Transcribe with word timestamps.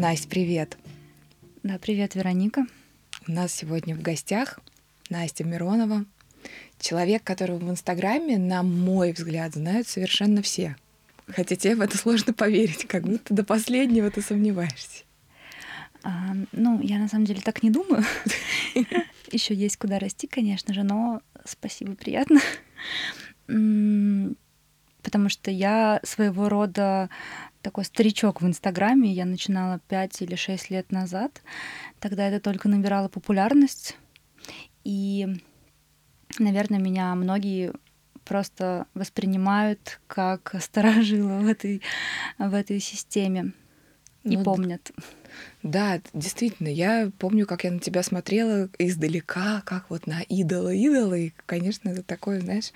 Настя, 0.00 0.28
привет. 0.28 0.78
Да, 1.64 1.76
привет, 1.76 2.14
Вероника. 2.14 2.68
У 3.26 3.32
нас 3.32 3.52
сегодня 3.52 3.96
в 3.96 4.00
гостях 4.00 4.60
Настя 5.10 5.42
Миронова, 5.42 6.04
человек, 6.78 7.24
которого 7.24 7.56
в 7.56 7.68
Инстаграме, 7.68 8.38
на 8.38 8.62
мой 8.62 9.10
взгляд, 9.10 9.54
знают 9.54 9.88
совершенно 9.88 10.40
все. 10.40 10.76
Хотя 11.26 11.56
тебе 11.56 11.74
в 11.74 11.80
это 11.80 11.98
сложно 11.98 12.32
поверить, 12.32 12.86
как 12.86 13.08
будто 13.08 13.34
до 13.34 13.42
последнего 13.42 14.08
ты 14.08 14.22
сомневаешься. 14.22 15.02
А, 16.04 16.36
ну, 16.52 16.80
я 16.80 16.98
на 16.98 17.08
самом 17.08 17.24
деле 17.24 17.40
так 17.40 17.64
не 17.64 17.70
думаю. 17.70 18.04
Еще 19.32 19.52
есть 19.52 19.78
куда 19.78 19.98
расти, 19.98 20.28
конечно 20.28 20.72
же, 20.74 20.84
но 20.84 21.22
спасибо, 21.44 21.96
приятно. 21.96 22.38
Потому 23.48 25.28
что 25.28 25.50
я 25.50 25.98
своего 26.04 26.48
рода 26.48 27.10
такой 27.62 27.84
старичок 27.84 28.40
в 28.40 28.46
Инстаграме. 28.46 29.12
Я 29.12 29.24
начинала 29.24 29.80
5 29.88 30.22
или 30.22 30.34
6 30.34 30.70
лет 30.70 30.92
назад. 30.92 31.42
Тогда 32.00 32.28
это 32.28 32.40
только 32.40 32.68
набирало 32.68 33.08
популярность. 33.08 33.96
И, 34.84 35.26
наверное, 36.38 36.78
меня 36.78 37.14
многие 37.14 37.72
просто 38.24 38.86
воспринимают 38.94 40.00
как 40.06 40.54
старожила 40.60 41.38
в 41.38 41.46
этой, 41.46 41.82
в 42.38 42.54
этой 42.54 42.80
системе 42.80 43.52
и 44.24 44.36
ну, 44.36 44.44
помнят. 44.44 44.90
Да, 45.62 46.00
действительно, 46.12 46.68
я 46.68 47.10
помню, 47.18 47.46
как 47.46 47.64
я 47.64 47.70
на 47.70 47.78
тебя 47.78 48.02
смотрела 48.02 48.68
издалека, 48.78 49.62
как 49.64 49.90
вот 49.90 50.06
на 50.06 50.22
идола 50.22 50.72
идола, 50.72 51.14
и, 51.14 51.32
конечно, 51.46 51.88
это 51.88 52.02
такое, 52.02 52.40
знаешь, 52.40 52.72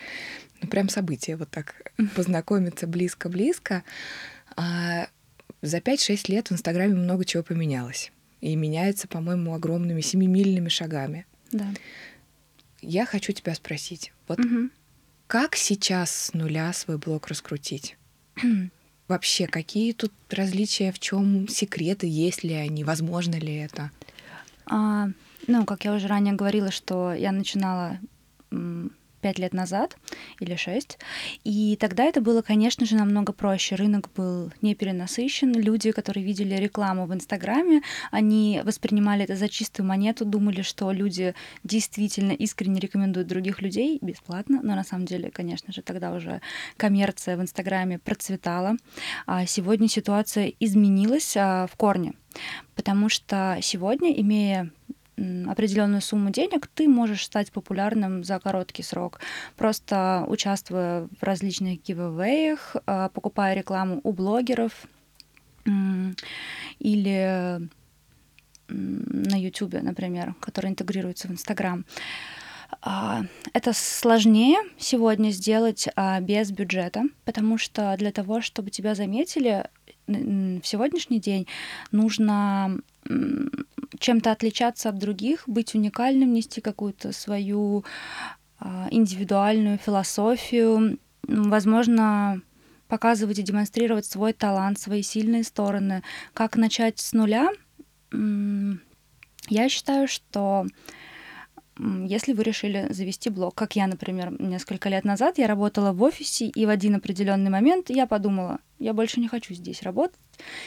ну 0.61 0.69
прям 0.69 0.89
событие, 0.89 1.37
вот 1.37 1.51
так 1.51 1.93
познакомиться 2.15 2.87
близко-близко. 2.87 3.85
А 4.57 5.09
за 5.63 5.79
5-6 5.79 6.31
лет 6.31 6.49
в 6.49 6.53
Инстаграме 6.53 6.95
много 6.95 7.25
чего 7.25 7.43
поменялось. 7.43 8.13
И 8.41 8.57
меняется, 8.57 9.07
по-моему, 9.07 9.55
огромными 9.55 10.01
семимильными 10.01 10.69
шагами. 10.69 11.27
Да. 11.53 11.67
Я 12.81 13.07
хочу 13.07 13.33
тебя 13.33 13.55
спросить, 13.55 14.13
вот 14.27 14.41
угу. 14.41 14.71
как 15.29 15.55
сейчас 15.55 16.11
с 16.11 16.35
нуля 16.35 16.73
свой 16.73 16.99
блог 16.99 17.29
раскрутить? 17.29 17.97
Вообще, 19.09 19.47
какие 19.47 19.93
тут 19.93 20.13
различия, 20.31 20.91
в 20.91 20.99
чем 20.99 21.47
секреты, 21.47 22.07
есть 22.09 22.43
ли 22.43 22.55
они, 22.55 22.83
возможно 22.83 23.37
ли 23.37 23.55
это? 23.55 23.91
А, 24.67 25.11
ну, 25.47 25.65
как 25.65 25.85
я 25.85 25.95
уже 25.95 26.09
ранее 26.09 26.35
говорила, 26.35 26.71
что 26.71 27.13
я 27.13 27.31
начинала 27.31 28.01
пять 29.23 29.39
лет 29.39 29.55
назад 29.55 29.97
или 30.41 30.57
шесть. 30.57 30.99
И 31.45 31.77
тогда 31.81 32.05
это 32.05 32.21
было, 32.21 32.43
конечно 32.43 32.85
же, 32.85 32.97
намного 32.97 33.33
проще. 33.33 33.77
Рынок 33.77 34.11
был 34.15 34.53
не 34.61 34.75
перенасыщен. 34.75 35.53
Люди, 35.53 35.93
которые 35.93 36.25
видели 36.25 36.55
рекламу 36.57 37.07
в 37.07 37.15
Инстаграме, 37.15 37.81
они 38.11 38.61
воспринимали 38.65 39.25
это 39.25 39.37
за 39.37 39.49
чистую 39.49 39.87
монету, 39.87 40.25
думали, 40.25 40.63
что 40.63 40.93
люди 40.93 41.35
действительно 41.65 42.33
искренне 42.33 42.81
рекомендуют 42.81 43.29
других 43.29 43.63
людей 43.63 43.99
бесплатно. 44.03 44.61
Но 44.63 44.75
на 44.75 44.85
самом 44.85 45.07
деле, 45.07 45.31
конечно 45.31 45.73
же, 45.73 45.83
тогда 45.83 46.13
уже 46.13 46.41
коммерция 46.77 47.37
в 47.37 47.41
Инстаграме 47.41 47.99
процветала. 47.99 48.77
А 49.27 49.47
сегодня 49.47 49.89
ситуация 49.89 50.53
изменилась 50.61 51.37
а, 51.37 51.67
в 51.67 51.77
корне. 51.77 52.15
Потому 52.75 53.09
что 53.09 53.59
сегодня, 53.63 54.13
имея 54.21 54.71
определенную 55.17 56.01
сумму 56.01 56.31
денег, 56.31 56.67
ты 56.67 56.89
можешь 56.89 57.25
стать 57.25 57.53
популярным 57.53 58.25
за 58.25 58.39
короткий 58.41 58.83
срок, 58.83 59.21
просто 59.57 60.25
участвуя 60.29 61.09
в 61.21 61.23
различных 61.23 61.83
гивэвэях, 61.83 62.77
а, 62.87 63.09
покупая 63.11 63.55
рекламу 63.55 64.01
у 64.03 64.13
блогеров 64.13 64.73
или 66.79 67.69
на 68.69 69.37
YouTube, 69.39 69.75
например, 69.83 70.35
который 70.41 70.71
интегрируется 70.71 71.29
в 71.29 71.33
Инстаграм. 71.33 71.85
А, 72.81 73.23
это 73.53 73.73
сложнее 73.73 74.59
сегодня 74.79 75.31
сделать 75.31 75.89
а, 75.95 76.21
без 76.21 76.51
бюджета, 76.51 77.05
потому 77.25 77.59
что 77.59 77.95
для 77.99 78.13
того, 78.13 78.41
чтобы 78.41 78.71
тебя 78.71 78.95
заметили, 78.95 79.69
в 80.07 80.63
сегодняшний 80.65 81.21
день 81.21 81.47
нужно 81.91 82.79
чем-то 83.99 84.33
отличаться 84.33 84.89
от 84.89 84.99
других, 84.99 85.45
быть 85.47 85.75
уникальным, 85.75 86.33
нести 86.33 86.61
какую-то 86.61 87.13
свою 87.13 87.85
а, 88.59 88.89
индивидуальную 88.91 89.79
философию, 89.79 90.99
возможно, 91.23 92.41
показывать 92.89 93.39
и 93.39 93.43
демонстрировать 93.43 94.07
свой 94.07 94.33
талант, 94.33 94.79
свои 94.79 95.03
сильные 95.03 95.45
стороны. 95.45 96.03
Как 96.35 96.57
начать 96.57 96.99
с 96.99 97.13
нуля? 97.13 97.51
Я 99.49 99.69
считаю, 99.69 100.09
что 100.09 100.67
если 101.79 102.33
вы 102.33 102.43
решили 102.43 102.87
завести 102.91 103.31
блог, 103.31 103.55
как 103.55 103.77
я, 103.77 103.87
например, 103.87 104.41
несколько 104.41 104.89
лет 104.89 105.05
назад, 105.05 105.39
я 105.39 105.47
работала 105.47 105.93
в 105.93 106.03
офисе, 106.03 106.47
и 106.47 106.67
в 106.67 106.69
один 106.69 106.97
определенный 106.97 107.51
момент 107.51 107.89
я 107.89 108.07
подумала, 108.07 108.59
я 108.79 108.93
больше 108.93 109.21
не 109.21 109.29
хочу 109.29 109.55
здесь 109.55 109.83
работать, 109.83 110.19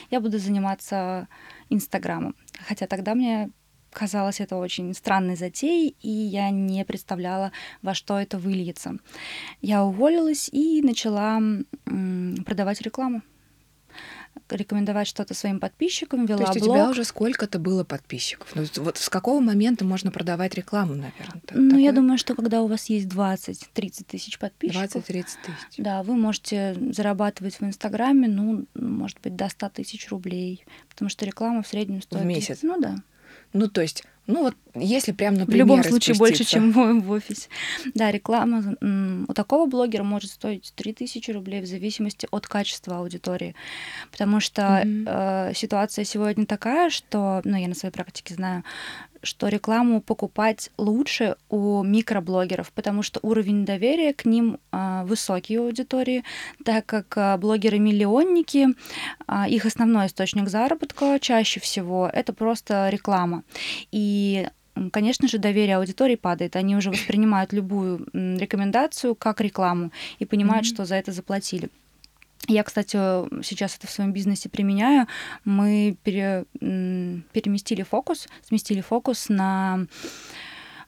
я 0.09 0.19
буду 0.19 0.39
заниматься 0.39 1.27
Инстаграмом. 1.69 2.35
Хотя 2.67 2.87
тогда 2.87 3.13
мне 3.13 3.51
казалось 3.91 4.41
это 4.41 4.57
очень 4.57 4.93
странной 4.93 5.35
затеей, 5.35 5.95
и 6.01 6.09
я 6.09 6.49
не 6.49 6.83
представляла, 6.83 7.51
во 7.81 7.93
что 7.93 8.19
это 8.19 8.37
выльется. 8.37 8.97
Я 9.61 9.83
уволилась 9.83 10.49
и 10.51 10.81
начала 10.81 11.39
продавать 11.85 12.81
рекламу 12.81 13.21
рекомендовать 14.49 15.07
что-то 15.07 15.33
своим 15.33 15.59
подписчикам, 15.59 16.25
вела 16.25 16.45
То 16.45 16.53
есть 16.53 16.65
блог. 16.65 16.75
у 16.75 16.79
тебя 16.79 16.89
уже 16.89 17.03
сколько-то 17.03 17.59
было 17.59 17.83
подписчиков? 17.83 18.49
Ну, 18.55 18.65
вот 18.77 18.97
с 18.97 19.09
какого 19.09 19.39
момента 19.39 19.85
можно 19.85 20.11
продавать 20.11 20.55
рекламу, 20.55 20.95
наверное? 20.95 21.41
Ну, 21.51 21.69
такое? 21.69 21.79
я 21.79 21.91
думаю, 21.91 22.17
что 22.17 22.35
когда 22.35 22.61
у 22.61 22.67
вас 22.67 22.85
есть 22.85 23.07
20-30 23.07 24.05
тысяч 24.05 24.37
подписчиков... 24.37 25.03
20-30 25.09 25.23
тысяч. 25.43 25.77
Да, 25.77 26.03
вы 26.03 26.15
можете 26.15 26.75
зарабатывать 26.91 27.59
в 27.59 27.63
Инстаграме, 27.63 28.27
ну, 28.27 28.65
может 28.75 29.19
быть, 29.21 29.35
до 29.35 29.49
100 29.49 29.69
тысяч 29.69 30.09
рублей, 30.09 30.65
потому 30.89 31.09
что 31.09 31.25
реклама 31.25 31.63
в 31.63 31.67
среднем 31.67 32.01
стоит... 32.01 32.21
В 32.21 32.25
месяц? 32.25 32.59
Ну, 32.61 32.79
да. 32.79 32.97
Ну, 33.53 33.69
то 33.69 33.81
есть 33.81 34.03
ну 34.27 34.43
вот, 34.43 34.55
если 34.73 35.11
прям, 35.11 35.35
например, 35.35 35.65
В 35.65 35.69
любом 35.69 35.83
случае 35.83 36.15
больше, 36.15 36.43
чем 36.43 36.71
в 36.71 37.11
офисе. 37.11 37.47
Да, 37.93 38.11
реклама 38.11 38.75
у 39.27 39.33
такого 39.33 39.67
блогера 39.67 40.03
может 40.03 40.31
стоить 40.31 40.73
3000 40.75 41.31
рублей 41.31 41.61
в 41.61 41.67
зависимости 41.67 42.27
от 42.31 42.47
качества 42.47 42.97
аудитории. 42.97 43.55
Потому 44.11 44.39
что 44.39 44.61
mm-hmm. 44.61 45.49
э, 45.49 45.53
ситуация 45.53 46.05
сегодня 46.05 46.45
такая, 46.45 46.89
что, 46.89 47.41
ну, 47.43 47.57
я 47.57 47.67
на 47.67 47.75
своей 47.75 47.93
практике 47.93 48.33
знаю, 48.33 48.63
что 49.25 49.47
рекламу 49.47 50.01
покупать 50.01 50.71
лучше 50.77 51.35
у 51.49 51.83
микроблогеров, 51.83 52.71
потому 52.71 53.03
что 53.03 53.19
уровень 53.21 53.65
доверия 53.65 54.13
к 54.13 54.25
ним 54.25 54.59
а, 54.71 55.03
высокий 55.05 55.59
у 55.59 55.65
аудитории, 55.65 56.23
так 56.63 56.85
как 56.85 57.17
а, 57.17 57.37
блогеры-миллионники, 57.37 58.69
а, 59.27 59.47
их 59.47 59.65
основной 59.65 60.07
источник 60.07 60.49
заработка 60.49 61.19
чаще 61.19 61.59
всего 61.59 62.09
это 62.11 62.33
просто 62.33 62.89
реклама. 62.89 63.43
И 63.91 64.47
конечно 64.91 65.27
же, 65.27 65.37
доверие 65.37 65.77
аудитории 65.77 66.15
падает. 66.15 66.55
Они 66.55 66.75
уже 66.75 66.91
воспринимают 66.91 67.53
любую 67.53 68.07
рекомендацию 68.13 69.15
как 69.15 69.41
рекламу 69.41 69.91
и 70.19 70.25
понимают, 70.25 70.65
mm-hmm. 70.65 70.73
что 70.73 70.85
за 70.85 70.95
это 70.95 71.11
заплатили. 71.11 71.69
Я, 72.47 72.63
кстати, 72.63 72.95
сейчас 73.43 73.75
это 73.77 73.87
в 73.87 73.91
своем 73.91 74.13
бизнесе 74.13 74.49
применяю. 74.49 75.07
Мы 75.45 75.97
пере, 76.03 76.45
переместили 76.59 77.81
фокус, 77.81 78.27
сместили 78.47 78.81
фокус 78.81 79.29
на 79.29 79.87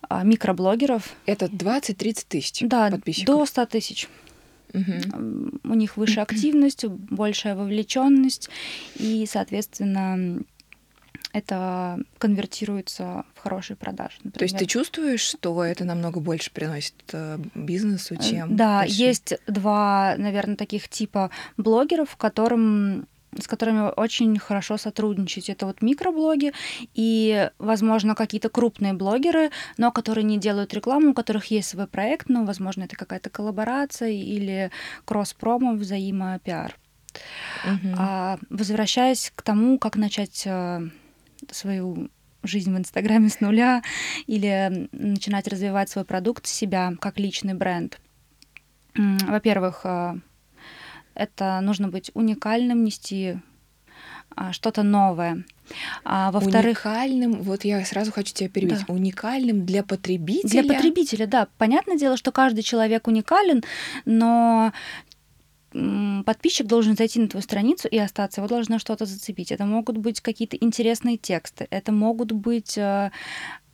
а, 0.04 0.24
микроблогеров. 0.24 1.16
Это 1.26 1.48
20-30 1.48 2.26
тысяч 2.28 2.60
да, 2.62 2.92
подписчиков? 2.92 3.26
до 3.26 3.46
100 3.46 3.66
тысяч. 3.66 4.08
Угу. 4.74 5.60
У 5.64 5.74
них 5.74 5.98
выше 5.98 6.20
активность, 6.22 6.86
большая 6.86 7.56
вовлеченность, 7.56 8.50
и, 8.96 9.26
соответственно, 9.30 10.42
это 11.34 12.00
конвертируется 12.18 13.26
в 13.36 13.40
хорошие 13.40 13.78
продажи. 13.78 14.18
Например. 14.24 14.40
То 14.40 14.44
есть 14.46 14.58
ты 14.58 14.66
чувствуешь, 14.66 15.22
что 15.22 15.64
это 15.64 15.84
намного 15.84 16.20
больше 16.20 16.52
приносит 16.52 16.96
э, 17.14 17.38
бизнесу, 17.54 18.16
э, 18.16 18.18
чем... 18.18 18.56
Да, 18.56 18.80
большие... 18.80 19.08
есть 19.08 19.34
два, 19.48 20.16
наверное, 20.18 20.56
таких 20.56 20.90
типа 20.90 21.30
блогеров, 21.58 22.16
которым 22.16 23.08
с 23.40 23.48
которыми 23.48 23.92
очень 23.96 24.38
хорошо 24.40 24.78
сотрудничать. 24.78 25.50
Это 25.50 25.68
вот 25.68 25.82
микроблоги 25.82 26.54
и, 26.96 27.50
возможно, 27.60 28.16
какие-то 28.16 28.50
крупные 28.50 28.94
блогеры, 28.94 29.52
но 29.78 29.92
которые 29.92 30.24
не 30.24 30.40
делают 30.40 30.74
рекламу, 30.74 31.12
у 31.12 31.14
которых 31.14 31.46
есть 31.52 31.70
свой 31.70 31.88
проект, 31.88 32.30
ну, 32.30 32.46
возможно, 32.46 32.84
это 32.84 32.96
какая-то 32.96 33.30
коллаборация 33.30 34.10
или 34.10 34.72
кросс-промо, 35.06 35.74
взаимопиар. 35.74 36.76
Угу. 37.66 37.96
А, 37.98 38.38
возвращаясь 38.50 39.32
к 39.36 39.42
тому, 39.42 39.80
как 39.80 39.96
начать 39.98 40.44
э, 40.46 40.90
свою 41.54 42.10
жизнь 42.44 42.74
в 42.74 42.78
Инстаграме 42.78 43.30
с 43.30 43.42
нуля 43.42 43.82
или 44.26 44.88
начинать 44.92 45.48
развивать 45.48 45.90
свой 45.90 46.06
продукт, 46.06 46.46
себя 46.46 46.94
как 47.00 47.20
личный 47.20 47.54
бренд. 47.54 48.00
Во-первых, 48.96 49.82
э, 49.84 50.16
это 51.14 51.60
нужно 51.62 51.88
быть 51.88 52.10
уникальным, 52.16 52.84
нести 52.84 53.38
а, 54.36 54.54
что-то 54.54 54.84
новое. 54.84 55.44
А, 56.04 56.32
во-вторых, 56.32 56.86
уникальным, 56.86 57.42
вот 57.42 57.66
я 57.66 57.84
сразу 57.86 58.12
хочу 58.12 58.34
тебя 58.34 58.50
перебить, 58.50 58.86
да. 58.88 58.94
уникальным 58.94 59.66
для 59.66 59.84
потребителя. 59.84 60.62
Для 60.62 60.74
потребителя, 60.76 61.28
да. 61.28 61.48
Понятное 61.58 61.98
дело, 61.98 62.18
что 62.18 62.32
каждый 62.32 62.62
человек 62.62 63.08
уникален, 63.08 63.64
но 64.06 64.74
подписчик 65.72 66.68
должен 66.68 66.96
зайти 66.96 67.20
на 67.20 67.28
твою 67.28 67.44
страницу 67.44 67.88
и 67.88 67.98
остаться, 67.98 68.42
его 68.42 68.48
должно 68.48 68.80
что-то 68.80 69.06
зацепить. 69.06 69.52
Это 69.52 69.66
могут 69.66 69.98
быть 69.98 70.22
какие-то 70.22 70.58
интересные 70.58 71.18
тексты, 71.18 71.68
это 71.70 71.92
могут 71.92 72.32
быть 72.32 72.78
э, 72.78 73.12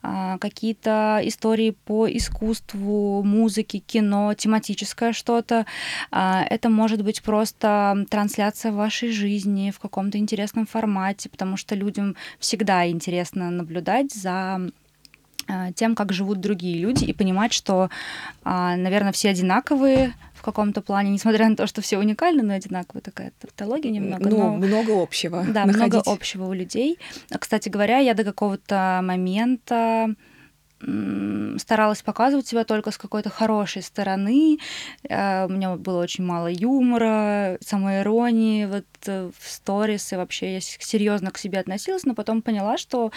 а, 0.06 0.38
какие-то 0.38 1.22
истории 1.24 1.72
по 1.72 2.12
искусству, 2.12 3.24
музыке, 3.24 3.80
кино, 3.80 4.34
тематическое 4.34 5.14
что-то. 5.14 5.66
А, 6.12 6.44
это 6.50 6.70
может 6.70 7.04
быть 7.04 7.24
просто 7.24 8.06
трансляция 8.10 8.74
вашей 8.74 9.12
жизни 9.12 9.72
в 9.72 9.80
каком-то 9.80 10.18
интересном 10.18 10.66
формате, 10.66 11.30
потому 11.30 11.56
что 11.56 11.76
людям 11.76 12.18
всегда 12.38 12.90
интересно 12.90 13.50
наблюдать 13.50 14.12
за 14.12 14.60
тем, 15.76 15.96
как 15.96 16.14
живут 16.14 16.40
другие 16.40 16.80
люди, 16.80 17.06
и 17.06 17.14
понимать, 17.14 17.54
что, 17.54 17.90
наверное, 18.44 19.12
все 19.12 19.30
одинаковые, 19.30 20.14
в 20.34 20.42
каком-то 20.42 20.82
плане, 20.82 21.10
несмотря 21.10 21.48
на 21.48 21.56
то, 21.56 21.68
что 21.68 21.82
все 21.82 21.98
уникальны, 21.98 22.44
но 22.44 22.54
одинаковые, 22.54 23.02
такая 23.02 23.32
тавтология 23.40 23.92
немного. 23.92 24.30
Ну, 24.30 24.38
но... 24.38 24.56
много 24.56 25.02
общего. 25.02 25.46
Да, 25.48 25.66
находить. 25.66 25.94
много 25.94 26.02
общего 26.06 26.46
у 26.48 26.54
людей. 26.54 27.00
Кстати 27.40 27.70
говоря, 27.70 28.00
я 28.00 28.14
до 28.14 28.26
какого-то 28.26 29.00
момента 29.04 30.14
старалась 31.58 32.02
показывать 32.02 32.48
себя 32.48 32.64
только 32.64 32.92
с 32.92 32.98
какой-то 32.98 33.30
хорошей 33.30 33.82
стороны. 33.82 34.60
Э, 35.08 35.46
у 35.46 35.50
меня 35.50 35.76
было 35.76 36.02
очень 36.02 36.24
мало 36.24 36.48
юмора, 36.48 37.58
самоиронии 37.62 38.66
вот 38.66 38.86
э, 39.08 39.32
в 39.38 39.50
сторис, 39.50 40.14
и 40.14 40.16
вообще 40.16 40.56
я 40.56 40.62
серьезно 40.62 41.32
к 41.32 41.38
себе 41.38 41.60
относилась, 41.60 42.06
но 42.06 42.14
потом 42.16 42.42
поняла, 42.42 42.78
что 42.78 43.12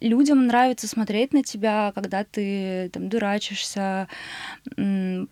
людям 0.00 0.46
нравится 0.46 0.88
смотреть 0.88 1.32
на 1.32 1.42
тебя, 1.42 1.92
когда 1.94 2.24
ты 2.24 2.90
там 2.92 3.08
дурачишься, 3.08 4.08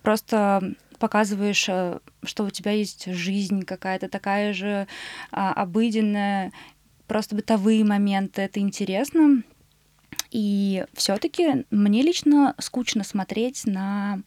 просто 0.02 0.74
показываешь, 0.98 1.68
э, 1.68 1.98
что 2.22 2.44
у 2.44 2.50
тебя 2.50 2.70
есть 2.70 3.12
жизнь 3.12 3.62
какая-то 3.62 4.08
такая 4.08 4.52
же 4.52 4.86
а, 5.32 5.52
обыденная, 5.52 6.52
просто 7.08 7.34
бытовые 7.34 7.84
моменты, 7.84 8.42
это 8.42 8.60
интересно. 8.60 9.42
И 10.32 10.86
все-таки 10.94 11.66
мне 11.70 12.02
лично 12.02 12.54
скучно 12.58 13.04
смотреть 13.04 13.66
на 13.66 14.22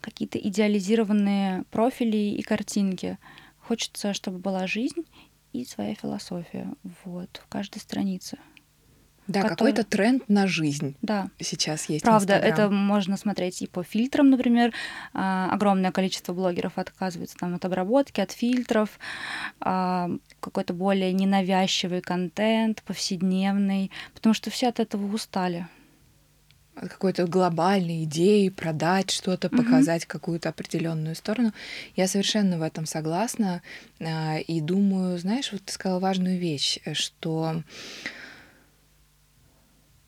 какие-то 0.00 0.38
идеализированные 0.38 1.64
профили 1.72 2.16
и 2.16 2.42
картинки. 2.42 3.18
Хочется, 3.58 4.14
чтобы 4.14 4.38
была 4.38 4.68
жизнь 4.68 5.04
и 5.52 5.64
своя 5.64 5.96
философия 5.96 6.72
вот, 7.04 7.40
в 7.44 7.48
каждой 7.48 7.80
странице. 7.80 8.38
Да, 9.26 9.40
который... 9.40 9.72
какой-то 9.72 9.84
тренд 9.84 10.28
на 10.28 10.46
жизнь. 10.46 10.96
Да. 11.00 11.28
Сейчас 11.40 11.88
есть. 11.88 12.04
Правда, 12.04 12.34
это 12.34 12.68
можно 12.68 13.16
смотреть 13.16 13.62
и 13.62 13.66
по 13.66 13.82
фильтрам, 13.82 14.28
например. 14.28 14.72
А, 15.14 15.50
огромное 15.50 15.92
количество 15.92 16.32
блогеров 16.32 16.76
отказывается 16.76 17.36
там 17.36 17.54
от 17.54 17.64
обработки, 17.64 18.20
от 18.20 18.32
фильтров. 18.32 18.98
А, 19.60 20.10
какой-то 20.40 20.74
более 20.74 21.12
ненавязчивый 21.12 22.02
контент, 22.02 22.82
повседневный, 22.82 23.90
потому 24.14 24.34
что 24.34 24.50
все 24.50 24.68
от 24.68 24.80
этого 24.80 25.12
устали 25.14 25.66
какой-то 26.74 27.26
глобальной 27.26 28.04
идеи, 28.04 28.48
продать 28.48 29.10
что-то, 29.10 29.48
показать 29.48 30.02
mm-hmm. 30.02 30.08
какую-то 30.08 30.48
определенную 30.48 31.14
сторону. 31.14 31.52
Я 31.96 32.08
совершенно 32.08 32.58
в 32.58 32.62
этом 32.62 32.86
согласна. 32.86 33.62
А, 34.00 34.38
и 34.38 34.60
думаю, 34.60 35.18
знаешь, 35.18 35.52
вот 35.52 35.62
ты 35.64 35.72
сказала 35.72 36.00
важную 36.00 36.38
вещь, 36.38 36.80
что 36.92 37.62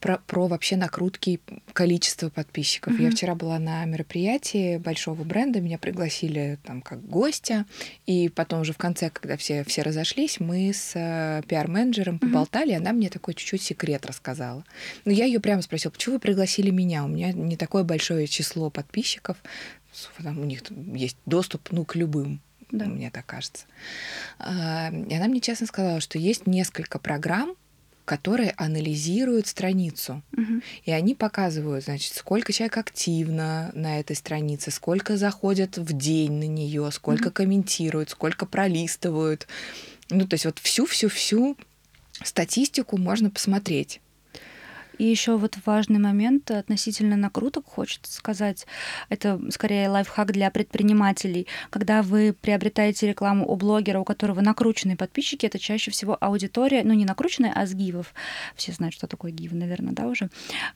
про, 0.00 0.19
про 0.26 0.46
вообще 0.46 0.76
накрутки 0.76 1.40
количества 1.72 2.28
подписчиков. 2.28 2.94
Mm-hmm. 2.94 3.02
Я 3.02 3.10
вчера 3.10 3.34
была 3.34 3.58
на 3.58 3.84
мероприятии 3.84 4.76
большого 4.76 5.25
бренда, 5.25 5.60
меня 5.60 5.78
пригласили 5.78 6.58
там 6.64 6.82
как 6.82 7.04
гостя, 7.06 7.66
и 8.06 8.28
потом 8.28 8.60
уже 8.60 8.72
в 8.72 8.78
конце, 8.78 9.10
когда 9.10 9.37
все, 9.37 9.64
все 9.64 9.82
разошлись, 9.82 10.40
мы 10.40 10.72
с 10.72 10.93
э, 10.94 11.43
пиар-менеджером 11.48 12.16
mm-hmm. 12.16 12.20
поболтали, 12.20 12.72
она 12.72 12.93
мне 12.93 13.08
такой 13.08 13.34
чуть-чуть 13.34 13.62
секрет 13.62 14.06
рассказала. 14.06 14.64
Но 15.04 15.12
я 15.12 15.25
ее 15.25 15.40
прямо 15.40 15.62
спросила, 15.62 15.90
почему 15.93 16.14
вы 16.16 16.20
пригласили 16.20 16.70
меня? 16.70 17.04
У 17.04 17.08
меня 17.08 17.32
не 17.32 17.56
такое 17.56 17.84
большое 17.84 18.26
число 18.26 18.70
подписчиков, 18.70 19.37
там 20.22 20.38
у 20.38 20.44
них 20.44 20.62
есть 20.94 21.16
доступ 21.25 21.72
ну, 21.72 21.84
к 21.84 21.94
любым 21.96 22.40
да. 22.70 22.87
мне 22.87 23.10
так 23.10 23.26
кажется. 23.26 23.66
А, 24.38 24.90
и 24.90 25.14
она 25.14 25.26
мне 25.26 25.40
честно 25.40 25.66
сказала, 25.66 26.00
что 26.00 26.19
есть 26.19 26.46
несколько 26.46 26.99
программ, 26.99 27.54
которые 28.06 28.54
анализируют 28.56 29.48
страницу. 29.48 30.22
Угу. 30.32 30.62
И 30.84 30.90
они 30.92 31.14
показывают, 31.14 31.84
значит, 31.84 32.14
сколько 32.14 32.52
человек 32.52 32.78
активно 32.78 33.70
на 33.74 34.00
этой 34.00 34.16
странице, 34.16 34.70
сколько 34.70 35.18
заходят 35.18 35.76
в 35.76 35.92
день 35.92 36.32
на 36.32 36.46
нее, 36.46 36.90
сколько 36.92 37.26
угу. 37.26 37.34
комментируют, 37.34 38.10
сколько 38.10 38.46
пролистывают. 38.46 39.46
Ну, 40.08 40.26
то 40.26 40.34
есть 40.34 40.46
вот 40.46 40.58
всю-всю-всю 40.60 41.58
статистику 42.22 42.96
можно 42.96 43.28
посмотреть. 43.28 44.00
И 44.98 45.04
еще 45.04 45.37
вот 45.37 45.58
важный 45.64 45.98
момент 45.98 46.50
относительно 46.50 47.16
накруток, 47.16 47.66
хочется 47.66 48.12
сказать, 48.12 48.66
это 49.08 49.40
скорее 49.50 49.88
лайфхак 49.88 50.32
для 50.32 50.50
предпринимателей. 50.50 51.46
Когда 51.70 52.02
вы 52.02 52.32
приобретаете 52.32 53.08
рекламу 53.08 53.46
у 53.46 53.56
блогера, 53.56 54.00
у 54.00 54.04
которого 54.04 54.40
накрученные 54.40 54.96
подписчики, 54.96 55.46
это 55.46 55.58
чаще 55.58 55.90
всего 55.90 56.16
аудитория, 56.20 56.82
ну 56.84 56.94
не 56.94 57.04
накрученная, 57.04 57.52
а 57.54 57.66
с 57.66 57.75
гивов. 57.75 58.14
Все 58.54 58.72
знают, 58.72 58.94
что 58.94 59.06
такое 59.06 59.32
гив, 59.32 59.52
наверное, 59.52 59.93
да, 59.93 60.06
уже. 60.06 60.31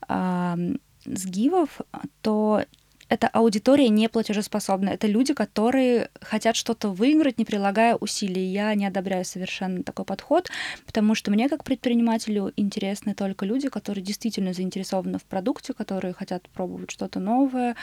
С 0.08 1.24
гивов, 1.24 1.80
то 2.20 2.64
это 3.10 3.26
аудитория 3.26 3.88
не 3.88 4.08
платежеспособная. 4.08 4.94
Это 4.94 5.08
люди, 5.08 5.34
которые 5.34 6.10
хотят 6.20 6.54
что-то 6.54 6.90
выиграть, 6.90 7.38
не 7.38 7.44
прилагая 7.44 7.96
усилий. 7.96 8.44
Я 8.44 8.72
не 8.76 8.86
одобряю 8.86 9.24
совершенно 9.24 9.82
такой 9.82 10.04
подход, 10.04 10.48
потому 10.86 11.16
что 11.16 11.32
мне, 11.32 11.48
как 11.48 11.64
предпринимателю, 11.64 12.52
интересны 12.56 13.14
только 13.14 13.44
люди, 13.44 13.68
которые 13.68 14.04
действительно 14.04 14.52
заинтересованы 14.52 15.18
в 15.18 15.24
продукте, 15.24 15.72
которые 15.72 16.14
хотят 16.14 16.48
пробовать 16.50 16.92
что-то 16.92 17.18
новое 17.18 17.74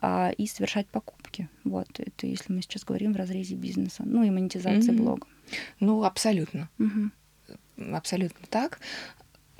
а, 0.00 0.30
и 0.30 0.46
совершать 0.46 0.86
покупки. 0.86 1.50
Вот, 1.64 1.88
это 1.98 2.26
если 2.26 2.50
мы 2.50 2.62
сейчас 2.62 2.84
говорим 2.84 3.12
в 3.12 3.16
разрезе 3.16 3.56
бизнеса, 3.56 4.04
ну 4.06 4.24
и 4.24 4.30
монетизации 4.30 4.90
mm-hmm. 4.90 4.96
блога. 4.96 5.26
Ну, 5.80 6.02
абсолютно. 6.02 6.70
Mm-hmm. 6.78 7.94
Абсолютно 7.94 8.46
так. 8.48 8.80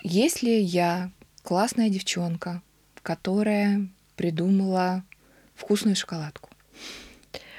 Если 0.03 0.51
я 0.51 1.11
классная 1.43 1.91
девчонка, 1.91 2.63
которая 3.03 3.89
придумала 4.17 5.05
вкусную 5.55 5.97
шоколадку. 5.97 6.51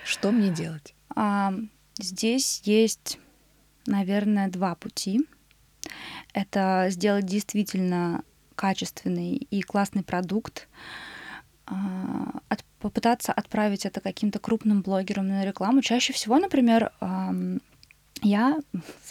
Что 0.03 0.31
мне 0.31 0.49
делать? 0.49 0.93
А, 1.15 1.53
здесь 1.99 2.61
есть, 2.65 3.19
наверное, 3.85 4.49
два 4.49 4.75
пути. 4.75 5.21
Это 6.33 6.87
сделать 6.89 7.25
действительно 7.25 8.23
качественный 8.55 9.35
и 9.35 9.61
классный 9.61 10.03
продукт, 10.03 10.67
а, 11.65 12.39
от, 12.49 12.63
попытаться 12.79 13.31
отправить 13.31 13.85
это 13.85 14.01
каким-то 14.01 14.39
крупным 14.39 14.81
блогерам 14.81 15.27
на 15.27 15.45
рекламу. 15.45 15.81
Чаще 15.81 16.13
всего, 16.13 16.37
например, 16.37 16.91
я 18.23 18.57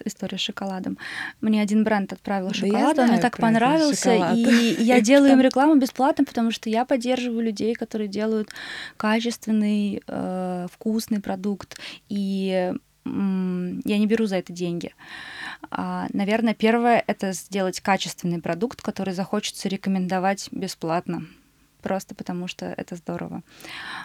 история 0.05 0.39
с 0.39 0.41
шоколадом. 0.41 0.99
Мне 1.41 1.63
один 1.63 1.85
бренд 1.85 2.13
отправил 2.13 2.49
да 2.49 2.55
шоколад, 2.55 2.99
он 2.99 3.09
мне 3.09 3.21
так 3.21 3.39
понравился, 3.39 4.33
и 4.35 4.43
я 4.83 5.01
делаю 5.01 5.33
им 5.33 5.41
рекламу 5.41 5.77
бесплатно, 5.77 6.25
потому 6.25 6.51
что 6.51 6.71
я 6.71 6.85
поддерживаю 6.85 7.45
людей, 7.45 7.75
которые 7.75 8.09
делают 8.09 8.51
качественный, 8.97 10.03
э, 10.07 10.67
вкусный 10.73 11.21
продукт, 11.21 11.79
и 12.09 12.73
я 13.05 13.99
не 13.99 14.07
беру 14.07 14.27
за 14.27 14.37
это 14.37 14.53
деньги. 14.53 14.95
А, 15.71 16.07
наверное, 16.13 16.55
первое 16.55 17.03
это 17.07 17.33
сделать 17.33 17.81
качественный 17.81 18.41
продукт, 18.41 18.81
который 18.81 19.13
захочется 19.13 19.69
рекомендовать 19.69 20.49
бесплатно 20.53 21.27
просто 21.83 22.15
потому 22.15 22.49
что 22.49 22.67
это 22.67 22.97
здорово. 22.97 23.43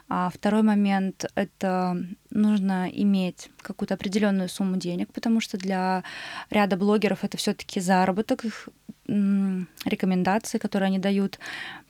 А 0.09 0.29
второй 0.29 0.63
момент— 0.63 1.25
это 1.35 1.97
нужно 2.29 2.89
иметь 2.91 3.49
какую-то 3.61 3.93
определенную 3.93 4.49
сумму 4.49 4.77
денег, 4.77 5.13
потому 5.13 5.39
что 5.39 5.57
для 5.57 6.03
ряда 6.49 6.77
блогеров 6.77 7.23
это 7.23 7.37
все 7.37 7.53
таки 7.53 7.79
заработок, 7.79 8.45
их 8.45 8.69
рекомендации, 9.07 10.57
которые 10.57 10.87
они 10.87 10.99
дают. 10.99 11.39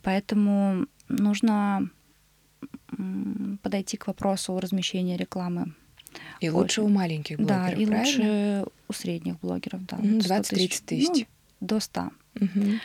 Поэтому 0.03 0.85
нужно 1.09 1.89
подойти 3.63 3.97
к 3.97 4.07
вопросу 4.07 4.59
размещения 4.59 5.17
рекламы. 5.17 5.73
И 6.39 6.49
лучше 6.49 6.81
у 6.81 6.89
маленьких 6.89 7.37
блогеров, 7.37 7.65
Да, 7.65 7.71
и 7.71 7.85
правильно? 7.85 7.97
лучше 7.97 8.65
у 8.87 8.93
средних 8.93 9.39
блогеров, 9.39 9.85
да. 9.85 9.97
20-30 9.97 10.83
тысяч. 10.85 11.07
Ну, 11.09 11.67
до 11.67 11.79
100. 11.79 12.09
Угу. 12.41 12.79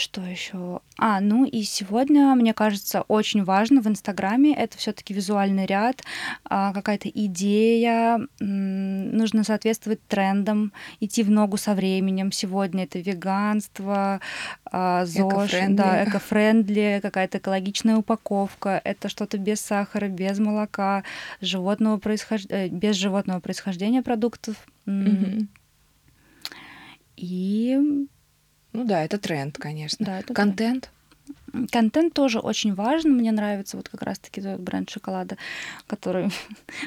Что 0.00 0.22
еще? 0.22 0.80
А, 0.98 1.20
ну 1.20 1.44
и 1.44 1.62
сегодня, 1.62 2.34
мне 2.34 2.52
кажется, 2.52 3.02
очень 3.02 3.44
важно 3.44 3.80
в 3.80 3.86
Инстаграме 3.86 4.54
это 4.54 4.76
все-таки 4.78 5.14
визуальный 5.14 5.66
ряд, 5.66 6.02
а, 6.44 6.72
какая-то 6.72 7.08
идея, 7.08 8.20
нужно 8.40 9.44
соответствовать 9.44 10.04
трендам, 10.06 10.72
идти 11.00 11.22
в 11.22 11.30
ногу 11.30 11.56
со 11.56 11.74
временем. 11.74 12.32
Сегодня 12.32 12.84
это 12.84 12.98
веганство, 12.98 14.20
а, 14.64 15.04
ЗОЖ, 15.04 15.68
да, 15.70 16.04
эко-френдли, 16.04 17.00
какая-то 17.02 17.38
экологичная 17.38 17.96
упаковка, 17.96 18.80
это 18.82 19.08
что-то 19.08 19.38
без 19.38 19.60
сахара, 19.60 20.08
без 20.08 20.38
молока, 20.38 21.04
животного 21.40 21.98
происхож... 21.98 22.42
Э, 22.48 22.68
без 22.68 22.96
животного 22.96 23.40
происхождения 23.40 24.02
продуктов. 24.02 24.56
Мгм. 24.86 25.48
И 27.16 28.06
Ну 28.72 28.84
да, 28.84 29.04
это 29.04 29.18
тренд, 29.18 29.56
конечно. 29.58 30.04
да, 30.04 30.18
это 30.18 30.32
тренд. 30.34 30.36
Контент. 30.36 30.90
Контент 31.72 32.14
тоже 32.14 32.38
очень 32.38 32.74
важен. 32.74 33.16
Мне 33.16 33.32
нравится 33.32 33.76
вот 33.76 33.88
как 33.88 34.02
раз-таки 34.02 34.40
тот 34.40 34.60
бренд 34.60 34.88
шоколада, 34.88 35.36
который 35.86 36.30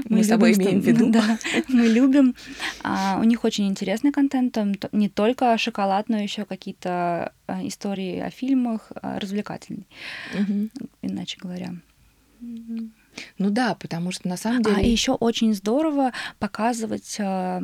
Мы 0.09 0.23
с 0.23 0.27
собой 0.27 0.51
любим, 0.51 0.63
имеем 0.63 0.81
в 0.81 0.85
виду. 0.87 1.09
Да, 1.11 1.37
мы 1.67 1.87
любим. 1.87 2.35
А, 2.81 3.19
у 3.19 3.23
них 3.23 3.43
очень 3.43 3.67
интересный 3.67 4.11
контент, 4.11 4.53
там 4.53 4.73
не 4.91 5.09
только 5.09 5.57
шоколад, 5.57 6.07
но 6.09 6.17
еще 6.17 6.45
какие-то 6.45 7.33
а, 7.47 7.65
истории 7.67 8.19
о 8.19 8.29
фильмах, 8.29 8.91
а, 9.01 9.19
развлекательный, 9.19 9.87
Мгм. 10.33 10.71
иначе 11.01 11.37
говоря. 11.41 11.73
Ну 13.37 13.49
да, 13.49 13.75
потому 13.75 14.11
что 14.11 14.27
на 14.27 14.37
самом 14.37 14.61
А 14.61 14.75
деле... 14.75 14.91
еще 14.91 15.11
очень 15.13 15.53
здорово 15.53 16.11
показывать 16.39 17.17
а, 17.19 17.61
а, 17.61 17.63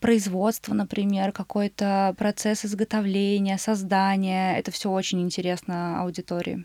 производство, 0.00 0.74
например, 0.74 1.32
какой-то 1.32 2.14
процесс 2.18 2.64
изготовления, 2.64 3.58
создания. 3.58 4.58
Это 4.58 4.70
все 4.70 4.90
очень 4.90 5.20
интересно 5.20 6.00
аудитории. 6.00 6.64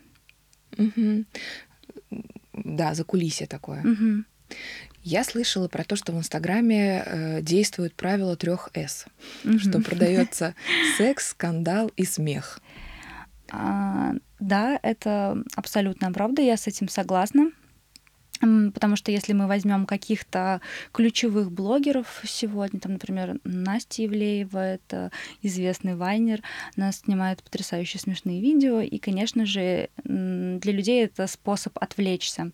Да, 2.52 2.94
закулисье 2.94 3.46
такое. 3.46 3.82
Мгм. 3.82 4.26
Я 5.02 5.22
слышала 5.22 5.68
про 5.68 5.84
то, 5.84 5.96
что 5.96 6.12
в 6.12 6.18
Инстаграме 6.18 7.02
э, 7.04 7.42
действует 7.42 7.94
правило 7.94 8.36
трех 8.36 8.70
С, 8.72 9.06
что 9.58 9.80
продается 9.80 10.54
секс, 10.96 11.30
скандал 11.30 11.90
и 11.96 12.04
смех. 12.04 12.58
А, 13.50 14.14
Да, 14.40 14.78
это 14.82 15.42
абсолютно 15.56 16.10
правда, 16.12 16.40
я 16.40 16.56
с 16.56 16.66
этим 16.66 16.88
согласна. 16.88 17.50
Потому 18.40 18.96
что 18.96 19.12
если 19.12 19.32
мы 19.32 19.46
возьмем 19.46 19.86
каких-то 19.86 20.60
ключевых 20.92 21.52
блогеров 21.52 22.20
сегодня, 22.24 22.80
там, 22.80 22.92
например, 22.92 23.38
Настя 23.44 24.02
Евлеева, 24.02 24.58
это 24.58 25.12
известный 25.40 25.94
вайнер, 25.94 26.42
она 26.76 26.92
снимает 26.92 27.42
потрясающе 27.42 27.98
смешные 27.98 28.40
видео, 28.40 28.80
и, 28.80 28.98
конечно 28.98 29.46
же, 29.46 29.88
для 30.04 30.72
людей 30.72 31.04
это 31.04 31.26
способ 31.26 31.78
отвлечься. 31.78 32.50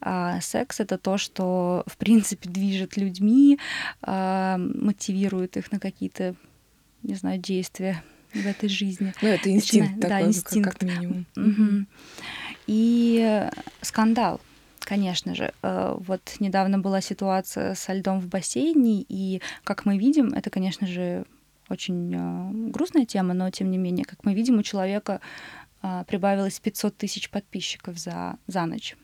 А 0.00 0.40
секс— 0.40 0.80
это 0.80 0.96
то, 0.98 1.18
что, 1.18 1.84
в 1.86 1.96
принципе, 1.96 2.48
движет 2.48 2.96
людьми, 2.96 3.58
а, 4.02 4.56
мотивирует 4.58 5.56
их 5.56 5.70
на 5.70 5.78
какие-то, 5.78 6.34
не 7.02 7.14
знаю, 7.14 7.38
действия 7.38 8.02
в 8.32 8.46
этой 8.46 8.68
жизни. 8.68 9.12
Ну, 9.20 9.28
это 9.28 9.50
инстинкт 9.50 9.96
да, 9.98 10.08
такой, 10.08 10.18
как- 10.18 10.28
инстинкт. 10.28 10.72
как 10.78 10.82
минимум. 10.82 11.26
Мгм. 11.36 11.86
И 12.66 13.48
скандал, 13.82 14.40
конечно 14.90 15.34
же. 15.34 15.52
Э, 15.62 15.96
Вот 16.08 16.36
недавно 16.40 16.78
была 16.78 17.00
ситуация 17.00 17.74
со 17.74 17.92
льдом 17.94 18.20
в 18.20 18.26
бассейне, 18.26 19.04
и, 19.08 19.40
как 19.64 19.86
мы 19.86 19.98
видим, 19.98 20.34
это, 20.34 20.50
конечно 20.50 20.86
же, 20.86 21.24
очень 21.68 22.12
э, 22.12 22.70
грустная 22.72 23.06
тема, 23.06 23.34
но, 23.34 23.50
тем 23.50 23.70
не 23.70 23.78
менее, 23.78 24.04
как 24.04 24.24
мы 24.24 24.34
видим, 24.34 24.58
у 24.58 24.62
человека 24.62 25.20
э, 25.82 26.04
прибавилось 26.08 26.58
500 26.60 26.96
тысяч 26.96 27.30
подписчиков 27.30 27.98
за, 27.98 28.36
за 28.48 28.66
ночь. 28.66 28.96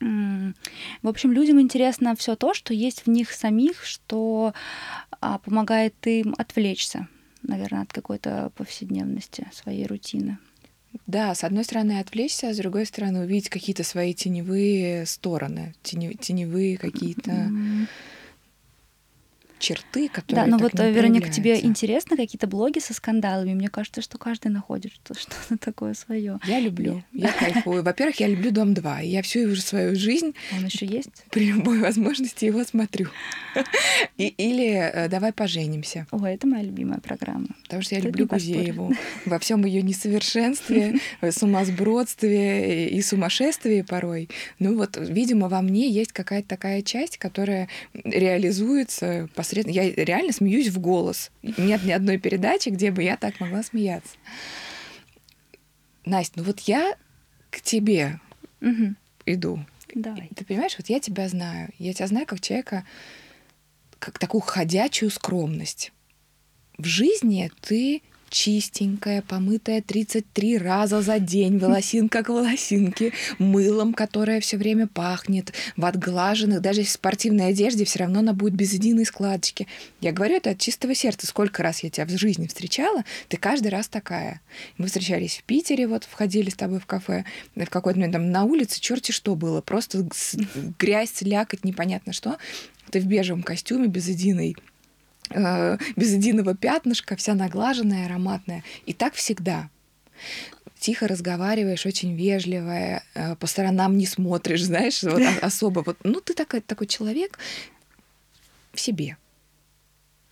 В 0.00 1.08
общем, 1.08 1.32
людям 1.32 1.60
интересно 1.60 2.14
все 2.14 2.36
то, 2.36 2.54
что 2.54 2.74
есть 2.74 3.06
в 3.06 3.10
них 3.10 3.30
самих, 3.32 3.84
что 3.84 4.52
а, 5.20 5.38
помогает 5.38 5.94
им 6.06 6.34
отвлечься, 6.36 7.08
наверное, 7.42 7.82
от 7.82 7.92
какой-то 7.92 8.50
повседневности, 8.56 9.46
своей 9.52 9.86
рутины. 9.86 10.38
Да, 11.06 11.34
с 11.34 11.44
одной 11.44 11.64
стороны 11.64 11.98
отвлечься, 11.98 12.48
а 12.48 12.54
с 12.54 12.56
другой 12.56 12.86
стороны 12.86 13.20
увидеть 13.20 13.48
какие-то 13.50 13.84
свои 13.84 14.14
теневые 14.14 15.06
стороны, 15.06 15.74
тене- 15.82 16.14
теневые 16.14 16.76
какие-то 16.76 17.30
М, 17.30 17.88
черты, 19.64 20.08
которые 20.08 20.44
Да, 20.44 20.50
но 20.50 20.58
так 20.58 20.72
вот, 20.72 20.80
э, 20.80 20.92
Вероника, 20.92 21.30
тебе 21.30 21.58
интересны 21.60 22.16
какие-то 22.16 22.46
блоги 22.46 22.78
со 22.78 22.92
скандалами? 22.94 23.54
Мне 23.54 23.68
кажется, 23.68 24.02
что 24.02 24.18
каждый 24.18 24.48
находит 24.48 24.92
что- 24.92 25.14
что-то 25.18 25.56
такое 25.58 25.94
свое. 25.94 26.38
Я 26.46 26.60
люблю, 26.60 27.02
я 27.12 27.32
кайфую. 27.32 27.82
Во-первых, 27.82 28.20
я 28.20 28.28
люблю 28.28 28.50
Дом 28.50 28.74
2, 28.74 29.00
и 29.02 29.08
я 29.08 29.22
всю 29.22 29.40
уже 29.50 29.62
свою 29.62 29.94
жизнь 29.96 30.34
Он 30.56 30.64
еще 30.66 30.86
есть? 30.86 31.10
при 31.30 31.46
любой 31.52 31.80
возможности 31.80 32.44
его 32.44 32.62
смотрю. 32.64 33.08
И- 34.18 34.28
или 34.36 34.66
э, 34.74 35.08
«Давай 35.08 35.32
поженимся», 35.32 36.06
Ой, 36.10 36.34
это 36.34 36.46
моя 36.46 36.62
любимая 36.64 37.00
программа. 37.00 37.46
потому 37.62 37.82
что 37.82 37.94
я 37.94 38.00
Тут 38.00 38.08
люблю. 38.10 38.26
Гузееву 38.26 38.92
во 39.26 39.38
всем 39.38 39.64
ее 39.64 39.82
несовершенстве, 39.82 40.98
э, 41.20 41.32
сумасбродстве 41.32 42.88
и 42.88 43.00
сумасшествии 43.02 43.82
порой. 43.82 44.28
Ну 44.58 44.76
вот, 44.76 44.96
видимо, 44.98 45.48
во 45.48 45.62
мне 45.62 45.88
есть 45.90 46.12
какая-то 46.12 46.48
такая 46.48 46.82
часть, 46.82 47.18
которая 47.18 47.68
реализуется 48.04 49.28
посредством... 49.34 49.53
Я 49.66 49.90
реально 49.92 50.32
смеюсь 50.32 50.68
в 50.68 50.78
голос. 50.78 51.30
Нет 51.42 51.84
ни 51.84 51.92
одной 51.92 52.18
передачи, 52.18 52.68
где 52.70 52.90
бы 52.90 53.02
я 53.02 53.16
так 53.16 53.40
могла 53.40 53.62
смеяться. 53.62 54.16
Настя, 56.04 56.34
ну 56.40 56.44
вот 56.44 56.60
я 56.60 56.96
к 57.50 57.60
тебе 57.60 58.20
Мгм. 58.60 58.96
иду. 59.26 59.64
Давай. 59.94 60.28
Ты 60.34 60.44
понимаешь, 60.44 60.74
вот 60.76 60.88
я 60.88 61.00
тебя 61.00 61.28
знаю. 61.28 61.70
Я 61.78 61.92
тебя 61.94 62.06
знаю 62.08 62.26
как 62.26 62.40
человека, 62.40 62.84
как 63.98 64.18
такую 64.18 64.40
ходячую 64.40 65.10
скромность. 65.10 65.92
В 66.76 66.84
жизни 66.84 67.50
ты 67.60 68.02
чистенькая, 68.34 69.22
помытая 69.22 69.80
33 69.80 70.58
раза 70.58 71.00
за 71.02 71.20
день, 71.20 71.58
волосинка 71.58 72.24
к 72.24 72.28
волосинке, 72.30 73.12
мылом, 73.38 73.94
которое 73.94 74.40
все 74.40 74.56
время 74.56 74.88
пахнет, 74.88 75.52
в 75.76 75.84
отглаженных, 75.84 76.60
даже 76.60 76.82
в 76.82 76.90
спортивной 76.90 77.50
одежде, 77.50 77.84
все 77.84 78.00
равно 78.00 78.18
она 78.18 78.32
будет 78.32 78.54
без 78.54 78.72
единой 78.72 79.04
складочки. 79.06 79.68
Я 80.00 80.10
говорю 80.10 80.34
это 80.36 80.50
от 80.50 80.58
чистого 80.58 80.96
сердца. 80.96 81.28
Сколько 81.28 81.62
раз 81.62 81.84
я 81.84 81.90
тебя 81.90 82.06
в 82.06 82.10
жизни 82.10 82.48
встречала, 82.48 83.04
ты 83.28 83.36
каждый 83.36 83.68
раз 83.68 83.86
такая. 83.86 84.40
Мы 84.78 84.88
встречались 84.88 85.36
в 85.36 85.44
Питере, 85.44 85.86
вот 85.86 86.02
входили 86.02 86.50
с 86.50 86.56
тобой 86.56 86.80
в 86.80 86.86
кафе, 86.86 87.24
в 87.54 87.66
какой-то 87.66 88.00
момент 88.00 88.14
там 88.14 88.32
на 88.32 88.42
улице 88.42 88.80
черти 88.80 89.12
что 89.12 89.36
было, 89.36 89.60
просто 89.60 90.08
грязь, 90.80 91.12
слякоть, 91.14 91.64
непонятно 91.64 92.12
что. 92.12 92.38
Ты 92.90 92.98
в 92.98 93.06
бежевом 93.06 93.44
костюме 93.44 93.86
без 93.86 94.08
единой 94.08 94.56
э, 95.30 95.78
без 95.96 96.12
единого 96.12 96.54
пятнышка, 96.54 97.16
вся 97.16 97.34
наглаженная, 97.34 98.06
ароматная. 98.06 98.62
И 98.86 98.92
так 98.92 99.14
всегда. 99.14 99.68
Тихо 100.78 101.08
разговариваешь, 101.08 101.86
очень 101.86 102.14
вежливая, 102.14 103.02
э, 103.14 103.36
по 103.36 103.46
сторонам 103.46 103.96
не 103.96 104.06
смотришь, 104.06 104.62
знаешь, 104.64 105.02
вот 105.02 105.22
особо. 105.42 105.82
Вот, 105.84 105.98
ну, 106.04 106.20
ты 106.20 106.34
такой, 106.34 106.60
такой 106.60 106.86
человек 106.86 107.38
в 108.72 108.80
себе. 108.80 109.16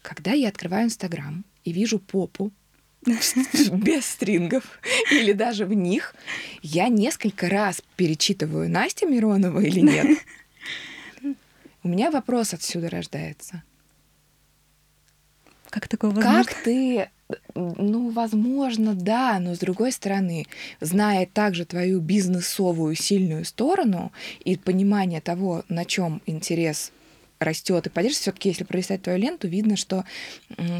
Когда 0.02 0.32
я 0.32 0.49
открываю 0.49 0.87
Инстаграм 0.87 1.44
и 1.64 1.72
вижу 1.72 1.99
попу 1.99 2.50
без 3.02 4.06
стрингов 4.06 4.80
или 5.11 5.32
даже 5.32 5.64
в 5.64 5.72
них, 5.72 6.14
я 6.62 6.88
несколько 6.88 7.49
раз 7.49 7.82
перечитываю, 7.96 8.68
Настя 8.68 9.06
Миронова 9.06 9.61
или 9.61 9.80
нет. 9.80 10.18
У 11.82 11.88
меня 11.88 12.11
вопрос 12.11 12.54
отсюда 12.54 12.90
рождается. 12.90 13.62
Как 15.73 15.88
такое 15.88 16.11
возможно? 16.11 16.45
Как 16.45 16.55
ты, 16.64 17.09
ну, 17.55 18.11
возможно, 18.11 18.95
да, 18.95 19.38
но 19.41 19.55
с 19.55 19.59
другой 19.59 19.91
стороны, 19.91 20.47
зная 20.83 21.25
также 21.25 21.64
твою 21.64 22.00
бизнесовую 22.00 22.95
сильную 22.95 23.47
сторону 23.47 24.12
и 24.45 24.59
понимание 24.59 25.23
того, 25.23 25.64
на 25.71 25.87
чем 25.87 26.21
интерес 26.26 26.93
растет 27.38 27.87
и 27.87 27.88
поддерживается, 27.88 28.25
все-таки, 28.25 28.50
если 28.50 28.64
пролистать 28.64 29.00
твою 29.00 29.19
ленту, 29.19 29.49
видно, 29.49 29.76
что 29.76 30.05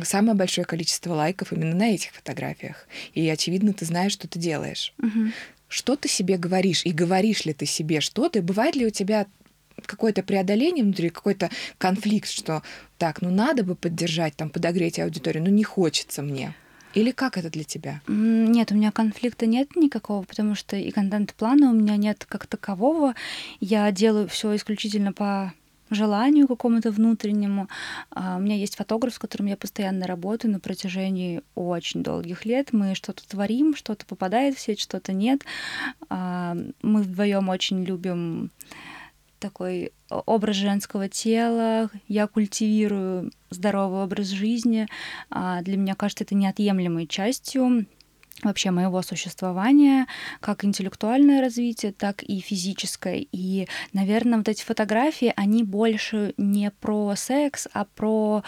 самое 0.05 0.35
большое 0.35 0.67
количество 0.67 1.15
лайков 1.15 1.55
именно 1.55 1.75
на 1.75 1.95
этих 1.95 2.11
фотографиях. 2.11 2.87
И, 3.15 3.27
очевидно, 3.31 3.73
ты 3.73 3.87
знаешь, 3.87 4.13
что 4.13 4.29
ты 4.29 4.39
делаешь. 4.39 4.93
Мгм. 4.99 5.33
Что 5.69 5.97
ты 5.97 6.07
себе 6.11 6.37
говоришь? 6.37 6.85
И 6.85 6.93
говоришь 6.93 7.47
ли 7.47 7.55
ты 7.55 7.65
себе 7.65 8.03
что-то? 8.03 8.41
И 8.41 8.43
бывает 8.43 8.77
ли 8.77 8.85
у 8.87 8.91
тебя 8.91 9.27
какое-то 9.87 10.23
преодоление 10.23 10.85
внутри, 10.85 11.11
какой-то 11.11 11.51
конфликт, 11.79 12.29
что 12.29 12.63
так, 12.99 13.23
ну 13.23 13.31
надо 13.31 13.65
бы 13.65 13.75
поддержать, 13.75 14.37
там, 14.37 14.51
подогреть 14.51 14.99
аудиторию, 14.99 15.43
но 15.43 15.51
не 15.51 15.65
хочется 15.65 16.23
мне. 16.23 16.55
Или 16.95 17.11
как 17.11 17.39
это 17.39 17.51
для 17.51 17.65
тебя? 17.65 18.03
Нет, 18.07 18.71
у 18.71 18.75
меня 18.75 18.93
конфликта 18.93 19.47
нет 19.47 19.77
никакого, 19.77 20.25
потому 20.25 20.55
что 20.55 20.77
и 20.77 20.91
контент-плана 20.91 21.71
у 21.71 21.75
меня 21.75 21.97
нет 21.97 22.27
как 22.29 22.47
такового. 22.47 23.15
Я 23.61 23.91
делаю 23.93 24.29
все 24.29 24.55
исключительно 24.55 25.13
по 25.13 25.55
желанию 25.95 26.49
какому-то 26.49 26.91
внутреннему. 26.91 27.69
А, 28.11 28.37
у 28.37 28.41
меня 28.41 28.57
есть 28.57 28.77
фотограф, 28.77 29.15
с 29.15 29.19
которым 29.19 29.47
я 29.47 29.57
постоянно 29.57 30.07
работаю 30.07 30.53
на 30.53 30.61
протяжении 30.61 31.43
очень 31.55 32.03
долгих 32.03 32.45
лет. 32.45 32.73
Мы 32.73 32.95
что-то 32.95 33.27
творим, 33.29 33.75
что-то 33.75 34.07
попадает 34.07 34.57
в 34.57 34.61
сеть, 34.61 34.81
что-то 34.81 35.13
нет. 35.13 35.43
А, 36.09 36.57
мы 36.83 37.03
вдвоем 37.03 37.49
очень 37.49 37.85
любим 37.85 38.51
такой 39.43 39.93
образ 40.09 40.57
женского 40.57 41.09
тела, 41.09 41.91
я 42.07 42.27
культивирую 42.29 43.33
здоровый 43.51 44.05
образ 44.05 44.29
жизни. 44.29 44.87
А, 45.31 45.61
для 45.63 45.77
меня 45.77 45.95
кажется 45.95 46.25
это 46.25 46.35
неотъемлемой 46.35 47.07
частью 47.07 47.87
вообще 48.43 48.71
моего 48.71 49.03
существования, 49.03 50.07
как 50.41 50.65
интеллектуальное 50.65 51.41
развитие, 51.41 51.93
так 51.93 52.23
и 52.23 52.41
физическое. 52.41 53.27
И, 53.31 53.69
наверное, 53.93 54.39
вот 54.39 54.49
эти 54.49 54.65
фотографии, 54.65 55.33
они 55.37 55.63
больше 55.63 56.35
не 56.37 56.71
про 56.71 57.15
секс, 57.15 57.69
а 57.73 57.85
про 57.85 58.43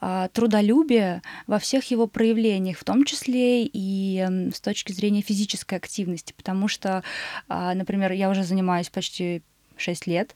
а, 0.00 0.28
трудолюбие 0.28 1.22
во 1.46 1.58
всех 1.58 1.90
его 1.90 2.06
проявлениях, 2.06 2.78
в 2.78 2.84
том 2.84 3.04
числе 3.04 3.64
и 3.64 4.50
с 4.54 4.60
точки 4.60 4.92
зрения 4.92 5.22
физической 5.22 5.76
активности, 5.76 6.34
потому 6.36 6.68
что, 6.68 7.02
а, 7.48 7.74
например, 7.74 8.12
я 8.12 8.30
уже 8.30 8.42
занимаюсь 8.44 8.90
почти 8.90 9.42
6 9.80 10.06
лет 10.06 10.34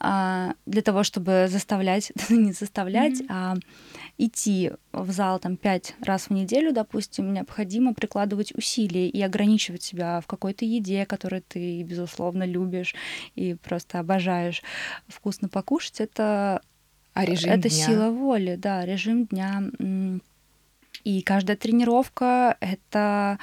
а, 0.00 0.54
для 0.66 0.82
того, 0.82 1.02
чтобы 1.02 1.46
заставлять, 1.48 2.12
не 2.28 2.52
заставлять, 2.52 3.20
mm-hmm. 3.20 3.26
а 3.28 3.56
идти 4.18 4.72
в 4.92 5.10
зал 5.10 5.38
там 5.38 5.56
пять 5.56 5.94
раз 6.00 6.28
в 6.28 6.30
неделю, 6.30 6.72
допустим, 6.72 7.32
необходимо 7.32 7.94
прикладывать 7.94 8.54
усилия 8.54 9.08
и 9.08 9.22
ограничивать 9.22 9.82
себя 9.82 10.20
в 10.20 10.26
какой-то 10.26 10.64
еде, 10.64 11.06
которую 11.06 11.42
ты, 11.46 11.82
безусловно, 11.82 12.44
любишь 12.44 12.94
и 13.34 13.54
просто 13.54 13.98
обожаешь 13.98 14.62
вкусно 15.06 15.48
покушать. 15.48 16.00
Это, 16.00 16.62
а 17.14 17.24
режим 17.24 17.50
это 17.50 17.68
дня? 17.68 17.86
сила 17.86 18.10
воли, 18.10 18.56
да, 18.56 18.84
режим 18.84 19.26
дня. 19.26 19.62
И 21.04 21.22
каждая 21.22 21.56
тренировка— 21.56 22.56
это 22.60 23.38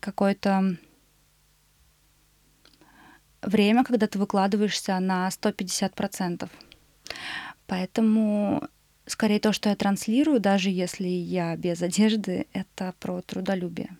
какой-то 0.00 0.76
время, 3.46 3.84
когда 3.84 4.06
ты 4.06 4.18
выкладываешься 4.18 4.98
на 5.00 5.28
150%. 5.28 6.48
Поэтому 7.66 8.68
скорее 9.06 9.40
то, 9.40 9.52
что 9.52 9.68
я 9.68 9.76
транслирую, 9.76 10.40
даже 10.40 10.70
если 10.70 11.08
я 11.08 11.56
без 11.56 11.82
одежды, 11.82 12.46
это 12.52 12.94
про 13.00 13.20
трудолюбие. 13.22 13.96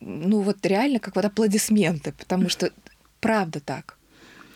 Ну 0.00 0.42
вот 0.42 0.64
реально 0.64 1.00
как 1.00 1.16
вот 1.16 1.24
аплодисменты, 1.24 2.12
потому 2.12 2.48
что 2.48 2.70
правда 3.20 3.60
так. 3.60 3.96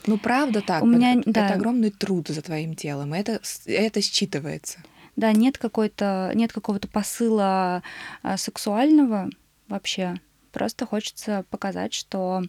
Ну 0.06 0.18
правда 0.18 0.60
так. 0.60 0.82
У 0.82 0.86
меня, 0.86 1.14
это, 1.14 1.32
да. 1.32 1.48
огромный 1.54 1.90
труд 1.90 2.28
за 2.28 2.42
твоим 2.42 2.74
телом, 2.74 3.14
и 3.14 3.18
это, 3.18 3.40
это 3.66 4.00
считывается. 4.00 4.78
Да, 5.16 5.32
нет 5.32 5.58
какой-то, 5.58 6.32
нет 6.34 6.52
какого-то 6.52 6.88
посыла 6.88 7.82
а, 8.22 8.36
сексуального 8.36 9.28
вообще. 9.68 10.20
Просто 10.52 10.86
хочется 10.86 11.44
показать, 11.50 11.92
что 11.92 12.42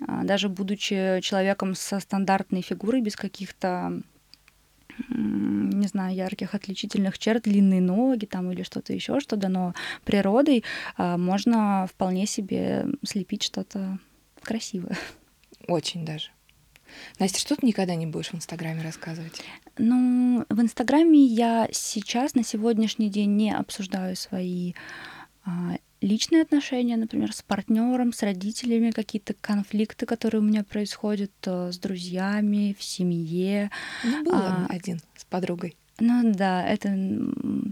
даже 0.00 0.48
будучи 0.48 1.20
человеком 1.22 1.74
со 1.74 2.00
стандартной 2.00 2.62
фигурой, 2.62 3.00
без 3.00 3.16
каких-то 3.16 4.02
не 5.08 5.86
знаю, 5.88 6.14
ярких 6.14 6.54
отличительных 6.54 7.18
черт, 7.18 7.42
длинные 7.44 7.80
ноги 7.80 8.24
там 8.24 8.50
или 8.50 8.62
что-то 8.62 8.92
еще, 8.92 9.20
что 9.20 9.36
дано 9.36 9.74
природой, 10.04 10.64
а, 10.96 11.18
можно 11.18 11.86
вполне 11.86 12.26
себе 12.26 12.86
слепить 13.04 13.42
что-то 13.42 13.98
красивое. 14.42 14.96
Очень 15.68 16.04
даже. 16.04 16.30
Настя, 17.18 17.40
что 17.40 17.56
ты 17.56 17.66
никогда 17.66 17.94
не 17.94 18.06
будешь 18.06 18.30
в 18.30 18.34
Инстаграме 18.34 18.82
рассказывать? 18.82 19.42
Ну, 19.76 20.46
в 20.48 20.60
Инстаграме 20.60 21.24
я 21.24 21.68
сейчас, 21.72 22.34
на 22.34 22.44
сегодняшний 22.44 23.10
день, 23.10 23.36
не 23.36 23.52
обсуждаю 23.52 24.16
свои 24.16 24.74
а, 25.44 25.76
личные 26.00 26.42
отношения, 26.42 26.96
например, 26.96 27.32
с 27.32 27.42
партнером, 27.42 28.12
с 28.12 28.22
родителями, 28.22 28.90
какие-то 28.90 29.34
конфликты, 29.34 30.06
которые 30.06 30.40
у 30.40 30.44
меня 30.44 30.64
происходят 30.64 31.32
э, 31.44 31.72
с 31.72 31.78
друзьями, 31.78 32.76
в 32.78 32.82
семье. 32.82 33.70
Ну, 34.04 34.24
был 34.24 34.34
а, 34.34 34.66
один 34.68 35.00
с 35.16 35.24
подругой. 35.24 35.76
Ну 35.98 36.34
да, 36.34 36.62
это 36.62 36.94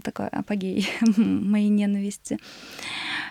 такой 0.03 0.27
апогей 0.29 0.87
моей 1.17 1.69
ненависти 1.69 2.39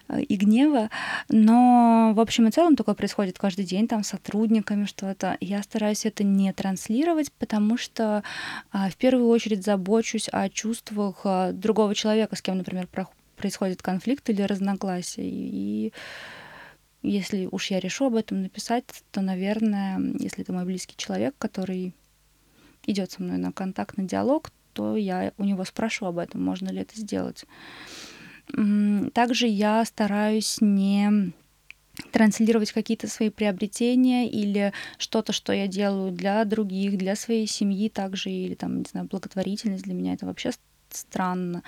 э, 0.09 0.22
и 0.22 0.37
гнева. 0.37 0.88
Но 1.28 2.12
в 2.14 2.20
общем 2.20 2.46
и 2.46 2.52
целом 2.52 2.76
такое 2.76 2.94
происходит 2.94 3.37
каждый 3.37 3.64
день 3.64 3.88
там 3.88 4.04
с 4.04 4.09
сотрудниками 4.09 4.85
что-то. 4.85 5.37
Я 5.40 5.62
стараюсь 5.64 6.07
это 6.07 6.22
не 6.22 6.52
транслировать, 6.52 7.33
потому 7.33 7.76
что 7.76 8.22
а, 8.70 8.88
в 8.88 8.96
первую 8.96 9.28
очередь 9.28 9.64
забочусь 9.64 10.28
о 10.30 10.48
чувствах 10.48 11.22
а, 11.24 11.50
другого 11.50 11.96
человека, 11.96 12.37
с 12.37 12.42
кем, 12.42 12.59
например, 12.59 12.87
происходит 13.44 13.83
конфликт 13.83 14.30
или 14.30 14.40
разногласие. 14.40 15.28
И 15.28 15.92
если 17.02 17.46
уж 17.52 17.70
я 17.70 17.78
решу 17.78 18.07
об 18.07 18.14
этом 18.14 18.40
написать, 18.40 18.87
то, 19.11 19.20
наверное, 19.20 20.00
если 20.18 20.42
это 20.42 20.54
мой 20.54 20.64
близкий 20.64 20.96
человек, 20.96 21.35
который 21.37 21.92
идет 22.87 23.11
со 23.11 23.22
мной 23.22 23.37
на 23.37 23.52
контактный 23.52 24.07
диалог, 24.07 24.50
то 24.72 24.96
я 24.96 25.35
у 25.37 25.44
него 25.44 25.62
спрошу 25.64 26.07
об 26.07 26.16
этом, 26.16 26.42
можно 26.42 26.70
ли 26.70 26.80
это 26.80 26.98
сделать. 26.98 27.44
Также 29.12 29.46
я 29.46 29.85
стараюсь 29.85 30.62
не 30.62 31.35
транслировать 32.12 32.72
какие-то 32.72 33.09
свои 33.09 33.28
приобретения 33.28 34.26
или 34.26 34.72
что-то, 34.96 35.35
что 35.35 35.52
я 35.52 35.68
делаю 35.68 36.12
для 36.12 36.42
других, 36.46 36.96
для 36.96 37.14
своей 37.14 37.46
семьи 37.46 37.90
также, 37.90 38.30
или 38.30 38.54
там, 38.54 38.78
не 38.78 38.87
знаю, 38.90 39.07
благотворительность 39.07 39.85
для 39.85 39.92
меня 39.92 40.14
это 40.14 40.24
вообще 40.24 40.50
странно. 40.96 41.62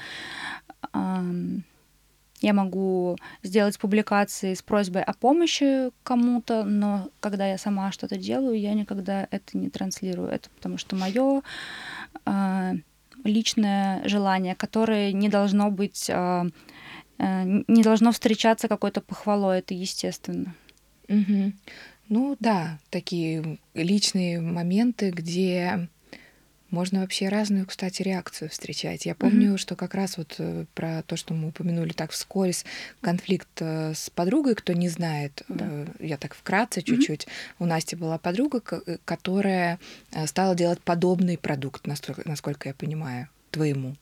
Я 2.42 2.52
могу 2.52 3.16
сделать 3.42 3.78
публикации 3.78 4.52
с 4.52 4.62
просьбой 4.62 5.02
о 5.02 5.14
помощи 5.14 5.90
кому-то, 6.02 6.64
но 6.64 7.08
когда 7.20 7.46
я 7.46 7.56
сама 7.56 7.92
что-то 7.92 8.18
делаю, 8.18 8.60
я 8.60 8.74
никогда 8.74 9.26
это 9.30 9.56
не 9.56 9.70
транслирую. 9.70 10.28
Это 10.28 10.50
потому 10.50 10.76
что 10.76 10.96
мое 10.96 11.42
а, 12.26 12.74
личное 13.24 14.06
желание, 14.06 14.54
которое 14.54 15.12
не 15.12 15.30
должно 15.30 15.70
быть, 15.70 16.10
а, 16.10 16.46
а, 17.18 17.44
не 17.44 17.82
должно 17.82 18.12
встречаться 18.12 18.68
какой-то 18.68 19.00
похвалой, 19.00 19.60
это 19.60 19.72
естественно. 19.72 20.54
Угу. 21.08 21.52
Ну 22.08 22.36
да, 22.38 22.78
такие 22.90 23.58
личные 23.74 24.40
моменты, 24.40 25.10
где 25.10 25.88
можно 26.70 27.00
вообще 27.00 27.28
разную, 27.28 27.66
кстати, 27.66 28.02
реакцию 28.02 28.50
встречать. 28.50 29.06
Я 29.06 29.14
помню, 29.14 29.54
mm-hmm. 29.54 29.58
что 29.58 29.76
как 29.76 29.94
раз 29.94 30.16
вот 30.16 30.34
э, 30.38 30.64
про 30.74 31.02
то, 31.02 31.16
что 31.16 31.34
мы 31.34 31.48
упомянули 31.48 31.92
так 31.92 32.10
вскользь, 32.10 32.64
конфликт 33.00 33.48
э, 33.60 33.94
с 33.94 34.10
подругой, 34.10 34.54
кто 34.54 34.72
не 34.72 34.88
знает, 34.88 35.42
да. 35.48 35.66
Э, 35.68 35.86
я 36.00 36.16
так 36.16 36.34
вкратце 36.34 36.82
чуть-чуть. 36.82 37.24
Mm-hmm. 37.24 37.54
У 37.60 37.66
Насти 37.66 37.96
была 37.96 38.18
подруга, 38.18 38.60
которая 39.04 39.78
стала 40.26 40.54
делать 40.54 40.80
подобный 40.80 41.38
продукт, 41.38 41.86
насколько 41.86 42.68
я 42.68 42.74
понимаю, 42.74 43.28
твоему. 43.50 43.96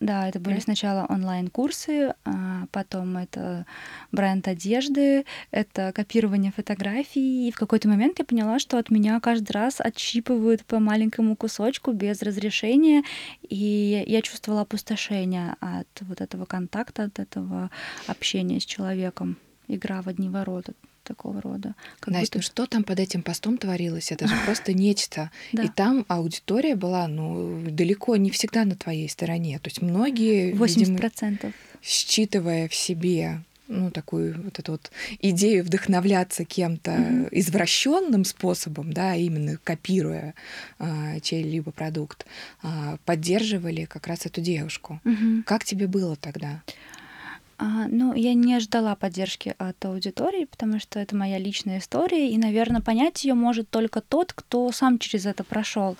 Да, 0.00 0.28
это 0.28 0.38
были 0.40 0.60
сначала 0.60 1.06
онлайн-курсы, 1.08 2.14
а 2.24 2.66
потом 2.70 3.16
это 3.16 3.66
бренд 4.12 4.46
одежды, 4.46 5.24
это 5.50 5.92
копирование 5.92 6.52
фотографий. 6.52 7.48
И 7.48 7.52
в 7.52 7.56
какой-то 7.56 7.88
момент 7.88 8.18
я 8.18 8.24
поняла, 8.24 8.58
что 8.58 8.78
от 8.78 8.90
меня 8.90 9.18
каждый 9.20 9.52
раз 9.52 9.80
отщипывают 9.80 10.64
по 10.64 10.78
маленькому 10.78 11.36
кусочку 11.36 11.92
без 11.92 12.22
разрешения, 12.22 13.04
и 13.42 14.04
я 14.06 14.22
чувствовала 14.22 14.62
опустошение 14.62 15.56
от 15.60 15.88
вот 16.02 16.20
этого 16.20 16.44
контакта, 16.44 17.04
от 17.04 17.18
этого 17.18 17.70
общения 18.06 18.60
с 18.60 18.64
человеком. 18.64 19.36
Игра 19.68 20.02
в 20.02 20.08
одни 20.08 20.28
ворота 20.28 20.74
такого 21.06 21.40
рода. 21.40 21.74
Как 22.00 22.12
Настя, 22.12 22.26
будто... 22.26 22.38
ну 22.38 22.42
что 22.42 22.66
там 22.66 22.84
под 22.84 23.00
этим 23.00 23.22
постом 23.22 23.58
творилось? 23.58 24.12
Это 24.12 24.26
же 24.26 24.34
просто 24.44 24.72
нечто. 24.84 25.30
И 25.52 25.68
там 25.68 26.04
аудитория 26.08 26.76
была, 26.76 27.06
ну, 27.08 27.62
далеко 27.70 28.16
не 28.16 28.30
всегда 28.30 28.64
на 28.64 28.76
твоей 28.76 29.08
стороне. 29.08 29.58
То 29.58 29.68
есть 29.68 29.82
многие, 29.82 30.52
80%. 30.52 31.30
Видимо, 31.30 31.52
считывая 31.82 32.68
в 32.68 32.74
себе 32.74 33.40
ну, 33.68 33.90
такую 33.90 34.40
вот 34.42 34.58
эту 34.58 34.72
вот 34.72 34.90
идею 35.20 35.64
вдохновляться 35.64 36.44
кем-то 36.44 36.92
mm-hmm. 36.92 37.28
извращенным 37.32 38.24
способом, 38.24 38.92
да, 38.92 39.14
именно 39.14 39.58
копируя 39.62 40.34
а, 40.78 41.18
чей-либо 41.20 41.72
продукт, 41.72 42.26
а, 42.62 42.98
поддерживали 43.04 43.84
как 43.84 44.06
раз 44.06 44.26
эту 44.26 44.40
девушку. 44.40 45.00
Mm-hmm. 45.04 45.42
Как 45.44 45.64
тебе 45.64 45.86
было 45.86 46.16
тогда? 46.16 46.62
А, 47.58 47.86
ну, 47.88 48.14
я 48.14 48.34
не 48.34 48.60
ждала 48.60 48.94
поддержки 48.96 49.54
от 49.58 49.82
аудитории, 49.84 50.44
потому 50.44 50.78
что 50.78 50.98
это 50.98 51.16
моя 51.16 51.38
личная 51.38 51.78
история, 51.78 52.30
и, 52.30 52.36
наверное, 52.36 52.82
понять 52.82 53.24
ее 53.24 53.34
может 53.34 53.70
только 53.70 54.00
тот, 54.02 54.32
кто 54.32 54.70
сам 54.72 54.98
через 54.98 55.26
это 55.26 55.42
прошел. 55.44 55.96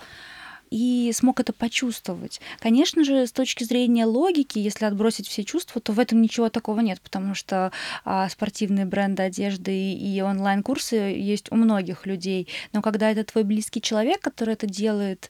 и 0.69 1.11
смог 1.13 1.39
это 1.39 1.53
почувствовать. 1.53 2.41
Конечно 2.59 3.05
же, 3.05 3.25
с 3.25 3.31
точки 3.31 3.63
зрения 3.63 4.05
логики, 4.05 4.59
если 4.59 4.83
отбросить 4.83 5.25
все 5.25 5.45
чувства, 5.45 5.79
то 5.79 5.93
в 5.93 5.99
этом 5.99 6.21
ничего 6.21 6.49
такого 6.49 6.81
нет, 6.81 6.99
потому 7.01 7.35
что 7.35 7.71
а, 8.03 8.27
спортивные 8.27 8.85
бренды 8.85 9.23
одежды 9.23 9.93
и 9.93 10.21
онлайн-курсы 10.21 10.95
есть 10.95 11.49
у 11.53 11.55
многих 11.55 12.05
людей. 12.05 12.49
Но 12.73 12.81
когда 12.81 13.09
это 13.09 13.23
твой 13.23 13.45
близкий 13.45 13.81
человек, 13.81 14.19
который 14.19 14.55
это 14.55 14.67
делает, 14.67 15.29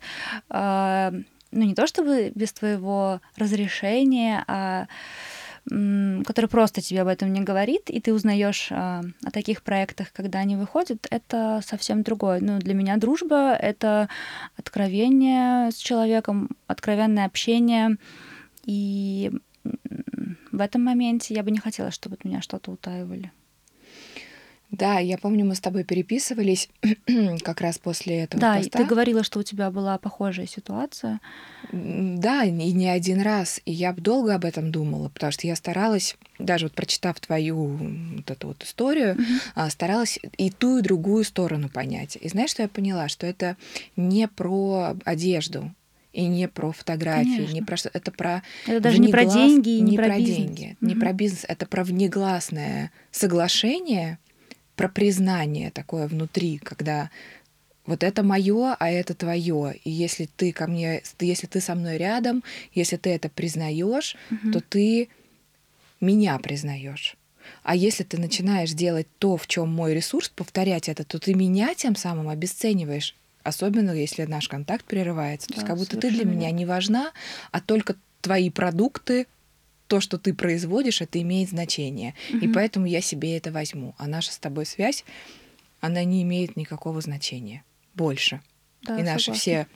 а, 0.49 1.13
ну 1.51 1.63
не 1.63 1.75
то 1.75 1.85
чтобы 1.85 2.31
без 2.33 2.51
твоего 2.53 3.21
разрешения, 3.35 4.43
а 4.47 4.87
который 5.69 6.47
просто 6.47 6.81
тебе 6.81 7.01
об 7.01 7.07
этом 7.07 7.33
не 7.33 7.41
говорит, 7.41 7.89
и 7.89 7.99
ты 7.99 8.13
узнаешь 8.13 8.69
а, 8.71 9.03
о 9.23 9.31
таких 9.31 9.63
проектах, 9.63 10.13
когда 10.13 10.39
они 10.39 10.55
выходят, 10.55 11.05
это 11.09 11.61
совсем 11.65 12.03
другое. 12.03 12.39
Ну, 12.39 12.59
для 12.59 12.73
меня 12.73 12.97
дружба— 12.97 13.53
это 13.61 14.07
откровение 14.55 15.71
с 15.71 15.75
человеком, 15.75 16.49
откровенное 16.67 17.25
общение, 17.25 17.97
и 18.63 19.31
в 20.51 20.61
этом 20.61 20.83
моменте 20.83 21.33
я 21.33 21.43
бы 21.43 21.51
не 21.51 21.59
хотела, 21.59 21.91
чтобы 21.91 22.15
от 22.15 22.23
меня 22.23 22.41
что-то 22.41 22.71
утаивали. 22.71 23.31
Да, 24.71 24.99
я 24.99 25.17
помню, 25.17 25.45
мы 25.45 25.55
с 25.55 25.61
тобой 25.61 25.85
переписывались 25.85 26.69
как 27.43 27.61
раз 27.61 27.77
после 27.77 28.23
этого. 28.23 28.41
Да, 28.41 28.57
поста. 28.57 28.79
ты 28.79 28.85
говорила, 28.85 29.23
что 29.23 29.39
у 29.39 29.43
тебя 29.43 29.71
была 29.71 29.97
похожая 29.97 30.45
ситуация. 30.45 31.21
Да, 31.71 32.43
и 32.43 32.51
не 32.51 32.89
один 32.89 33.21
раз. 33.21 33.61
И 33.65 33.71
я 33.71 33.93
долго 33.93 34.35
об 34.35 34.43
этом 34.43 34.71
думала, 34.71 35.07
потому 35.09 35.31
что 35.31 35.47
я 35.47 35.55
старалась, 35.55 36.17
даже 36.37 36.65
вот 36.65 36.73
прочитав 36.73 37.19
твою 37.19 37.77
вот 38.17 38.29
эту 38.29 38.47
вот 38.47 38.63
историю, 38.63 39.15
mm-hmm. 39.15 39.69
старалась 39.69 40.19
и 40.37 40.49
ту, 40.49 40.79
и 40.79 40.81
другую 40.81 41.23
сторону 41.23 41.69
понять. 41.69 42.17
И 42.19 42.27
знаешь, 42.27 42.49
что 42.49 42.61
я 42.61 42.67
поняла? 42.67 43.07
Что 43.07 43.25
это 43.25 43.55
не 43.95 44.27
про 44.27 44.97
одежду, 45.05 45.71
и 46.13 46.25
не 46.25 46.47
про 46.47 46.71
фотографии, 46.71 47.35
Конечно. 47.35 47.53
не 47.53 47.61
про 47.61 47.77
что, 47.77 47.91
это 47.93 48.11
про 48.11 48.41
это 48.65 48.79
даже 48.79 48.97
внеглас... 48.97 49.05
не 49.05 49.11
про 49.11 49.39
деньги, 49.39 49.69
не, 49.69 49.81
не 49.81 49.97
про, 49.97 50.05
про 50.05 50.17
деньги, 50.17 50.77
угу. 50.81 50.89
не 50.89 50.95
про 50.95 51.13
бизнес, 51.13 51.45
это 51.47 51.67
про 51.67 51.83
внегласное 51.83 52.91
соглашение 53.11 54.17
про 54.77 54.87
признание 54.87 55.71
такое 55.71 56.07
внутри, 56.07 56.59
когда 56.59 57.09
вот 57.85 58.03
это 58.03 58.21
мое, 58.21 58.75
а 58.79 58.89
это 58.89 59.15
твое. 59.15 59.79
И 59.83 59.89
если 59.89 60.29
ты 60.37 60.51
ко 60.53 60.67
мне, 60.67 61.01
если 61.19 61.47
ты 61.47 61.59
со 61.59 61.73
мной 61.73 61.97
рядом, 61.97 62.43
если 62.73 62.95
ты 62.95 63.09
это 63.09 63.27
признаешь, 63.27 64.15
угу. 64.29 64.51
то 64.51 64.61
ты 64.61 65.09
меня 65.99 66.37
признаешь. 66.37 67.17
А 67.63 67.75
если 67.75 68.03
ты 68.03 68.19
начинаешь 68.19 68.71
делать 68.71 69.07
то, 69.19 69.35
в 69.35 69.47
чем 69.47 69.69
мой 69.69 69.93
ресурс, 69.93 70.29
повторять 70.29 70.89
это, 70.89 71.03
то 71.03 71.17
ты 71.17 71.33
меня 71.33 71.73
тем 71.73 71.95
самым 71.95 72.29
обесцениваешь. 72.29 73.15
Особенно 73.43 73.91
если 73.91 74.25
наш 74.25 74.47
контакт 74.47 74.85
прерывается. 74.85 75.47
Да, 75.47 75.53
то 75.53 75.59
есть 75.59 75.67
как 75.67 75.77
будто 75.77 75.97
ты 75.97 76.11
для 76.11 76.25
меня 76.25 76.51
не 76.51 76.65
важна, 76.65 77.13
а 77.51 77.61
только 77.61 77.95
твои 78.21 78.49
продукты 78.49 79.25
то, 79.87 79.99
что 79.99 80.17
ты 80.17 80.33
производишь, 80.33 81.01
это 81.01 81.21
имеет 81.21 81.49
значение. 81.49 82.13
Угу. 82.29 82.37
И 82.39 82.47
поэтому 82.47 82.85
я 82.85 83.01
себе 83.01 83.37
это 83.37 83.51
возьму. 83.51 83.95
А 83.97 84.07
наша 84.07 84.31
с 84.31 84.37
тобой 84.37 84.65
связь, 84.65 85.05
она 85.79 86.03
не 86.03 86.23
имеет 86.23 86.55
никакого 86.55 87.01
значения 87.01 87.63
больше. 87.93 88.41
Да, 88.83 88.99
и 88.99 89.03
наши 89.03 89.25
согласна. 89.25 89.41
все 89.41 89.67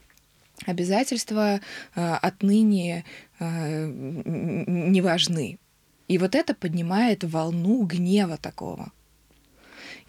обязательства 0.65 1.59
э, 1.95 2.13
отныне 2.21 3.03
э, 3.39 3.85
не 3.87 5.01
важны. 5.01 5.57
И 6.07 6.17
вот 6.17 6.35
это 6.35 6.53
поднимает 6.53 7.23
волну 7.23 7.83
гнева 7.83 8.37
такого 8.37 8.91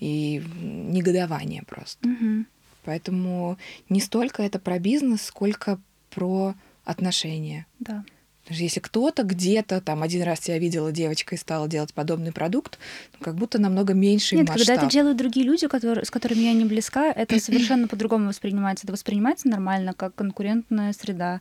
и 0.01 0.43
негодования 0.61 1.63
просто. 1.63 2.09
Угу. 2.09 2.45
Поэтому 2.85 3.57
не 3.89 4.01
столько 4.01 4.43
это 4.43 4.59
про 4.59 4.79
бизнес, 4.79 5.23
сколько 5.23 5.81
про 6.11 6.55
отношения. 6.85 7.67
Да. 7.79 8.05
Если 8.49 8.81
кто-то 8.81 9.23
где-то 9.23 9.81
там 9.81 10.03
один 10.03 10.23
раз 10.23 10.41
тебя 10.41 10.59
видела 10.59 10.91
девочкой 10.91 11.39
и 11.39 11.41
стала 11.41 11.69
делать 11.69 11.95
подобный 11.95 12.33
продукт, 12.33 12.79
ну, 13.13 13.25
как 13.25 13.37
будто 13.37 13.61
намного 13.61 13.95
меньше 13.95 14.35
Нет, 14.35 14.49
масштаб. 14.49 14.67
когда 14.67 14.83
это 14.83 14.93
делают 14.93 15.17
другие 15.17 15.47
люди, 15.47 15.69
которые, 15.69 16.05
с 16.05 16.11
которыми 16.11 16.41
я 16.41 16.53
не 16.53 16.65
близка, 16.65 17.13
это 17.13 17.39
совершенно 17.39 17.87
по-другому 17.87 18.29
воспринимается. 18.29 18.85
Это 18.85 18.93
воспринимается 18.93 19.49
нормально, 19.49 19.95
как 19.95 20.15
конкурентная 20.15 20.93
среда. 20.93 21.41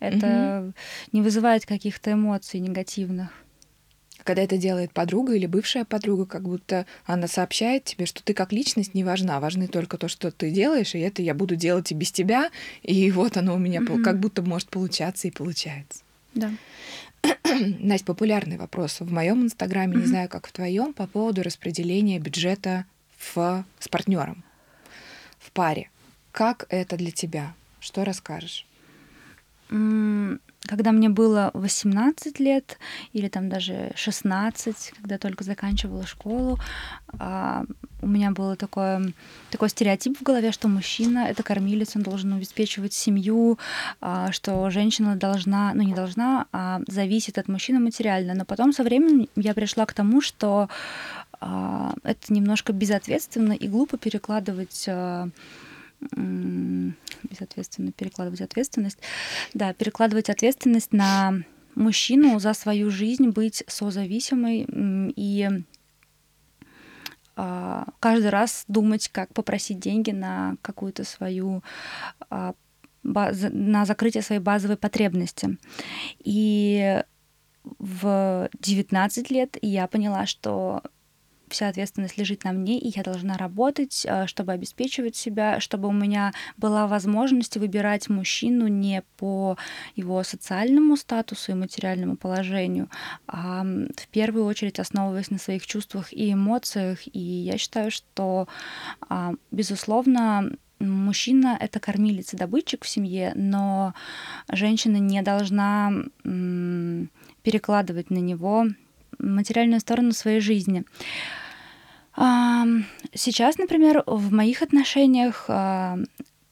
Это 0.00 0.72
не 1.12 1.22
вызывает 1.22 1.66
каких-то 1.66 2.12
эмоций 2.12 2.60
негативных 2.60 3.30
когда 4.24 4.42
это 4.42 4.58
делает 4.58 4.92
подруга 4.92 5.32
или 5.32 5.46
бывшая 5.46 5.86
подруга, 5.86 6.26
как 6.26 6.42
будто 6.42 6.84
она 7.06 7.26
сообщает 7.28 7.84
тебе, 7.84 8.04
что 8.04 8.22
ты 8.22 8.34
как 8.34 8.52
личность 8.52 8.92
не 8.92 9.02
важна, 9.02 9.40
важны 9.40 9.68
только 9.68 9.96
то, 9.96 10.08
что 10.08 10.30
ты 10.30 10.50
делаешь, 10.50 10.94
и 10.94 10.98
это 10.98 11.22
я 11.22 11.32
буду 11.32 11.56
делать 11.56 11.92
и 11.92 11.94
без 11.94 12.12
тебя, 12.12 12.50
и 12.82 13.10
вот 13.10 13.38
оно 13.38 13.54
у 13.54 13.58
меня 13.58 13.80
mm-hmm. 13.80 14.02
как 14.02 14.20
будто 14.20 14.42
может 14.42 14.68
получаться 14.68 15.28
и 15.28 15.30
получается. 15.30 16.02
Да. 16.34 16.52
Настя, 17.78 18.06
популярный 18.06 18.56
вопрос 18.56 19.00
в 19.00 19.12
моем 19.12 19.42
инстаграме, 19.42 19.96
не 19.96 20.06
знаю, 20.06 20.28
как 20.28 20.46
в 20.46 20.52
твоем, 20.52 20.92
по 20.92 21.06
поводу 21.06 21.42
распределения 21.42 22.18
бюджета 22.18 22.84
в, 23.18 23.64
с 23.78 23.88
партнером 23.88 24.44
в 25.38 25.50
паре. 25.52 25.90
Как 26.32 26.66
это 26.68 26.96
для 26.96 27.10
тебя? 27.10 27.54
Что 27.80 28.04
расскажешь? 28.04 28.66
Когда 30.66 30.92
мне 30.92 31.08
было 31.08 31.50
18 31.54 32.40
лет 32.40 32.78
или 33.12 33.28
там 33.28 33.48
даже 33.48 33.92
16, 33.94 34.92
когда 35.00 35.18
только 35.18 35.44
заканчивала 35.44 36.06
школу, 36.06 36.58
а, 37.18 37.64
у 38.02 38.06
меня 38.06 38.32
был 38.32 38.54
такой, 38.56 39.14
такой 39.50 39.68
стереотип 39.68 40.18
в 40.18 40.22
голове, 40.22 40.52
что 40.52 40.68
мужчина— 40.68 41.26
это 41.30 41.42
кормилец, 41.42 41.96
он 41.96 42.02
должен 42.02 42.34
обеспечивать 42.34 42.92
семью, 42.92 43.58
а, 44.00 44.30
что 44.32 44.68
женщина 44.70 45.16
должна, 45.16 45.72
ну 45.74 45.82
не 45.82 45.94
должна, 45.94 46.46
а 46.52 46.80
зависит 46.86 47.38
от 47.38 47.48
мужчины 47.48 47.80
материально. 47.80 48.34
Но 48.34 48.44
потом 48.44 48.72
со 48.72 48.82
временем 48.82 49.28
я 49.36 49.54
пришла 49.54 49.86
к 49.86 49.94
тому, 49.94 50.20
что 50.20 50.68
а, 51.40 51.94
это 52.02 52.32
немножко 52.32 52.72
безответственно 52.72 53.52
и 53.52 53.68
глупо 53.68 53.96
перекладывать 53.96 54.88
безответственно 56.00 57.92
перекладывать 57.92 58.40
ответственность. 58.40 58.98
Да, 59.54 59.72
перекладывать 59.72 60.30
ответственность 60.30 60.92
на 60.92 61.34
мужчину 61.74 62.38
за 62.38 62.54
свою 62.54 62.90
жизнь, 62.90 63.28
быть 63.28 63.64
созависимой 63.66 64.66
и 65.16 65.48
а, 67.36 67.86
каждый 68.00 68.30
раз 68.30 68.64
думать, 68.66 69.08
как 69.08 69.32
попросить 69.32 69.78
деньги 69.78 70.10
на 70.10 70.56
какую-то 70.60 71.04
свою 71.04 71.62
а, 72.30 72.54
на 73.04 73.84
закрытие 73.86 74.22
своей 74.22 74.40
базовой 74.40 74.76
потребности. 74.76 75.56
И 76.18 77.02
в 77.78 78.50
19 78.60 79.30
лет 79.30 79.56
я 79.62 79.86
поняла, 79.86 80.26
что 80.26 80.82
вся 81.50 81.68
ответственность 81.68 82.18
лежит 82.18 82.44
на 82.44 82.52
мне, 82.52 82.78
и 82.78 82.92
я 82.94 83.02
должна 83.02 83.36
работать, 83.36 84.04
э, 84.08 84.26
чтобы 84.26 84.52
обеспечивать 84.52 85.16
себя, 85.16 85.60
чтобы 85.60 85.88
у 85.88 85.92
меня 85.92 86.32
была 86.56 86.86
возможность 86.86 87.56
выбирать 87.56 88.08
мужчину 88.08 88.68
не 88.68 89.02
по 89.16 89.56
его 89.96 90.22
социальному 90.22 90.96
статусу 90.96 91.52
и 91.52 91.54
материальному 91.54 92.16
положению, 92.16 92.88
а 93.26 93.62
в 93.64 94.08
первую 94.08 94.44
очередь 94.44 94.78
основываясь 94.78 95.30
на 95.30 95.38
своих 95.38 95.66
чувствах 95.66 96.12
и 96.12 96.32
эмоциях. 96.32 96.98
И 97.06 97.18
я 97.18 97.58
считаю, 97.58 97.90
что, 97.90 98.48
а, 99.08 99.34
безусловно, 99.50 100.50
мужчина— 100.80 101.56
это 101.60 101.80
кормилец 101.80 102.32
добытчик 102.32 102.84
в 102.84 102.88
семье, 102.88 103.32
но 103.34 103.94
женщина 104.50 104.96
не 104.96 105.22
должна 105.22 105.92
перекладывать 107.42 108.10
на 108.10 108.18
него 108.18 108.66
материальную 109.18 109.80
сторону 109.80 110.12
своей 110.12 110.40
жизни. 110.40 110.84
Сейчас, 113.14 113.58
например, 113.58 114.02
в 114.06 114.32
моих 114.32 114.62
отношениях 114.62 115.44
а, 115.48 115.98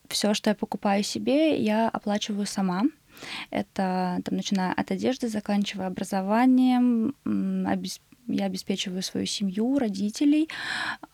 все, 0.09 0.33
что 0.33 0.51
я 0.51 0.55
покупаю 0.55 1.03
себе, 1.03 1.61
я 1.61 1.89
оплачиваю 1.89 2.47
сама. 2.47 2.85
Это 3.51 4.21
там, 4.25 4.37
начиная 4.37 4.73
от 4.73 4.91
одежды, 4.93 5.29
заканчивая 5.29 5.89
образованием, 5.89 7.15
я 8.29 8.45
обеспечиваю 8.45 9.03
свою 9.03 9.27
семью, 9.27 9.79
родителей. 9.79 10.49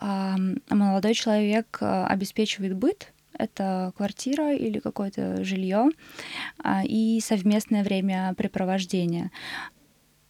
А 0.00 0.36
молодой 0.68 1.14
человек 1.14 1.78
а, 1.80 2.06
обеспечивает 2.06 2.76
быт, 2.76 3.12
это 3.38 3.92
квартира 3.96 4.54
или 4.54 4.78
какое-то 4.78 5.42
жилье 5.42 5.88
и 6.84 7.20
совместное 7.22 7.82
времяпрепровождение. 7.82 9.30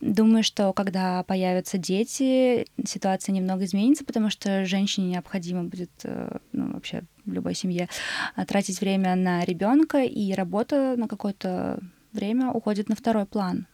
Думаю, 0.02 0.42
что 0.42 0.72
когда 0.72 1.22
появятся 1.22 1.78
дети, 1.78 2.66
ситуация 2.84 3.32
немного 3.32 3.64
изменится, 3.64 4.04
потому 4.04 4.30
что 4.30 4.64
женщине 4.64 5.10
необходимо 5.10 5.62
будет, 5.62 5.92
э, 6.02 6.38
ну, 6.50 6.72
вообще 6.72 7.04
в 7.24 7.32
любой 7.32 7.54
семье, 7.54 7.88
э, 8.36 8.44
тратить 8.44 8.80
время 8.80 9.14
на 9.14 9.44
ребенка, 9.44 10.02
и 10.02 10.32
работа 10.32 10.96
на 10.96 11.06
какое-то 11.06 11.78
время 12.12 12.50
уходит 12.50 12.88
на 12.88 12.96
второй 12.96 13.26
план. 13.26 13.68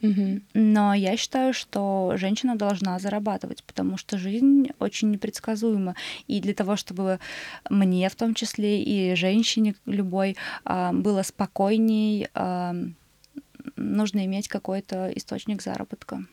Угу. 0.00 0.42
Но 0.54 0.94
я 0.94 1.16
считаю, 1.16 1.52
что 1.52 2.12
женщина 2.14 2.54
должна 2.54 2.96
зарабатывать, 3.00 3.64
потому 3.64 3.96
что 3.96 4.16
жизнь 4.16 4.68
очень 4.78 5.10
непредсказуема. 5.10 5.96
И 6.28 6.40
для 6.40 6.54
того, 6.54 6.76
чтобы 6.76 7.18
мне 7.68 8.08
в 8.08 8.14
том 8.14 8.34
числе 8.34 8.80
и 8.80 9.16
женщине 9.16 9.74
любой 9.86 10.36
а, 10.64 10.92
было 10.92 11.22
спокойней, 11.22 12.28
нужно 13.78 14.24
иметь 14.26 14.48
какой-то 14.48 15.10
источник 15.14 15.62
заработка. 15.62 16.24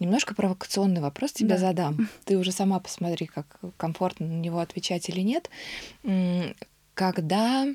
Немножко 0.00 0.34
провокационный 0.34 1.00
вопрос 1.00 1.32
тебе 1.32 1.50
да. 1.50 1.58
задам. 1.58 2.08
Ты 2.24 2.36
уже 2.36 2.52
сама 2.52 2.80
посмотри, 2.80 3.26
как 3.26 3.46
комфортно 3.76 4.26
на 4.26 4.40
него 4.40 4.58
отвечать 4.58 5.08
или 5.08 5.20
нет. 5.20 5.48
Когда 6.94 7.66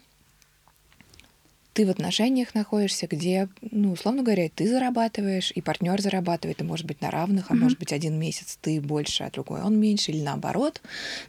ты 1.74 1.86
в 1.86 1.90
отношениях 1.90 2.56
находишься, 2.56 3.08
где, 3.08 3.48
ну, 3.62 3.94
условно 3.94 4.22
говоря, 4.22 4.50
ты 4.54 4.68
зарабатываешь, 4.68 5.52
и 5.56 5.62
партнер 5.62 6.02
зарабатывает, 6.02 6.60
и 6.60 6.66
может 6.66 6.86
быть 6.86 7.00
на 7.00 7.10
равных, 7.10 7.50
а 7.50 7.54
mm-hmm. 7.54 7.58
может 7.58 7.80
быть 7.80 7.94
один 7.94 8.20
месяц 8.20 8.58
ты 8.60 8.82
больше, 8.82 9.24
а 9.24 9.32
другой 9.32 9.62
он 9.62 9.80
меньше, 9.80 10.12
или 10.12 10.22
наоборот. 10.22 10.82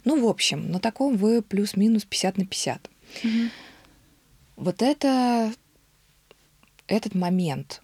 Ну, 0.03 0.21
в 0.21 0.27
общем, 0.27 0.69
на 0.69 0.79
таком 0.79 1.15
вы 1.15 1.41
плюс-минус 1.41 2.03
50 2.03 2.37
на 2.37 2.45
50. 2.45 2.89
Mm-hmm. 3.23 3.49
Вот 4.57 4.81
это 4.81 5.53
этот 6.91 7.15
момент, 7.15 7.81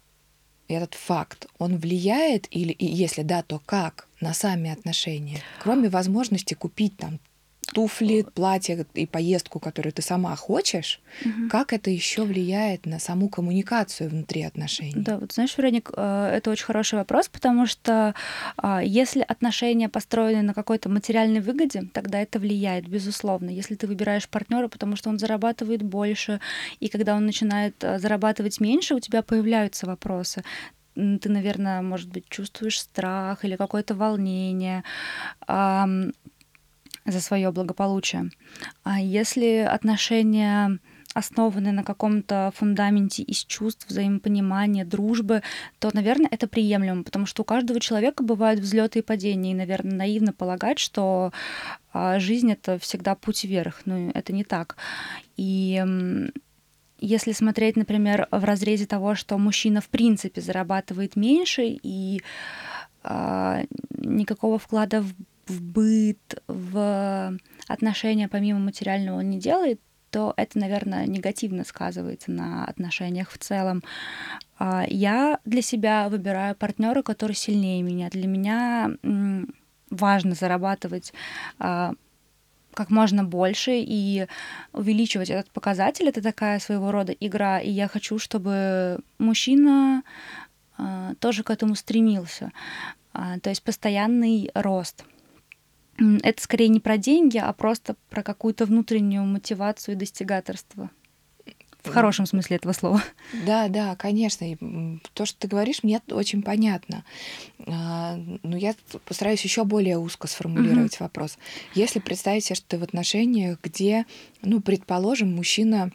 этот 0.68 0.94
факт, 0.94 1.46
он 1.58 1.78
влияет, 1.78 2.46
или 2.50 2.72
и 2.72 2.84
если 2.84 3.22
да, 3.22 3.42
то 3.42 3.60
как 3.64 4.06
на 4.20 4.34
сами 4.34 4.70
отношения? 4.70 5.40
Кроме 5.62 5.88
возможности 5.88 6.54
купить 6.54 6.96
там 6.98 7.18
туфли, 7.72 8.24
платье 8.34 8.86
и 8.94 9.06
поездку, 9.06 9.60
которую 9.60 9.92
ты 9.92 10.02
сама 10.02 10.34
хочешь, 10.36 11.00
угу. 11.24 11.48
как 11.50 11.72
это 11.72 11.90
еще 11.90 12.22
влияет 12.22 12.86
на 12.86 12.98
саму 12.98 13.28
коммуникацию 13.28 14.10
внутри 14.10 14.42
отношений? 14.42 14.94
Да, 14.96 15.18
вот 15.18 15.32
знаешь, 15.32 15.56
Вероник, 15.56 15.90
э, 15.96 16.32
это 16.36 16.50
очень 16.50 16.64
хороший 16.64 16.94
вопрос, 16.98 17.28
потому 17.28 17.66
что 17.66 18.14
а, 18.56 18.82
если 18.82 19.20
отношения 19.20 19.88
построены 19.88 20.42
на 20.42 20.54
какой-то 20.54 20.88
материальной 20.88 21.40
выгоде, 21.40 21.84
тогда 21.92 22.20
это 22.20 22.38
влияет, 22.38 22.88
безусловно. 22.88 23.50
Если 23.50 23.74
ты 23.74 23.86
выбираешь 23.86 24.28
партнера, 24.28 24.68
потому 24.68 24.96
что 24.96 25.10
он 25.10 25.18
зарабатывает 25.18 25.82
больше, 25.82 26.40
и 26.80 26.88
когда 26.88 27.14
он 27.14 27.26
начинает 27.26 27.82
э, 27.84 27.98
зарабатывать 27.98 28.60
меньше, 28.60 28.94
у 28.94 29.00
тебя 29.00 29.22
появляются 29.22 29.86
вопросы 29.86 30.44
ты, 30.94 31.28
наверное, 31.28 31.80
может 31.80 32.08
быть, 32.08 32.28
чувствуешь 32.28 32.80
страх 32.80 33.44
или 33.44 33.54
какое-то 33.54 33.94
волнение 33.94 34.82
за 37.10 37.20
свое 37.20 37.50
благополучие. 37.50 38.30
А 38.84 39.00
если 39.00 39.58
отношения 39.58 40.78
основаны 41.14 41.72
на 41.72 41.82
каком-то 41.82 42.52
фундаменте 42.54 43.22
из 43.22 43.44
чувств, 43.44 43.86
взаимопонимания, 43.88 44.84
дружбы, 44.84 45.42
то, 45.78 45.90
наверное, 45.92 46.28
это 46.30 46.46
приемлемо, 46.46 47.02
потому 47.02 47.26
что 47.26 47.42
у 47.42 47.44
каждого 47.44 47.80
человека 47.80 48.22
бывают 48.22 48.60
взлеты 48.60 49.00
и 49.00 49.02
падения, 49.02 49.52
и, 49.52 49.54
наверное, 49.54 49.96
наивно 49.96 50.32
полагать, 50.32 50.78
что 50.78 51.32
а, 51.92 52.18
жизнь 52.18 52.52
это 52.52 52.78
всегда 52.78 53.14
путь 53.14 53.44
вверх. 53.44 53.82
Ну, 53.84 54.10
это 54.14 54.32
не 54.32 54.44
так. 54.44 54.76
И 55.36 55.82
если 57.00 57.32
смотреть, 57.32 57.76
например, 57.76 58.28
в 58.30 58.44
разрезе 58.44 58.86
того, 58.86 59.14
что 59.14 59.38
мужчина 59.38 59.80
в 59.80 59.88
принципе 59.88 60.40
зарабатывает 60.40 61.14
меньше 61.16 61.62
и 61.64 62.20
э, 63.04 63.64
никакого 63.96 64.58
вклада 64.58 65.02
в 65.02 65.12
в 65.48 65.62
быт, 65.62 66.42
в 66.46 67.36
отношения 67.66 68.28
помимо 68.28 68.58
материального 68.58 69.18
он 69.18 69.30
не 69.30 69.38
делает, 69.38 69.80
то 70.10 70.32
это, 70.36 70.58
наверное, 70.58 71.06
негативно 71.06 71.64
сказывается 71.64 72.30
на 72.30 72.64
отношениях 72.64 73.30
в 73.30 73.38
целом. 73.38 73.82
А, 74.58 74.84
я 74.88 75.38
для 75.44 75.62
себя 75.62 76.08
выбираю 76.08 76.54
партнера, 76.54 77.02
который 77.02 77.34
сильнее 77.34 77.82
меня. 77.82 78.08
Для 78.10 78.26
меня 78.26 78.90
важно 79.90 80.34
зарабатывать 80.34 81.12
а, 81.58 81.92
как 82.74 82.90
можно 82.90 83.24
больше 83.24 83.72
и 83.78 84.26
увеличивать 84.72 85.30
этот 85.30 85.50
показатель. 85.50 86.08
Это 86.08 86.22
такая 86.22 86.58
своего 86.58 86.90
рода 86.90 87.12
игра, 87.12 87.60
и 87.60 87.70
я 87.70 87.88
хочу, 87.88 88.18
чтобы 88.18 89.00
мужчина 89.18 90.02
а, 90.76 91.14
тоже 91.20 91.42
к 91.42 91.50
этому 91.50 91.74
стремился. 91.74 92.52
То 93.12 93.50
есть 93.50 93.64
постоянный 93.64 94.50
рост 94.54 95.04
это 95.98 96.42
скорее 96.42 96.68
не 96.68 96.80
про 96.80 96.96
деньги, 96.96 97.38
а 97.38 97.52
просто 97.52 97.96
про 98.10 98.22
какую-то 98.22 98.66
внутреннюю 98.66 99.24
мотивацию 99.24 99.94
и 99.94 99.98
достигаторство. 99.98 100.90
В 101.82 101.90
хорошем 101.90 102.26
смысле 102.26 102.56
этого 102.56 102.72
слова. 102.72 103.02
Да, 103.46 103.68
да, 103.68 103.96
конечно. 103.96 104.52
И 104.52 104.56
то, 105.14 105.24
что 105.24 105.38
ты 105.38 105.48
говоришь, 105.48 105.82
мне 105.82 106.00
очень 106.10 106.42
понятно. 106.42 107.04
А, 107.66 108.18
но 108.42 108.56
я 108.56 108.74
постараюсь 109.04 109.42
еще 109.42 109.64
более 109.64 109.96
узко 109.98 110.26
сформулировать 110.26 110.96
угу. 110.96 111.04
вопрос. 111.04 111.38
Если 111.74 112.00
представить 112.00 112.44
себе, 112.44 112.56
что 112.56 112.66
ты 112.68 112.78
в 112.78 112.82
отношениях, 112.82 113.58
где, 113.62 114.06
ну, 114.42 114.60
предположим, 114.60 115.34
мужчина 115.34 115.92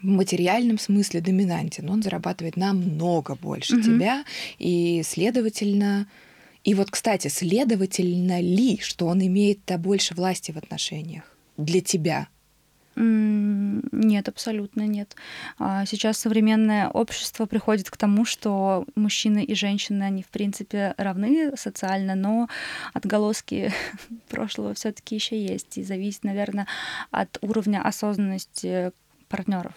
в 0.00 0.06
материальном 0.06 0.78
смысле 0.78 1.20
доминантен, 1.20 1.88
он 1.90 2.02
зарабатывает 2.02 2.56
намного 2.56 3.34
больше 3.34 3.76
угу. 3.76 3.82
тебя, 3.82 4.24
и, 4.58 5.02
следовательно, 5.04 6.06
и 6.66 6.74
вот, 6.74 6.90
кстати, 6.90 7.28
следовательно 7.28 8.40
ли, 8.40 8.80
что 8.82 9.06
он 9.06 9.24
имеет-то 9.24 9.78
больше 9.78 10.14
власти 10.16 10.50
в 10.50 10.56
отношениях 10.56 11.22
для 11.56 11.80
тебя? 11.80 12.26
Нет, 12.96 14.28
абсолютно 14.28 14.82
нет. 14.82 15.14
А 15.60 15.86
сейчас 15.86 16.18
современное 16.18 16.88
общество 16.88 17.46
приходит 17.46 17.88
к 17.88 17.96
тому, 17.96 18.24
что 18.24 18.84
мужчины 18.96 19.44
и 19.44 19.54
женщины, 19.54 20.02
они 20.02 20.24
в 20.24 20.28
принципе 20.28 20.94
равны 20.98 21.56
социально, 21.56 22.16
но 22.16 22.48
отголоски 22.94 23.72
прошлого 24.28 24.74
все-таки 24.74 25.14
еще 25.14 25.40
есть. 25.40 25.78
И 25.78 25.84
зависит, 25.84 26.24
наверное, 26.24 26.66
от 27.12 27.38
уровня 27.42 27.80
осознанности 27.80 28.90
партнеров 29.28 29.74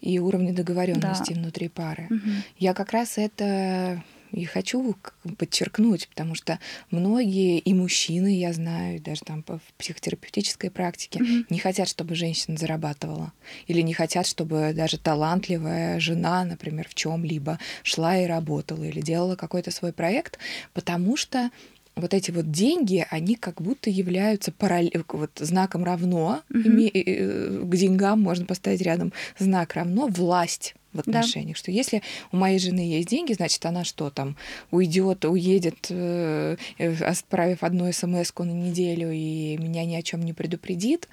и 0.00 0.18
уровня 0.18 0.54
договоренности 0.54 1.34
да. 1.34 1.40
внутри 1.40 1.68
пары. 1.68 2.06
Угу. 2.08 2.30
Я 2.56 2.72
как 2.72 2.92
раз 2.92 3.18
это 3.18 4.02
и 4.32 4.44
хочу 4.44 4.96
подчеркнуть, 5.36 6.08
потому 6.08 6.34
что 6.34 6.58
многие 6.90 7.58
и 7.58 7.74
мужчины, 7.74 8.38
я 8.38 8.52
знаю, 8.52 9.00
даже 9.00 9.22
там 9.22 9.44
в 9.46 9.60
психотерапевтической 9.78 10.70
практике, 10.70 11.20
mm-hmm. 11.20 11.46
не 11.50 11.58
хотят, 11.58 11.88
чтобы 11.88 12.14
женщина 12.14 12.56
зарабатывала. 12.56 13.32
Или 13.66 13.80
не 13.80 13.94
хотят, 13.94 14.26
чтобы 14.26 14.72
даже 14.74 14.98
талантливая 14.98 16.00
жена, 16.00 16.44
например, 16.44 16.88
в 16.88 16.94
чем-либо 16.94 17.58
шла 17.82 18.18
и 18.18 18.26
работала 18.26 18.84
или 18.84 19.00
делала 19.00 19.36
какой-то 19.36 19.70
свой 19.70 19.92
проект, 19.92 20.38
потому 20.72 21.16
что 21.16 21.50
вот 21.96 22.14
эти 22.14 22.30
вот 22.30 22.50
деньги, 22.50 23.04
они 23.10 23.34
как 23.34 23.60
будто 23.60 23.90
являются 23.90 24.52
параллель, 24.52 25.04
вот, 25.08 25.32
знаком 25.36 25.84
равно, 25.84 26.42
mm-hmm. 26.48 27.64
к 27.64 27.76
деньгам 27.76 28.20
можно 28.20 28.46
поставить 28.46 28.82
рядом 28.82 29.12
знак 29.38 29.74
равно 29.74 30.06
власть 30.06 30.74
в 30.92 31.00
отношениях, 31.00 31.56
да. 31.56 31.58
что 31.58 31.70
если 31.70 32.02
у 32.32 32.36
моей 32.36 32.58
жены 32.58 32.80
есть 32.80 33.08
деньги, 33.08 33.32
значит, 33.32 33.64
она 33.66 33.84
что 33.84 34.10
там, 34.10 34.36
уйдет, 34.70 35.24
уедет, 35.24 35.86
э, 35.90 36.56
э, 36.78 36.94
отправив 37.04 37.62
одну 37.62 37.92
смс 37.92 38.32
на 38.38 38.44
неделю 38.44 39.10
и 39.12 39.56
меня 39.58 39.84
ни 39.84 39.94
о 39.94 40.02
чем 40.02 40.22
не 40.22 40.32
предупредит. 40.32 41.08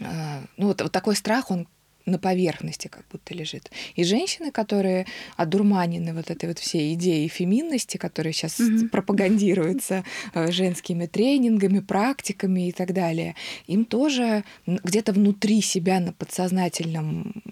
А, 0.00 0.42
ну, 0.56 0.68
вот, 0.68 0.80
вот 0.80 0.92
такой 0.92 1.14
страх, 1.14 1.50
он 1.50 1.68
на 2.06 2.18
поверхности 2.18 2.88
как 2.88 3.04
будто 3.10 3.34
лежит. 3.34 3.70
И 3.94 4.04
женщины, 4.04 4.50
которые 4.50 5.06
одурманены 5.36 6.12
вот 6.12 6.30
этой 6.30 6.48
вот 6.48 6.58
всей 6.58 6.94
идеей 6.94 7.28
феминности, 7.28 7.96
которая 7.96 8.32
сейчас 8.32 8.60
mm-hmm. 8.60 8.88
пропагандируется 8.88 10.04
э, 10.34 10.50
женскими 10.50 11.06
тренингами, 11.06 11.80
практиками 11.80 12.68
и 12.68 12.72
так 12.72 12.92
далее, 12.92 13.34
им 13.66 13.84
тоже 13.84 14.44
где-то 14.66 15.12
внутри 15.12 15.62
себя 15.62 16.00
на 16.00 16.12
подсознательном 16.12 17.42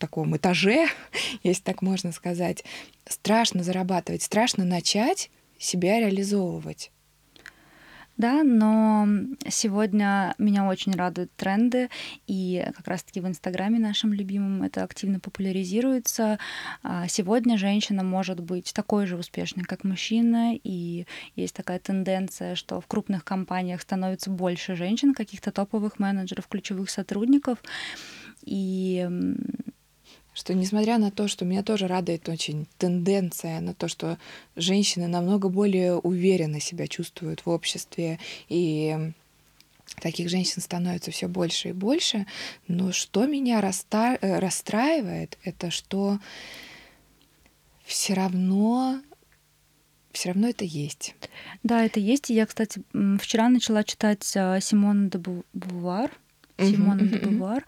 таком 0.00 0.36
этаже, 0.36 0.88
если 1.44 1.62
так 1.62 1.82
можно 1.82 2.10
сказать, 2.10 2.64
страшно 3.06 3.62
зарабатывать, 3.62 4.22
страшно 4.22 4.64
начать 4.64 5.30
себя 5.58 6.00
реализовывать. 6.00 6.90
Да, 8.20 8.42
но 8.44 9.08
сегодня 9.48 10.34
меня 10.36 10.68
очень 10.68 10.92
радуют 10.92 11.34
тренды, 11.36 11.88
и 12.26 12.62
как 12.76 12.86
раз-таки 12.86 13.18
в 13.18 13.26
Инстаграме 13.26 13.78
нашим 13.78 14.12
любимым 14.12 14.62
это 14.62 14.84
активно 14.84 15.20
популяризируется. 15.20 16.38
А 16.82 17.08
сегодня 17.08 17.56
женщина 17.56 18.04
может 18.04 18.40
быть 18.40 18.74
такой 18.74 19.06
же 19.06 19.16
успешной, 19.16 19.64
как 19.64 19.84
мужчина, 19.84 20.54
и 20.54 21.06
есть 21.34 21.54
такая 21.54 21.78
тенденция, 21.78 22.56
что 22.56 22.82
в 22.82 22.86
крупных 22.86 23.24
компаниях 23.24 23.80
становится 23.80 24.28
больше 24.28 24.76
женщин, 24.76 25.14
каких-то 25.14 25.50
топовых 25.50 25.98
менеджеров, 25.98 26.46
ключевых 26.46 26.90
сотрудников. 26.90 27.62
И 28.44 29.08
что 30.34 30.54
несмотря 30.54 30.98
на 30.98 31.10
то, 31.10 31.28
что 31.28 31.44
меня 31.44 31.62
тоже 31.62 31.86
радует 31.86 32.28
очень 32.28 32.66
тенденция 32.78 33.60
на 33.60 33.74
то, 33.74 33.88
что 33.88 34.18
женщины 34.56 35.08
намного 35.08 35.48
более 35.48 35.96
уверенно 35.96 36.60
себя 36.60 36.86
чувствуют 36.86 37.44
в 37.44 37.50
обществе, 37.50 38.18
и 38.48 39.12
таких 40.00 40.28
женщин 40.28 40.62
становится 40.62 41.10
все 41.10 41.28
больше 41.28 41.70
и 41.70 41.72
больше, 41.72 42.26
но 42.68 42.92
что 42.92 43.26
меня 43.26 43.60
расстра... 43.60 44.18
расстраивает, 44.20 45.38
это 45.44 45.70
что 45.70 46.18
все 47.84 48.14
равно 48.14 49.00
все 50.12 50.30
равно 50.30 50.48
это 50.48 50.64
есть. 50.64 51.14
Да, 51.62 51.84
это 51.84 52.00
есть. 52.00 52.30
И 52.30 52.34
я, 52.34 52.46
кстати, 52.46 52.82
вчера 53.20 53.48
начала 53.48 53.84
читать 53.84 54.32
а, 54.36 54.60
Симона 54.60 55.08
де 55.08 55.18
Бувар. 55.52 56.10
Де 56.60 57.18
Бувар. 57.18 57.64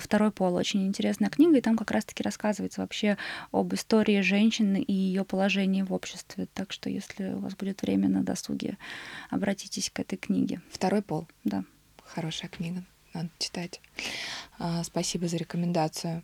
Второй 0.00 0.30
пол. 0.30 0.54
Очень 0.54 0.86
интересная 0.86 1.30
книга, 1.30 1.58
и 1.58 1.60
там 1.60 1.76
как 1.76 1.90
раз-таки 1.90 2.22
рассказывается 2.22 2.80
вообще 2.80 3.16
об 3.52 3.74
истории 3.74 4.20
женщины 4.20 4.80
и 4.82 4.92
ее 4.92 5.24
положении 5.24 5.82
в 5.82 5.92
обществе. 5.92 6.46
Так 6.54 6.72
что, 6.72 6.90
если 6.90 7.32
у 7.32 7.38
вас 7.38 7.54
будет 7.54 7.82
время 7.82 8.08
на 8.08 8.22
досуге, 8.22 8.78
обратитесь 9.30 9.90
к 9.90 10.00
этой 10.00 10.16
книге. 10.16 10.60
Второй 10.70 11.02
пол. 11.02 11.26
Да. 11.44 11.64
Хорошая 12.04 12.50
книга. 12.50 12.82
Надо 13.14 13.28
читать. 13.38 13.80
А, 14.58 14.84
спасибо 14.84 15.28
за 15.28 15.36
рекомендацию. 15.36 16.22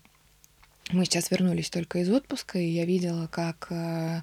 Мы 0.93 1.05
сейчас 1.05 1.31
вернулись 1.31 1.71
только 1.71 1.99
из 1.99 2.11
отпуска, 2.11 2.59
и 2.59 2.69
я 2.69 2.85
видела, 2.85 3.27
как 3.27 3.67
э, 3.71 4.23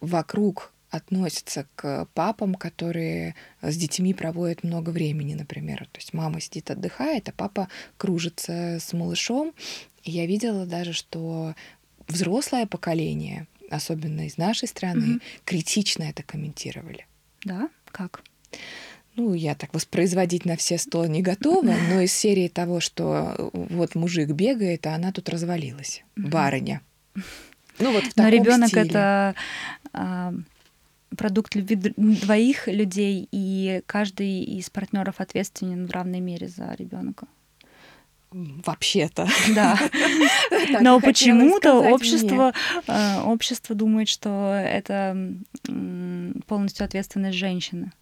вокруг 0.00 0.72
относятся 0.94 1.66
к 1.76 2.06
папам, 2.14 2.54
которые 2.54 3.34
с 3.62 3.76
детьми 3.76 4.14
проводят 4.14 4.62
много 4.62 4.90
времени, 4.90 5.34
например. 5.34 5.88
То 5.92 5.98
есть 5.98 6.12
мама 6.12 6.40
сидит, 6.40 6.70
отдыхает, 6.70 7.28
а 7.28 7.32
папа 7.32 7.68
кружится 7.96 8.78
с 8.80 8.92
малышом. 8.92 9.54
И 10.02 10.10
я 10.10 10.26
видела 10.26 10.66
даже, 10.66 10.92
что 10.92 11.54
взрослое 12.08 12.66
поколение, 12.66 13.46
особенно 13.70 14.26
из 14.26 14.36
нашей 14.36 14.68
страны, 14.68 15.16
mm-hmm. 15.16 15.22
критично 15.44 16.02
это 16.04 16.22
комментировали. 16.22 17.06
Да? 17.44 17.68
Как? 17.86 18.22
ну, 19.16 19.32
я 19.34 19.54
так 19.54 19.72
воспроизводить 19.72 20.44
на 20.44 20.56
все 20.56 20.78
сто 20.78 21.06
не 21.06 21.22
готова, 21.22 21.74
но 21.88 22.00
из 22.00 22.12
серии 22.12 22.48
того, 22.48 22.80
что 22.80 23.50
вот 23.52 23.94
мужик 23.94 24.30
бегает, 24.30 24.86
а 24.86 24.94
она 24.94 25.12
тут 25.12 25.28
развалилась, 25.28 26.04
барыня. 26.16 26.80
Ну 27.80 27.92
вот 27.92 28.04
в 28.04 28.16
Но 28.16 28.28
ребенок 28.28 28.72
это 28.72 29.34
а, 29.92 30.32
продукт 31.16 31.54
любви 31.54 31.94
двоих 31.96 32.68
людей, 32.68 33.28
и 33.30 33.82
каждый 33.86 34.42
из 34.42 34.70
партнеров 34.70 35.16
ответственен 35.18 35.86
в 35.86 35.90
равной 35.90 36.20
мере 36.20 36.48
за 36.48 36.74
ребенка. 36.74 37.26
Вообще-то. 38.34 39.28
Да. 39.54 39.78
Но 40.80 40.98
почему-то 40.98 41.74
общество, 41.74 42.52
а, 42.88 43.22
общество 43.24 43.76
думает, 43.76 44.08
что 44.08 44.52
это 44.52 45.16
полностью 46.48 46.84
ответственность 46.84 47.38
женщины. 47.38 47.92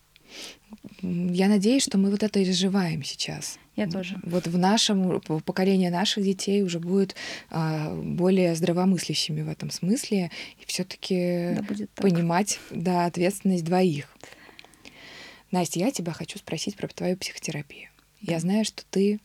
Я 1.02 1.48
надеюсь, 1.48 1.82
что 1.82 1.98
мы 1.98 2.10
вот 2.10 2.22
это 2.22 2.42
изживаем 2.42 3.02
сейчас. 3.02 3.58
Я 3.76 3.88
тоже. 3.88 4.18
Вот 4.22 4.46
в 4.46 4.58
нашем 4.58 5.20
поколении 5.20 5.88
наших 5.88 6.24
детей 6.24 6.62
уже 6.62 6.78
будет 6.78 7.14
а, 7.50 7.94
более 7.94 8.54
здравомыслящими 8.54 9.42
в 9.42 9.48
этом 9.48 9.70
смысле 9.70 10.30
и 10.60 10.66
все-таки 10.66 11.56
да, 11.56 11.86
понимать 11.94 12.58
да, 12.70 13.06
ответственность 13.06 13.64
двоих. 13.64 14.14
Настя, 15.50 15.80
я 15.80 15.90
тебя 15.90 16.12
хочу 16.12 16.38
спросить 16.38 16.76
про 16.76 16.88
твою 16.88 17.16
психотерапию. 17.16 17.88
Да. 18.20 18.32
Я 18.32 18.40
знаю, 18.40 18.64
что 18.64 18.84
ты 18.90 19.20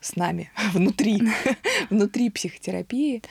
с 0.00 0.16
нами 0.16 0.50
внутри, 0.72 1.20
внутри 1.90 2.30
психотерапии. 2.30 3.22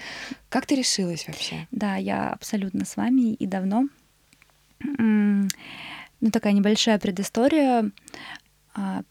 Как 0.50 0.66
ты 0.66 0.76
решилась 0.76 1.28
вообще? 1.28 1.68
Да, 1.72 1.96
я 1.96 2.30
абсолютно 2.30 2.86
с 2.86 2.98
вами 2.98 3.34
и 3.34 3.46
давно 3.46 3.88
ну, 6.22 6.32
такая 6.32 6.54
небольшая 6.54 7.00
предыстория. 7.00 7.92
А, 8.74 9.04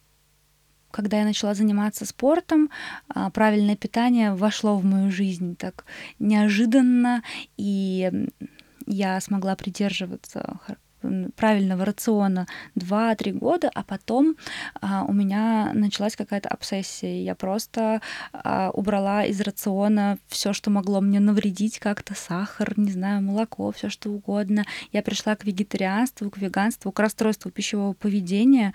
когда 0.90 1.18
я 1.18 1.24
начала 1.24 1.54
заниматься 1.54 2.06
спортом, 2.06 2.70
а, 3.08 3.30
правильное 3.30 3.76
питание 3.76 4.34
вошло 4.34 4.78
в 4.78 4.84
мою 4.84 5.10
жизнь 5.10 5.56
так 5.56 5.84
неожиданно, 6.18 7.22
и 7.56 8.10
я 8.86 9.20
смогла 9.20 9.54
придерживаться 9.56 10.60
правильного 11.36 11.84
рациона 11.84 12.46
2-3 12.76 13.32
года, 13.32 13.70
а 13.74 13.82
потом 13.82 14.36
а, 14.80 15.04
у 15.04 15.12
меня 15.12 15.72
началась 15.74 16.16
какая-то 16.16 16.48
обсессия. 16.48 17.22
Я 17.22 17.34
просто 17.34 18.00
а, 18.32 18.70
убрала 18.70 19.24
из 19.24 19.40
рациона 19.40 20.18
все, 20.28 20.52
что 20.52 20.70
могло 20.70 21.00
мне 21.00 21.20
навредить, 21.20 21.78
как-то 21.78 22.14
сахар, 22.14 22.78
не 22.78 22.92
знаю, 22.92 23.22
молоко, 23.22 23.72
все 23.72 23.88
что 23.88 24.10
угодно. 24.10 24.64
Я 24.92 25.02
пришла 25.02 25.36
к 25.36 25.44
вегетарианству, 25.44 26.30
к 26.30 26.38
веганству, 26.38 26.92
к 26.92 27.00
расстройству 27.00 27.50
пищевого 27.50 27.92
поведения. 27.94 28.72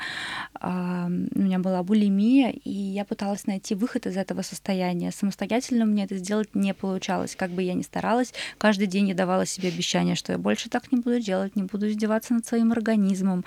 А, 0.59 1.07
у 1.07 1.39
меня 1.39 1.59
была 1.59 1.83
булимия, 1.83 2.51
и 2.51 2.71
я 2.71 3.05
пыталась 3.05 3.47
найти 3.47 3.75
выход 3.75 4.07
из 4.07 4.17
этого 4.17 4.41
состояния. 4.41 5.11
Самостоятельно 5.11 5.85
мне 5.85 6.05
это 6.05 6.17
сделать 6.17 6.55
не 6.55 6.73
получалось. 6.73 7.35
Как 7.35 7.51
бы 7.51 7.63
я 7.63 7.73
ни 7.73 7.81
старалась, 7.81 8.33
каждый 8.57 8.87
день 8.87 9.09
я 9.09 9.15
давала 9.15 9.45
себе 9.45 9.69
обещание, 9.69 10.15
что 10.15 10.31
я 10.31 10.37
больше 10.37 10.69
так 10.69 10.91
не 10.91 10.99
буду 10.99 11.19
делать, 11.19 11.55
не 11.55 11.63
буду 11.63 11.89
издеваться 11.89 12.14
издеваться 12.15 12.33
над 12.33 12.45
своим 12.45 12.71
организмом, 12.71 13.43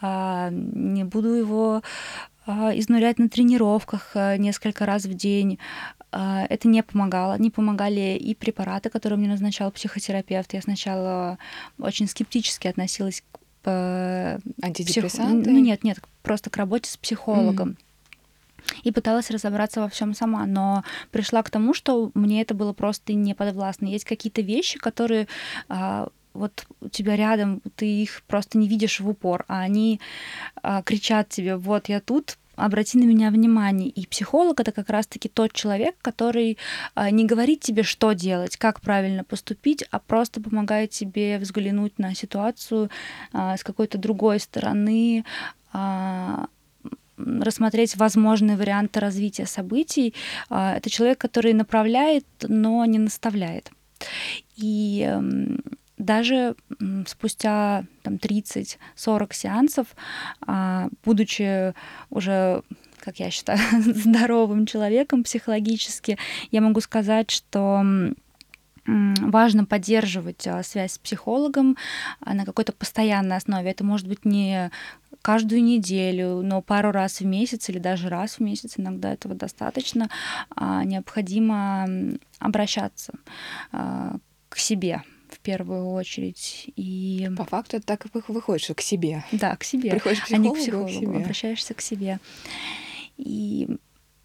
а, 0.00 0.50
не 0.50 1.04
буду 1.04 1.28
его 1.28 1.82
а, 2.46 2.72
изнурять 2.78 3.18
на 3.18 3.28
тренировках 3.28 4.12
а, 4.14 4.36
несколько 4.36 4.86
раз 4.86 5.04
в 5.04 5.14
день. 5.14 5.58
Это 6.12 6.68
не 6.68 6.82
помогало. 6.82 7.36
Не 7.38 7.50
помогали 7.50 8.16
и 8.16 8.34
препараты, 8.34 8.88
которые 8.88 9.18
мне 9.18 9.28
назначал 9.28 9.70
психотерапевт. 9.70 10.54
Я 10.54 10.62
сначала 10.62 11.38
очень 11.78 12.08
скептически 12.08 12.68
относилась 12.68 13.22
к 13.62 14.40
антидепрессантам. 14.62 15.42
Псих... 15.42 15.52
Ну 15.52 15.58
нет, 15.58 15.84
нет, 15.84 15.98
просто 16.22 16.48
к 16.48 16.56
работе 16.56 16.90
с 16.90 16.96
психологом. 16.96 17.70
Mm 17.70 17.76
и 18.82 18.90
пыталась 18.90 19.30
разобраться 19.30 19.80
во 19.80 19.88
всем 19.88 20.12
сама, 20.12 20.44
но 20.44 20.82
пришла 21.12 21.42
к 21.42 21.50
тому, 21.50 21.74
что 21.74 22.10
мне 22.14 22.42
это 22.42 22.52
было 22.52 22.72
просто 22.72 23.12
не 23.12 23.32
подвластно. 23.32 23.86
Есть 23.86 24.04
какие-то 24.04 24.42
вещи, 24.42 24.78
которые 24.78 25.28
вот 26.36 26.66
у 26.80 26.88
тебя 26.88 27.16
рядом, 27.16 27.62
ты 27.76 27.86
их 27.86 28.22
просто 28.26 28.58
не 28.58 28.68
видишь 28.68 29.00
в 29.00 29.08
упор, 29.08 29.44
а 29.48 29.60
они 29.60 30.00
а, 30.62 30.82
кричат 30.82 31.28
тебе, 31.28 31.56
вот 31.56 31.88
я 31.88 32.00
тут, 32.00 32.38
обрати 32.56 32.98
на 32.98 33.04
меня 33.04 33.30
внимание. 33.30 33.88
И 33.88 34.06
психолог 34.06 34.58
это 34.60 34.72
как 34.72 34.90
раз-таки 34.90 35.28
тот 35.28 35.52
человек, 35.52 35.94
который 36.02 36.58
а, 36.94 37.10
не 37.10 37.24
говорит 37.24 37.60
тебе, 37.60 37.82
что 37.82 38.12
делать, 38.12 38.56
как 38.56 38.80
правильно 38.80 39.22
поступить, 39.24 39.84
а 39.90 39.98
просто 39.98 40.40
помогает 40.40 40.90
тебе 40.90 41.38
взглянуть 41.38 41.98
на 41.98 42.14
ситуацию 42.14 42.90
а, 43.32 43.56
с 43.56 43.62
какой-то 43.62 43.98
другой 43.98 44.40
стороны, 44.40 45.24
а, 45.72 46.46
рассмотреть 47.18 47.96
возможные 47.96 48.58
варианты 48.58 49.00
развития 49.00 49.46
событий. 49.46 50.12
Это 50.50 50.90
человек, 50.90 51.16
который 51.16 51.54
направляет, 51.54 52.26
но 52.42 52.84
не 52.84 52.98
наставляет. 52.98 53.70
И 54.56 55.02
эм, 55.08 55.62
даже 55.98 56.54
спустя 57.06 57.84
там, 58.02 58.14
30-40 58.14 58.76
сеансов, 59.32 59.86
а, 60.46 60.88
будучи 61.04 61.74
уже 62.10 62.62
как 62.98 63.20
я 63.20 63.30
считаю, 63.30 63.60
здоровым 63.94 64.66
человеком 64.66 65.22
психологически, 65.22 66.18
я 66.50 66.60
могу 66.60 66.80
сказать, 66.80 67.30
что 67.30 67.84
важно 68.86 69.64
поддерживать 69.64 70.46
а, 70.46 70.62
связь 70.62 70.92
с 70.92 70.98
психологом 70.98 71.76
а, 72.20 72.34
на 72.34 72.44
какой-то 72.44 72.72
постоянной 72.72 73.36
основе. 73.36 73.70
Это 73.70 73.84
может 73.84 74.06
быть 74.08 74.24
не 74.24 74.70
каждую 75.22 75.62
неделю, 75.62 76.42
но 76.42 76.62
пару 76.62 76.92
раз 76.92 77.20
в 77.20 77.26
месяц 77.26 77.68
или 77.68 77.78
даже 77.78 78.08
раз 78.08 78.38
в 78.38 78.40
месяц, 78.40 78.74
иногда 78.76 79.12
этого 79.12 79.34
достаточно, 79.34 80.08
необходимо 80.56 81.88
обращаться 82.38 83.12
к 83.72 84.56
себе, 84.56 85.02
в 85.36 85.38
первую 85.40 85.90
очередь. 85.90 86.64
И... 86.76 87.28
По 87.36 87.44
факту 87.44 87.76
это 87.76 87.86
так 87.86 88.06
и 88.06 88.08
выходит, 88.28 88.62
что 88.62 88.74
к 88.74 88.80
себе. 88.80 89.24
Да, 89.32 89.54
к 89.56 89.64
себе. 89.64 89.90
Приходишь 89.90 90.20
к 90.20 90.24
психологу, 90.24 90.48
а 90.48 90.54
не 90.54 90.60
к 90.60 90.62
психологу, 90.62 90.88
к 90.88 90.92
себе. 90.92 91.16
обращаешься 91.16 91.74
к 91.74 91.80
себе. 91.80 92.18
И 93.16 93.68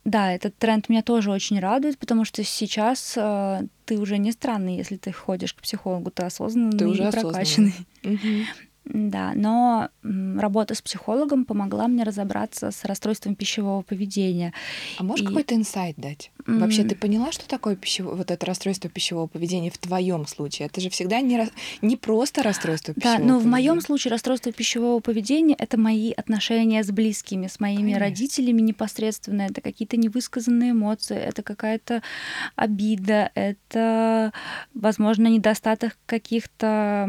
да, 0.04 0.34
этот 0.34 0.58
тренд 0.58 0.89
меня 0.89 1.04
тоже 1.04 1.32
очень 1.32 1.60
радует, 1.60 1.97
потому 1.97 2.26
что 2.26 2.43
сейчас 2.43 3.13
э, 3.15 3.67
ты 3.86 4.00
уже 4.00 4.17
не 4.17 4.32
странный, 4.32 4.78
если 4.78 4.97
ты 4.97 5.12
ходишь 5.12 5.54
к 5.54 5.62
психологу, 5.62 6.10
ты 6.10 6.24
осознанный 6.24 6.78
ты 6.78 6.88
уже 6.88 7.08
и 7.08 7.12
прокачанный. 7.12 7.76
Угу. 8.04 8.45
Да, 8.93 9.32
но 9.36 9.89
работа 10.04 10.75
с 10.75 10.82
психологом 10.82 11.45
помогла 11.45 11.88
мне 11.88 12.04
разобраться 12.04 12.71
с 12.71 12.84
расстройством 12.84 13.36
пищевого 13.36 13.84
поведения. 13.84 14.54
А 14.97 15.04
можешь 15.04 15.23
и... 15.23 15.27
какой-то 15.27 15.56
инсайт 15.56 15.95
дать? 15.97 16.32
Mm. 16.45 16.60
Вообще, 16.60 16.84
ты 16.84 16.95
поняла, 16.95 17.32
что 17.32 17.47
такое 17.47 17.75
пищево... 17.75 18.15
вот 18.15 18.32
это 18.32 18.45
расстройство 18.45 18.89
пищевого 18.89 19.27
поведения 19.27 19.69
в 19.69 19.77
твоем 19.77 20.27
случае? 20.27 20.65
Это 20.65 20.82
же 20.82 20.89
всегда 20.89 21.21
не, 21.21 21.49
не 21.82 21.95
просто 21.95 22.43
расстройство 22.43 22.93
пищевого 22.93 23.17
Да, 23.17 23.23
но 23.23 23.36
поведения. 23.36 23.47
в 23.47 23.51
моем 23.51 23.82
случае 23.82 24.12
расстройство 24.12 24.51
пищевого 24.51 24.99
поведения 24.99 25.56
это 25.58 25.80
мои 25.80 26.12
отношения 26.12 26.84
с 26.84 26.91
близкими, 26.91 27.47
с 27.47 27.60
моими 27.62 27.93
Конечно. 27.93 27.99
родителями 27.99 28.62
непосредственно. 28.62 29.44
Это 29.44 29.62
какие-то 29.62 29.96
невысказанные 29.96 30.71
эмоции, 30.71 31.17
это 31.17 31.44
какая-то 31.44 32.02
обида, 32.58 33.31
это, 33.35 34.33
возможно, 34.73 35.27
недостаток 35.27 35.98
каких-то 36.06 37.08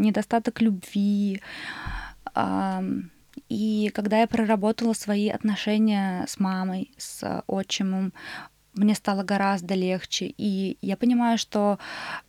недостаток 0.00 0.60
любви. 0.60 1.42
И 3.48 3.90
когда 3.94 4.20
я 4.20 4.26
проработала 4.26 4.92
свои 4.92 5.28
отношения 5.28 6.24
с 6.26 6.38
мамой, 6.40 6.90
с 6.96 7.42
отчимом, 7.46 8.12
мне 8.74 8.94
стало 8.94 9.22
гораздо 9.22 9.74
легче. 9.74 10.32
И 10.36 10.78
я 10.82 10.96
понимаю, 10.96 11.38
что 11.38 11.78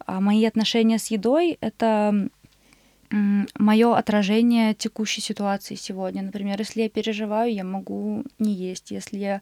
а, 0.05 0.20
мои 0.20 0.45
отношения 0.45 0.97
с 0.97 1.07
едой— 1.07 1.57
это 1.61 2.30
мое 3.12 3.95
отражение 3.95 4.74
текущей 4.74 5.22
ситуации 5.22 5.76
сегодня. 5.76 6.22
Например, 6.22 6.60
если 6.60 6.84
я 6.84 6.89
переживаю, 6.89 7.53
я 7.53 7.64
могу 7.64 8.24
не 8.38 8.53
есть. 8.53 8.91
Если 8.91 9.18
я 9.18 9.41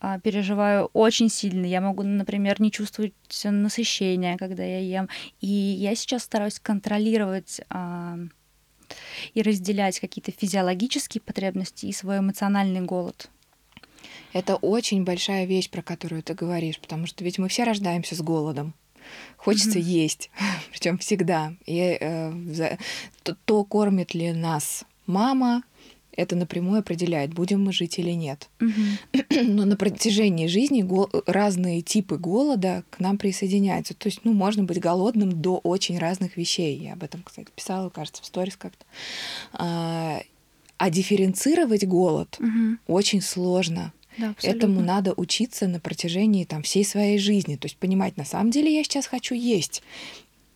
а, 0.00 0.18
переживаю 0.18 0.86
очень 0.92 1.28
сильно, 1.28 1.66
я 1.66 1.80
могу, 1.80 2.02
например, 2.02 2.60
не 2.60 2.72
чувствовать 2.72 3.14
насыщения, 3.44 4.36
когда 4.36 4.64
я 4.64 4.80
ем. 4.80 5.08
И 5.40 5.46
я 5.46 5.94
сейчас 5.94 6.24
стараюсь 6.24 6.58
контролировать 6.58 7.60
а, 7.68 8.18
и 9.34 9.42
разделять 9.42 10.00
какие-то 10.00 10.32
физиологические 10.32 11.20
потребности 11.20 11.86
и 11.86 11.92
свой 11.92 12.18
эмоциональный 12.18 12.80
голод. 12.80 13.30
Это 14.32 14.56
очень 14.56 15.04
большая 15.04 15.46
вещь, 15.46 15.70
про 15.70 15.82
которую 15.82 16.22
ты 16.22 16.34
говоришь, 16.34 16.80
потому 16.80 17.06
что 17.06 17.24
ведь 17.24 17.38
мы 17.38 17.48
все 17.48 17.64
рождаемся 17.64 18.14
с 18.14 18.20
голодом. 18.20 18.74
Хочется 19.36 19.78
mm-hmm. 19.78 20.02
есть, 20.02 20.30
причем 20.72 20.98
всегда. 20.98 21.54
И 21.66 21.98
э, 22.00 22.32
за, 22.52 22.78
то, 23.22 23.36
то, 23.44 23.64
кормит 23.64 24.14
ли 24.14 24.32
нас 24.32 24.84
мама, 25.06 25.62
это 26.16 26.34
напрямую 26.34 26.80
определяет, 26.80 27.34
будем 27.34 27.62
мы 27.64 27.72
жить 27.72 27.98
или 27.98 28.12
нет. 28.12 28.48
Mm-hmm. 28.58 29.42
Но 29.52 29.64
на 29.64 29.76
протяжении 29.76 30.46
жизни 30.46 30.82
гол- 30.82 31.10
разные 31.26 31.82
типы 31.82 32.16
голода 32.16 32.84
к 32.90 33.00
нам 33.00 33.18
присоединяются. 33.18 33.94
То 33.94 34.08
есть, 34.08 34.20
ну, 34.24 34.32
можно 34.32 34.64
быть 34.64 34.80
голодным 34.80 35.30
до 35.30 35.58
очень 35.58 35.98
разных 35.98 36.36
вещей. 36.36 36.76
Я 36.78 36.94
об 36.94 37.02
этом, 37.02 37.22
кстати, 37.22 37.48
писала, 37.54 37.90
кажется, 37.90 38.22
в 38.22 38.26
сторис 38.26 38.56
как-то. 38.56 38.84
А, 39.52 40.22
а 40.78 40.90
дифференцировать 40.90 41.86
голод 41.86 42.38
mm-hmm. 42.40 42.78
очень 42.86 43.20
сложно. 43.20 43.92
Да, 44.18 44.34
Этому 44.42 44.80
надо 44.80 45.12
учиться 45.16 45.68
на 45.68 45.80
протяжении 45.80 46.44
там, 46.44 46.62
всей 46.62 46.84
своей 46.84 47.18
жизни. 47.18 47.56
То 47.56 47.66
есть 47.66 47.76
понимать, 47.76 48.16
на 48.16 48.24
самом 48.24 48.50
деле 48.50 48.74
я 48.74 48.82
сейчас 48.82 49.06
хочу 49.06 49.34
есть. 49.34 49.82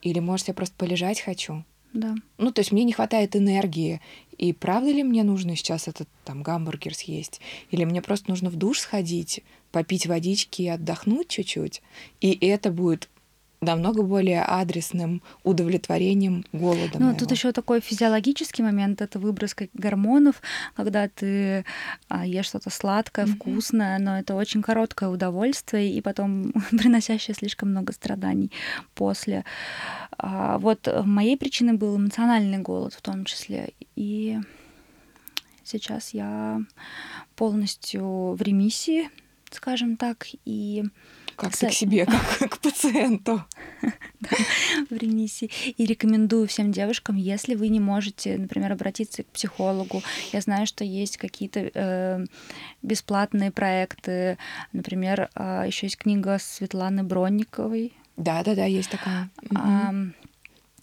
Или, 0.03 0.19
может, 0.19 0.49
я 0.49 0.55
просто 0.55 0.75
полежать 0.77 1.21
хочу. 1.21 1.65
Да. 1.93 2.15
Ну, 2.39 2.53
то 2.53 2.61
есть 2.61 2.73
мне 2.73 2.85
не 2.85 2.93
хватает 2.93 3.37
энергии. 3.37 4.01
И 4.39 4.53
правда 4.53 4.91
ли 4.91 5.03
мне 5.03 5.23
нужно 5.23 5.57
сейчас 5.57 5.89
этот 5.89 6.09
там 6.25 6.43
гамбургер 6.43 6.95
съесть? 6.95 7.41
Или 7.71 7.85
мне 7.85 8.01
просто 8.01 8.31
нужно 8.31 8.49
в 8.49 8.57
душ 8.57 8.81
сходить, 8.81 9.43
попить 9.73 10.07
водички 10.07 10.63
и 10.63 10.69
отдохнуть 10.69 11.29
чуть-чуть? 11.29 11.83
И 12.21 12.39
это 12.47 12.71
будет 12.71 13.09
намного 13.61 14.03
более 14.03 14.43
адресным 14.43 15.23
удовлетворением 15.45 16.45
голода. 16.53 16.99
Ну, 16.99 17.07
моего. 17.07 17.19
тут 17.19 17.31
еще 17.31 17.53
такой 17.53 17.81
физиологический 17.81 18.65
момент 18.65 19.03
это 19.03 19.19
выброс 19.19 19.55
гормонов, 19.75 20.41
когда 20.75 21.09
ты 21.09 21.65
а, 22.09 22.27
ешь 22.27 22.47
что-то 22.47 22.71
сладкое, 22.71 23.27
mm-hmm. 23.27 23.35
вкусное, 23.35 23.99
но 23.99 24.19
это 24.19 24.35
очень 24.35 24.63
короткое 24.63 25.11
удовольствие 25.11 25.93
и 25.93 26.01
потом 26.01 26.53
приносящее 26.71 27.35
слишком 27.35 27.71
много 27.71 27.93
страданий 27.93 28.51
после. 28.95 29.45
А, 30.17 30.59
вот 30.59 30.89
моей 31.05 31.37
причиной 31.37 31.75
был 31.75 31.97
эмоциональный 31.97 32.59
голод 32.59 32.95
в 32.95 33.03
том 33.03 33.25
числе. 33.27 33.75
И 33.95 34.39
сейчас 35.65 36.15
я 36.15 36.63
полностью 37.37 38.33
в 38.33 38.41
ремиссии, 38.41 39.11
скажем 39.51 39.97
так, 39.97 40.29
и 40.45 40.85
как 41.41 41.57
ты 41.57 41.69
к 41.69 41.73
себе, 41.73 42.07
как 42.39 42.51
к 42.51 42.59
пациенту. 42.59 43.45
ремиссии. 44.91 45.51
И 45.77 45.87
рекомендую 45.87 46.47
всем 46.47 46.73
девушкам, 46.73 47.17
если 47.17 47.55
вы 47.55 47.69
не 47.69 47.81
можете, 47.81 48.37
например, 48.37 48.73
обратиться 48.73 49.23
к 49.23 49.27
психологу. 49.27 50.03
Я 50.33 50.41
знаю, 50.41 50.67
что 50.67 50.85
есть 50.85 51.17
какие-то 51.17 51.71
э, 51.73 52.25
бесплатные 52.83 53.51
проекты. 53.51 54.37
Например, 54.73 55.31
э, 55.35 55.65
еще 55.67 55.87
есть 55.87 55.97
книга 55.97 56.39
Светланы 56.39 57.03
Бронниковой. 57.03 57.95
Да, 58.17 58.43
да, 58.43 58.55
да, 58.55 58.67
есть 58.67 58.91
такая. 58.91 59.31
Э, 59.51 60.11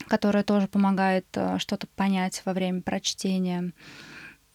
которая 0.08 0.43
тоже 0.43 0.68
помогает 0.68 1.26
э, 1.36 1.58
что-то 1.60 1.88
понять 1.95 2.41
во 2.45 2.53
время 2.53 2.82
прочтения. 2.82 3.72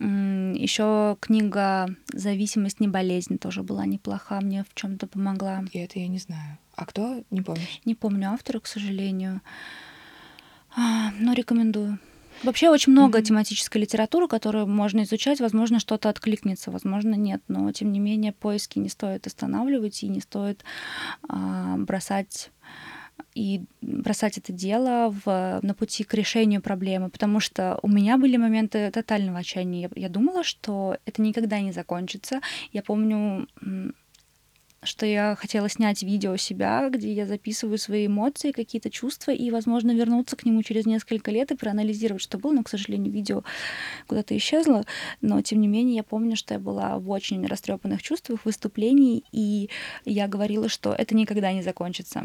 Еще 0.03 1.16
книга 1.20 1.94
«Зависимость 2.12 2.80
не 2.80 2.88
болезнь» 2.88 3.38
тоже 3.38 3.62
была 3.62 3.86
неплоха, 3.86 4.40
мне 4.40 4.64
в 4.64 4.74
чем-то 4.74 5.07
помогла. 5.07 5.64
И 5.72 5.78
это 5.78 6.00
я 6.00 6.09
не 6.09 6.18
знаю. 6.18 6.59
А 6.74 6.86
кто? 6.86 7.22
Не 7.30 7.42
помню. 7.42 7.62
Не 7.84 7.94
помню 7.94 8.30
автора, 8.30 8.59
к 8.59 8.66
сожалению. 8.66 9.40
А, 10.76 11.12
но 11.20 11.34
рекомендую. 11.34 11.98
Вообще 12.42 12.70
очень 12.70 12.92
много 12.92 13.18
mm-hmm. 13.18 13.24
тематической 13.24 13.80
литературы, 13.82 14.26
которую 14.26 14.66
можно 14.66 15.03
изучать. 15.05 15.40
Возможно, 15.40 15.78
что-то 15.78 16.09
откликнется, 16.09 16.72
возможно, 16.72 17.14
нет. 17.14 17.42
Но, 17.46 17.70
тем 17.70 17.92
не 17.92 18.00
менее, 18.00 18.32
поиски 18.32 18.80
не 18.80 18.88
стоит 18.88 19.26
останавливать 19.26 20.03
и 20.03 20.09
не 20.09 20.20
стоит 20.20 20.64
а, 21.28 21.76
бросать 21.76 22.50
и 23.34 23.64
бросать 23.80 24.38
это 24.38 24.52
дело 24.52 25.14
в, 25.24 25.60
на 25.62 25.74
пути 25.74 26.04
к 26.04 26.14
решению 26.14 26.60
проблемы, 26.60 27.10
потому 27.10 27.40
что 27.40 27.78
у 27.82 27.88
меня 27.88 28.18
были 28.18 28.36
моменты 28.36 28.90
тотального 28.90 29.38
отчаяния. 29.38 29.90
Я, 29.94 30.08
думала, 30.08 30.44
что 30.44 30.96
это 31.04 31.22
никогда 31.22 31.60
не 31.60 31.72
закончится. 31.72 32.40
Я 32.72 32.82
помню, 32.82 33.48
что 34.84 35.06
я 35.06 35.36
хотела 35.36 35.68
снять 35.68 36.02
видео 36.02 36.36
себя, 36.36 36.88
где 36.90 37.12
я 37.12 37.26
записываю 37.26 37.78
свои 37.78 38.06
эмоции, 38.06 38.50
какие-то 38.50 38.90
чувства, 38.90 39.30
и, 39.30 39.50
возможно, 39.50 39.92
вернуться 39.92 40.36
к 40.36 40.44
нему 40.44 40.62
через 40.62 40.86
несколько 40.86 41.30
лет 41.30 41.52
и 41.52 41.56
проанализировать, 41.56 42.22
что 42.22 42.38
было. 42.38 42.52
Но, 42.52 42.62
к 42.64 42.68
сожалению, 42.68 43.12
видео 43.12 43.44
куда-то 44.08 44.36
исчезло. 44.36 44.84
Но, 45.20 45.40
тем 45.40 45.60
не 45.60 45.68
менее, 45.68 45.96
я 45.96 46.02
помню, 46.02 46.34
что 46.34 46.54
я 46.54 46.60
была 46.60 46.98
в 46.98 47.08
очень 47.10 47.46
растрепанных 47.46 48.02
чувствах, 48.02 48.44
выступлений, 48.44 49.24
и 49.30 49.70
я 50.04 50.26
говорила, 50.26 50.68
что 50.68 50.92
это 50.92 51.14
никогда 51.14 51.52
не 51.52 51.62
закончится. 51.62 52.24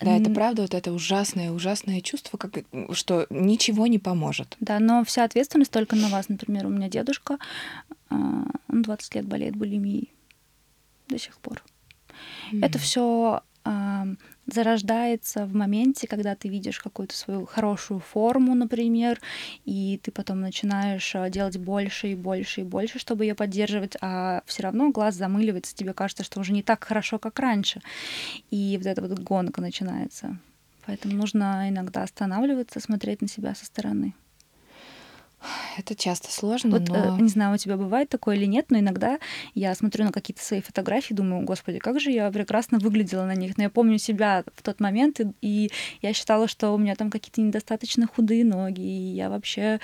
Да, 0.00 0.16
это 0.16 0.30
правда, 0.30 0.62
вот 0.62 0.74
это 0.74 0.92
ужасное, 0.92 1.50
ужасное 1.50 2.00
чувство, 2.00 2.36
как, 2.36 2.64
что 2.92 3.26
ничего 3.30 3.86
не 3.86 3.98
поможет. 3.98 4.56
Да, 4.60 4.78
но 4.78 5.04
вся 5.04 5.24
ответственность 5.24 5.70
только 5.70 5.96
на 5.96 6.08
вас. 6.08 6.28
Например, 6.28 6.66
у 6.66 6.68
меня 6.68 6.88
дедушка, 6.88 7.38
а, 8.10 8.44
он 8.68 8.82
20 8.82 9.14
лет 9.14 9.26
болеет 9.26 9.56
булимией 9.56 10.12
до 11.08 11.18
сих 11.18 11.36
пор. 11.38 11.62
Mm-hmm. 12.52 12.64
Это 12.64 12.78
все 12.78 13.42
зарождается 14.46 15.46
в 15.46 15.54
моменте, 15.54 16.06
когда 16.06 16.34
ты 16.34 16.48
видишь 16.48 16.80
какую-то 16.80 17.16
свою 17.16 17.46
хорошую 17.46 18.00
форму, 18.00 18.54
например, 18.54 19.20
и 19.64 20.00
ты 20.02 20.10
потом 20.10 20.40
начинаешь 20.40 21.14
а, 21.14 21.28
делать 21.30 21.58
больше 21.58 22.08
и 22.08 22.14
больше 22.14 22.60
и 22.62 22.64
больше, 22.64 22.98
чтобы 22.98 23.24
ее 23.24 23.34
поддерживать, 23.34 23.96
а 24.00 24.42
все 24.46 24.62
равно 24.62 24.90
глаз 24.90 25.14
замыливается, 25.14 25.74
тебе 25.74 25.92
кажется, 25.92 26.24
что 26.24 26.40
уже 26.40 26.52
не 26.52 26.62
так 26.62 26.84
хорошо, 26.84 27.18
как 27.18 27.38
раньше. 27.38 27.80
И 28.50 28.76
вот 28.78 28.86
эта 28.86 29.02
вот 29.02 29.18
гонка 29.18 29.60
начинается. 29.60 30.38
Поэтому 30.86 31.14
нужно 31.16 31.68
иногда 31.68 32.02
останавливаться, 32.02 32.80
смотреть 32.80 33.20
на 33.20 33.28
себя 33.28 33.54
со 33.54 33.66
стороны. 33.66 34.14
Это 35.78 35.94
часто 35.94 36.32
сложно, 36.32 36.70
вот, 36.70 36.88
но... 36.88 37.16
Э, 37.16 37.20
не 37.20 37.28
знаю, 37.28 37.54
у 37.54 37.58
тебя 37.58 37.76
бывает 37.76 38.08
такое 38.08 38.36
или 38.36 38.46
нет, 38.46 38.66
но 38.70 38.78
иногда 38.78 39.18
я 39.54 39.74
смотрю 39.74 40.04
на 40.04 40.12
какие-то 40.12 40.42
свои 40.42 40.60
фотографии, 40.60 41.14
думаю, 41.14 41.44
господи, 41.44 41.78
как 41.78 42.00
же 42.00 42.10
я 42.10 42.30
прекрасно 42.30 42.78
выглядела 42.78 43.24
на 43.24 43.34
них. 43.34 43.56
Но 43.56 43.64
я 43.64 43.70
помню 43.70 43.98
себя 43.98 44.44
в 44.54 44.62
тот 44.62 44.80
момент, 44.80 45.20
и, 45.20 45.26
и 45.40 45.70
я 46.02 46.12
считала, 46.12 46.48
что 46.48 46.70
у 46.70 46.78
меня 46.78 46.94
там 46.94 47.10
какие-то 47.10 47.40
недостаточно 47.40 48.06
худые 48.06 48.44
ноги, 48.44 48.80
и 48.80 49.14
я 49.14 49.30
вообще 49.30 49.80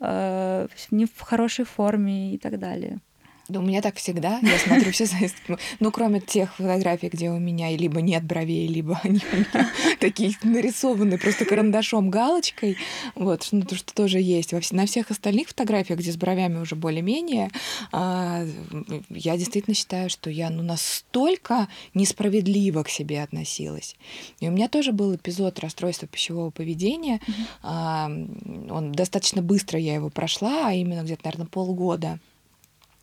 э, 0.00 0.68
не 0.90 1.06
в 1.06 1.20
хорошей 1.20 1.64
форме 1.64 2.34
и 2.34 2.38
так 2.38 2.58
далее. 2.58 3.00
Да 3.48 3.60
у 3.60 3.62
меня 3.62 3.82
так 3.82 3.96
всегда. 3.96 4.38
Я 4.40 4.58
смотрю 4.58 4.90
все 4.92 5.06
Ну, 5.78 5.90
кроме 5.90 6.20
тех 6.20 6.54
фотографий, 6.54 7.08
где 7.08 7.30
у 7.30 7.38
меня 7.38 7.76
либо 7.76 8.00
нет 8.00 8.24
бровей, 8.24 8.66
либо 8.66 8.98
они 9.02 9.20
у 9.32 9.36
меня 9.36 9.70
такие 10.00 10.34
нарисованы 10.42 11.18
просто 11.18 11.44
карандашом, 11.44 12.10
галочкой. 12.10 12.78
Вот, 13.14 13.48
ну, 13.52 13.62
то, 13.62 13.76
что 13.76 13.92
тоже 13.92 14.18
есть. 14.18 14.52
На 14.72 14.86
всех 14.86 15.10
остальных 15.10 15.48
фотографиях, 15.48 15.98
где 15.98 16.10
с 16.10 16.16
бровями 16.16 16.58
уже 16.58 16.74
более-менее, 16.74 17.50
а, 17.92 18.46
я 19.10 19.36
действительно 19.36 19.74
считаю, 19.74 20.08
что 20.08 20.30
я 20.30 20.48
ну, 20.48 20.62
настолько 20.62 21.68
несправедливо 21.92 22.82
к 22.82 22.88
себе 22.88 23.22
относилась. 23.22 23.94
И 24.40 24.48
у 24.48 24.52
меня 24.52 24.68
тоже 24.68 24.92
был 24.92 25.14
эпизод 25.14 25.58
расстройства 25.60 26.08
пищевого 26.08 26.50
поведения. 26.50 27.20
Он 27.62 28.92
достаточно 28.92 29.42
быстро 29.42 29.78
я 29.78 29.94
его 29.94 30.08
прошла, 30.08 30.68
а 30.68 30.72
именно 30.72 31.02
где-то, 31.02 31.22
наверное, 31.24 31.46
полгода. 31.46 32.18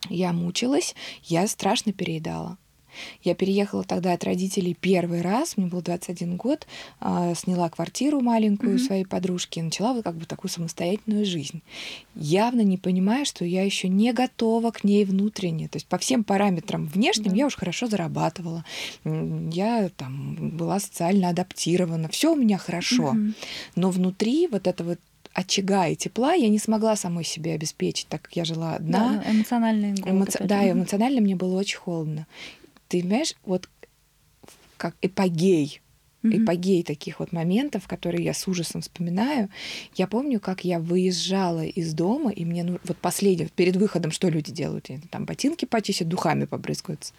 Я 0.09 0.33
мучилась, 0.33 0.95
я 1.23 1.47
страшно 1.47 1.93
переедала. 1.93 2.57
Я 3.23 3.35
переехала 3.35 3.83
тогда 3.83 4.13
от 4.13 4.23
родителей 4.23 4.75
первый 4.79 5.21
раз, 5.21 5.57
мне 5.57 5.67
был 5.67 5.81
21 5.81 6.37
год, 6.37 6.67
э, 6.99 7.33
сняла 7.35 7.69
квартиру 7.69 8.21
маленькую 8.21 8.75
mm-hmm. 8.75 8.85
своей 8.85 9.05
подружки 9.05 9.59
начала 9.59 9.93
вот 9.93 10.03
как 10.03 10.15
бы 10.15 10.25
такую 10.25 10.51
самостоятельную 10.51 11.25
жизнь. 11.25 11.61
Явно 12.15 12.61
не 12.61 12.77
понимая, 12.77 13.25
что 13.25 13.45
я 13.45 13.63
еще 13.63 13.87
не 13.87 14.13
готова 14.13 14.71
к 14.71 14.83
ней 14.83 15.05
внутренне. 15.05 15.67
То 15.67 15.77
есть 15.77 15.87
по 15.87 15.97
всем 15.97 16.23
параметрам 16.23 16.85
внешним 16.85 17.33
mm-hmm. 17.33 17.37
я 17.37 17.45
уж 17.47 17.55
хорошо 17.55 17.87
зарабатывала, 17.87 18.65
я 19.03 19.89
там 19.95 20.57
была 20.57 20.79
социально 20.79 21.29
адаптирована, 21.29 22.09
все 22.09 22.33
у 22.33 22.35
меня 22.35 22.57
хорошо. 22.57 23.13
Mm-hmm. 23.13 23.33
Но 23.75 23.91
внутри 23.91 24.47
вот 24.47 24.67
это 24.67 24.83
вот 24.83 24.99
очага 25.33 25.87
и 25.87 25.95
тепла 25.95 26.33
я 26.33 26.49
не 26.49 26.59
смогла 26.59 26.95
самой 26.95 27.23
себе 27.23 27.53
обеспечить, 27.53 28.07
так 28.07 28.23
как 28.23 28.35
я 28.35 28.45
жила 28.45 28.75
одна. 28.75 29.21
Да, 29.23 29.31
эмоциональный 29.31 29.93
голод. 29.93 30.09
Эмоци... 30.09 30.39
Да, 30.43 30.69
эмоционально 30.69 31.21
мне 31.21 31.35
было 31.35 31.59
очень 31.59 31.77
холодно. 31.77 32.27
Ты 32.87 33.01
понимаешь, 33.01 33.35
вот 33.45 33.69
как 34.77 34.95
эпогей 35.01 35.81
mm-hmm. 36.23 36.43
эпогей 36.43 36.83
таких 36.83 37.19
вот 37.19 37.31
моментов, 37.31 37.87
которые 37.87 38.23
я 38.23 38.33
с 38.33 38.47
ужасом 38.47 38.81
вспоминаю. 38.81 39.49
Я 39.95 40.07
помню, 40.07 40.39
как 40.39 40.63
я 40.63 40.79
выезжала 40.79 41.63
из 41.63 41.93
дома, 41.93 42.31
и 42.31 42.45
мне 42.45 42.63
ну, 42.63 42.79
вот 42.83 42.97
последним, 42.97 43.49
перед 43.55 43.75
выходом, 43.75 44.11
что 44.11 44.29
люди 44.29 44.51
делают? 44.51 44.89
Они 44.89 45.01
там 45.09 45.25
ботинки 45.25 45.65
почистят, 45.65 46.07
духами 46.07 46.45
побрызгаются. 46.45 47.13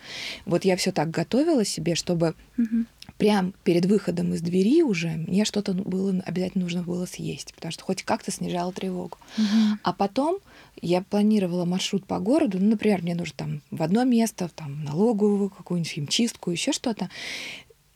Вот 0.46 0.64
я 0.64 0.76
все 0.76 0.92
так 0.92 1.10
готовила 1.10 1.64
себе, 1.64 1.94
чтобы 1.94 2.34
mm-hmm. 2.56 2.86
прям 3.18 3.54
перед 3.64 3.86
выходом 3.86 4.34
из 4.34 4.40
двери 4.40 4.82
уже 4.82 5.08
мне 5.08 5.44
что-то 5.44 5.72
было 5.72 6.22
обязательно 6.24 6.64
нужно 6.64 6.82
было 6.82 7.06
съесть, 7.06 7.54
потому 7.54 7.72
что 7.72 7.84
хоть 7.84 8.02
как-то 8.02 8.30
снижало 8.30 8.72
тревогу. 8.72 9.18
Mm-hmm. 9.36 9.78
А 9.82 9.92
потом 9.92 10.38
я 10.80 11.02
планировала 11.02 11.64
маршрут 11.64 12.04
по 12.06 12.18
городу, 12.18 12.58
ну, 12.60 12.70
например, 12.70 13.02
мне 13.02 13.14
нужно 13.14 13.34
там 13.36 13.62
в 13.70 13.82
одно 13.82 14.04
место, 14.04 14.50
там 14.54 14.84
налоговую, 14.84 15.50
какую-нибудь 15.50 15.92
химчистку, 15.92 16.50
еще 16.50 16.72
что-то. 16.72 17.10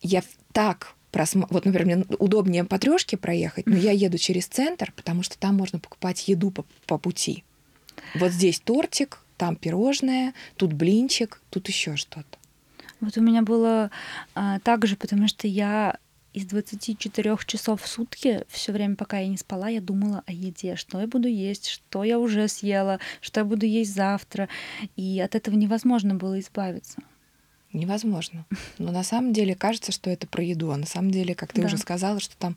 Я 0.02 0.22
так 0.52 0.95
просма... 1.16 1.46
Вот, 1.48 1.64
например, 1.64 1.96
мне 1.96 2.16
удобнее 2.18 2.64
по 2.64 2.78
трешке 2.78 3.16
проехать, 3.16 3.64
но 3.66 3.74
я 3.74 3.92
еду 3.92 4.18
через 4.18 4.46
центр, 4.46 4.92
потому 4.94 5.22
что 5.22 5.38
там 5.38 5.56
можно 5.56 5.78
покупать 5.78 6.28
еду 6.28 6.50
по, 6.50 6.66
по 6.86 6.98
пути. 6.98 7.42
Вот 8.16 8.32
здесь 8.32 8.60
тортик, 8.60 9.22
там 9.38 9.56
пирожное, 9.56 10.34
тут 10.56 10.74
блинчик, 10.74 11.40
тут 11.48 11.68
еще 11.68 11.96
что-то. 11.96 12.38
Вот 13.00 13.16
у 13.16 13.22
меня 13.22 13.40
было 13.40 13.90
а, 14.34 14.58
так 14.60 14.86
же, 14.86 14.96
потому 14.96 15.26
что 15.26 15.48
я 15.48 15.96
из 16.34 16.44
24 16.44 17.38
часов 17.46 17.80
в 17.80 17.88
сутки 17.88 18.44
все 18.48 18.72
время, 18.72 18.94
пока 18.94 19.18
я 19.18 19.28
не 19.28 19.38
спала, 19.38 19.70
я 19.70 19.80
думала 19.80 20.22
о 20.26 20.32
еде, 20.32 20.76
что 20.76 21.00
я 21.00 21.06
буду 21.06 21.28
есть, 21.28 21.66
что 21.66 22.04
я 22.04 22.18
уже 22.18 22.46
съела, 22.46 23.00
что 23.22 23.40
я 23.40 23.46
буду 23.46 23.64
есть 23.64 23.94
завтра. 23.94 24.50
И 24.96 25.18
от 25.18 25.34
этого 25.34 25.54
невозможно 25.54 26.14
было 26.14 26.38
избавиться 26.40 27.00
невозможно. 27.77 28.47
Но 28.79 28.93
на 28.93 29.03
самом 29.03 29.33
деле 29.33 29.55
кажется, 29.55 29.93
что 29.93 30.11
это 30.11 30.27
про 30.27 30.43
еду, 30.43 30.70
а 30.70 30.77
на 30.77 30.87
самом 30.87 31.11
деле, 31.11 31.35
как 31.35 31.53
ты 31.53 31.61
да. 31.61 31.66
уже 31.66 31.79
сказала, 31.79 32.20
что 32.20 32.37
там 32.37 32.57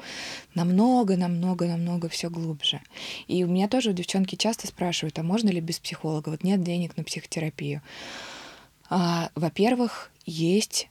намного, 0.55 1.17
намного, 1.17 1.67
намного 1.67 2.09
все 2.09 2.29
глубже. 2.29 2.81
И 3.27 3.43
у 3.43 3.47
меня 3.47 3.67
тоже 3.67 3.93
девчонки 3.93 4.35
часто 4.35 4.67
спрашивают, 4.67 5.19
а 5.19 5.23
можно 5.23 5.49
ли 5.49 5.61
без 5.61 5.79
психолога? 5.79 6.29
Вот 6.29 6.43
нет 6.43 6.63
денег 6.63 6.97
на 6.97 7.03
психотерапию. 7.03 7.81
А, 8.89 9.29
во-первых, 9.35 10.11
есть 10.25 10.89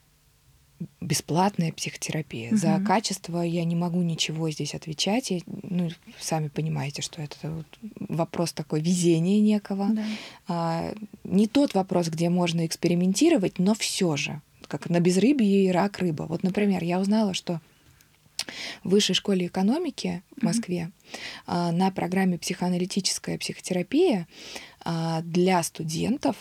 бесплатная 1.01 1.71
психотерапия. 1.71 2.49
Угу. 2.49 2.57
За 2.57 2.79
качество 2.85 3.41
я 3.41 3.63
не 3.65 3.75
могу 3.75 4.01
ничего 4.01 4.49
здесь 4.49 4.75
отвечать. 4.75 5.31
Я, 5.31 5.39
ну, 5.63 5.89
сами 6.19 6.47
понимаете, 6.47 7.01
что 7.01 7.21
это 7.21 7.35
вот 7.51 7.65
вопрос 7.99 8.53
такой 8.53 8.81
везения 8.81 9.41
некого. 9.41 9.89
Да. 9.91 10.03
А, 10.47 10.93
не 11.23 11.47
тот 11.47 11.73
вопрос, 11.73 12.07
где 12.07 12.29
можно 12.29 12.65
экспериментировать, 12.65 13.59
но 13.59 13.73
все 13.73 14.15
же, 14.15 14.41
как 14.67 14.89
на 14.89 14.99
безрыбье 14.99 15.65
и 15.65 15.71
рак 15.71 15.99
рыба. 15.99 16.23
Вот, 16.23 16.43
например, 16.43 16.83
я 16.83 16.99
узнала, 16.99 17.33
что 17.33 17.59
в 18.83 18.89
высшей 18.89 19.15
школе 19.15 19.47
экономики 19.47 20.23
в 20.37 20.43
Москве 20.43 20.91
mm-hmm. 21.45 21.71
на 21.71 21.91
программе 21.91 22.37
психоаналитическая 22.37 23.37
психотерапия 23.37 24.27
а, 24.81 25.21
для 25.21 25.61
студентов 25.63 26.35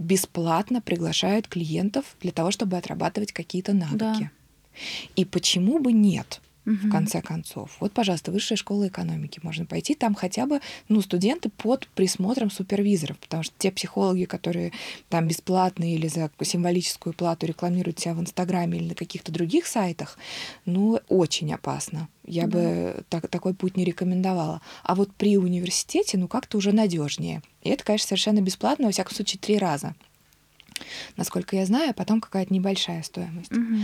бесплатно 0.00 0.80
приглашают 0.80 1.46
клиентов 1.46 2.16
для 2.20 2.32
того, 2.32 2.50
чтобы 2.50 2.76
отрабатывать 2.76 3.32
какие-то 3.32 3.72
навыки. 3.74 3.98
Да. 3.98 4.30
И 5.14 5.24
почему 5.24 5.78
бы 5.78 5.92
нет? 5.92 6.40
Угу. 6.66 6.74
в 6.74 6.90
конце 6.90 7.22
концов. 7.22 7.76
Вот, 7.80 7.92
пожалуйста, 7.92 8.30
высшая 8.30 8.56
школа 8.56 8.88
экономики. 8.88 9.40
Можно 9.42 9.66
пойти 9.66 9.94
там 9.94 10.14
хотя 10.14 10.46
бы, 10.46 10.60
ну, 10.88 11.00
студенты 11.00 11.48
под 11.48 11.86
присмотром 11.88 12.50
супервизоров, 12.50 13.18
потому 13.18 13.42
что 13.42 13.54
те 13.58 13.70
психологи, 13.70 14.24
которые 14.24 14.72
там 15.08 15.28
бесплатные 15.28 15.94
или 15.94 16.08
за 16.08 16.30
символическую 16.42 17.12
плату 17.12 17.46
рекламируют 17.46 17.98
себя 17.98 18.14
в 18.14 18.20
Инстаграме 18.20 18.78
или 18.78 18.88
на 18.88 18.94
каких-то 18.94 19.32
других 19.32 19.66
сайтах, 19.66 20.18
ну, 20.64 21.00
очень 21.08 21.52
опасно. 21.52 22.08
Я 22.24 22.46
да. 22.46 22.58
бы 22.58 23.04
так, 23.08 23.28
такой 23.28 23.54
путь 23.54 23.76
не 23.76 23.84
рекомендовала. 23.84 24.60
А 24.82 24.94
вот 24.94 25.12
при 25.14 25.36
университете, 25.36 26.18
ну, 26.18 26.28
как-то 26.28 26.58
уже 26.58 26.72
надежнее. 26.72 27.42
И 27.62 27.70
это, 27.70 27.84
конечно, 27.84 28.08
совершенно 28.08 28.40
бесплатно, 28.40 28.86
во 28.86 28.92
всяком 28.92 29.14
случае, 29.14 29.40
три 29.40 29.58
раза. 29.58 29.94
Насколько 31.16 31.56
я 31.56 31.66
знаю, 31.66 31.90
а 31.90 31.94
потом 31.94 32.20
какая-то 32.20 32.52
небольшая 32.54 33.02
стоимость. 33.02 33.52
Угу. 33.52 33.76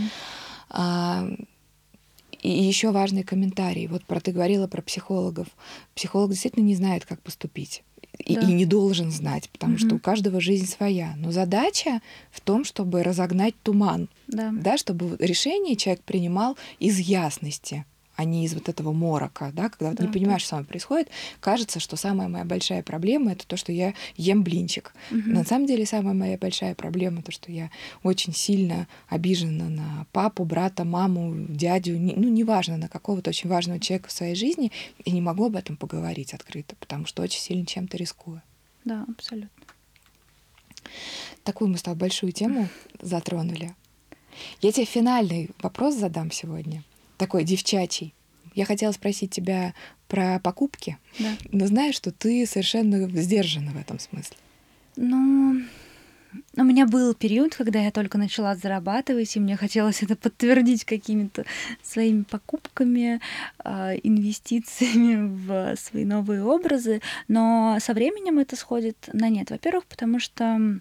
И 2.41 2.49
еще 2.49 2.91
важный 2.91 3.23
комментарий. 3.23 3.87
Вот 3.87 4.03
про 4.05 4.19
ты 4.19 4.31
говорила 4.31 4.67
про 4.67 4.81
психологов. 4.81 5.47
Психолог 5.95 6.31
действительно 6.31 6.63
не 6.63 6.75
знает, 6.75 7.05
как 7.05 7.21
поступить. 7.21 7.83
И, 8.19 8.35
да. 8.35 8.41
и 8.41 8.53
не 8.53 8.65
должен 8.65 9.11
знать, 9.11 9.49
потому 9.49 9.73
угу. 9.73 9.79
что 9.79 9.95
у 9.95 9.99
каждого 9.99 10.41
жизнь 10.41 10.67
своя. 10.67 11.13
Но 11.17 11.31
задача 11.31 12.01
в 12.31 12.41
том, 12.41 12.63
чтобы 12.63 13.03
разогнать 13.03 13.53
туман, 13.61 14.09
да. 14.27 14.51
Да, 14.51 14.77
чтобы 14.77 15.17
решение 15.19 15.75
человек 15.75 16.03
принимал 16.03 16.57
из 16.79 16.99
ясности 16.99 17.85
а 18.17 18.23
не 18.23 18.45
из 18.45 18.53
вот 18.55 18.67
этого 18.67 18.91
морока, 18.91 19.51
да, 19.53 19.69
когда 19.69 19.93
да, 19.93 20.03
не 20.03 20.11
понимаешь, 20.11 20.41
что 20.41 20.49
с 20.49 20.51
вами 20.53 20.65
происходит, 20.65 21.09
кажется, 21.39 21.79
что 21.79 21.95
самая 21.95 22.27
моя 22.27 22.43
большая 22.45 22.81
проблема 22.81 23.31
это 23.31 23.45
то, 23.45 23.57
что 23.57 23.71
я 23.71 23.93
ем 24.17 24.43
блинчик. 24.43 24.93
Угу. 25.11 25.21
На 25.29 25.45
самом 25.45 25.67
деле 25.67 25.85
самая 25.85 26.15
моя 26.15 26.37
большая 26.37 26.73
проблема 26.73 27.21
то, 27.21 27.31
что 27.31 27.51
я 27.51 27.69
очень 28.01 28.33
сильно 28.33 28.87
обижена 29.07 29.69
на 29.69 30.07
папу, 30.11 30.45
брата, 30.45 30.83
маму, 30.83 31.45
дядю, 31.47 31.97
ну 31.99 32.27
неважно 32.27 32.77
на 32.77 32.89
какого-то 32.89 33.29
очень 33.29 33.49
важного 33.49 33.79
человека 33.79 34.09
в 34.09 34.11
своей 34.11 34.35
жизни, 34.35 34.71
и 35.05 35.11
не 35.11 35.21
могу 35.21 35.45
об 35.45 35.55
этом 35.55 35.77
поговорить 35.77 36.33
открыто, 36.33 36.75
потому 36.79 37.05
что 37.05 37.21
очень 37.21 37.39
сильно 37.39 37.67
чем-то 37.67 37.97
рискую. 37.97 38.41
Да, 38.83 39.05
абсолютно. 39.07 39.49
Такую 41.43 41.69
мы 41.69 41.77
с 41.77 41.83
тобой 41.83 41.99
большую 41.99 42.31
тему 42.31 42.67
затронули. 42.99 43.75
Я 44.61 44.71
тебе 44.71 44.85
финальный 44.85 45.51
вопрос 45.61 45.95
задам 45.95 46.31
сегодня 46.31 46.83
такой 47.17 47.43
девчачий. 47.43 48.13
Я 48.55 48.65
хотела 48.65 48.91
спросить 48.91 49.31
тебя 49.31 49.73
про 50.07 50.39
покупки, 50.39 50.97
да. 51.19 51.33
но 51.51 51.67
знаю, 51.67 51.93
что 51.93 52.11
ты 52.11 52.45
совершенно 52.45 53.07
сдержана 53.21 53.71
в 53.71 53.77
этом 53.77 53.99
смысле. 53.99 54.37
Ну, 54.95 55.61
у 56.55 56.63
меня 56.63 56.87
был 56.87 57.13
период, 57.13 57.55
когда 57.55 57.79
я 57.79 57.91
только 57.91 58.17
начала 58.17 58.55
зарабатывать, 58.55 59.35
и 59.35 59.39
мне 59.39 59.55
хотелось 59.55 60.01
это 60.01 60.15
подтвердить 60.15 60.85
какими-то 60.85 61.45
своими 61.83 62.23
покупками, 62.23 63.21
а, 63.59 63.93
инвестициями 63.95 65.37
в 65.45 65.75
свои 65.77 66.05
новые 66.05 66.43
образы. 66.43 67.01
Но 67.27 67.77
со 67.79 67.93
временем 67.93 68.39
это 68.39 68.55
сходит 68.55 68.97
на 69.13 69.29
нет. 69.29 69.51
Во-первых, 69.51 69.85
потому 69.85 70.19
что 70.19 70.79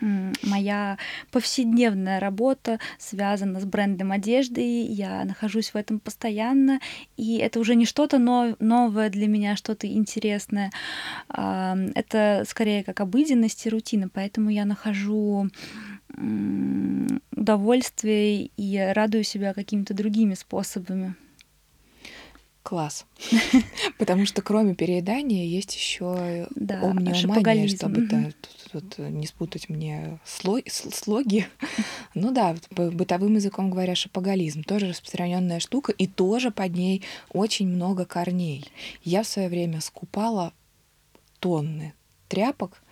моя 0.00 0.98
повседневная 1.30 2.20
работа 2.20 2.78
связана 2.98 3.60
с 3.60 3.64
брендом 3.64 4.12
одежды, 4.12 4.82
я 4.86 5.24
нахожусь 5.24 5.70
в 5.70 5.76
этом 5.76 6.00
постоянно, 6.00 6.80
и 7.16 7.36
это 7.38 7.60
уже 7.60 7.74
не 7.74 7.84
что-то 7.84 8.18
новое 8.18 9.10
для 9.10 9.28
меня, 9.28 9.56
что-то 9.56 9.86
интересное. 9.86 10.70
Это 11.28 12.44
скорее 12.46 12.84
как 12.84 13.00
обыденность 13.00 13.66
и 13.66 13.70
рутина, 13.70 14.08
поэтому 14.08 14.50
я 14.50 14.64
нахожу 14.64 15.48
удовольствие 17.36 18.50
и 18.56 18.92
радую 18.94 19.24
себя 19.24 19.54
какими-то 19.54 19.94
другими 19.94 20.34
способами. 20.34 21.14
Класс. 22.62 23.06
Потому 23.98 24.26
что 24.26 24.42
кроме 24.42 24.74
переедания 24.74 25.46
есть 25.46 25.74
еще 25.74 26.46
да, 26.54 26.80
омниомания, 26.82 27.68
чтобы 27.68 28.34
тут 28.70 28.98
не 28.98 29.26
спутать 29.26 29.70
мне 29.70 30.18
слой, 30.26 30.64
слоги. 30.68 31.46
ну 32.14 32.32
да, 32.32 32.54
бытовым 32.70 33.36
языком 33.36 33.70
говоря, 33.70 33.94
шапоголизм. 33.94 34.62
Тоже 34.62 34.88
распространенная 34.88 35.58
штука, 35.58 35.92
и 35.92 36.06
тоже 36.06 36.50
под 36.50 36.74
ней 36.74 37.02
очень 37.32 37.66
много 37.66 38.04
корней. 38.04 38.70
Я 39.02 39.22
в 39.22 39.26
свое 39.26 39.48
время 39.48 39.80
скупала 39.80 40.52
тонны 41.38 41.94
тряпок, 42.28 42.82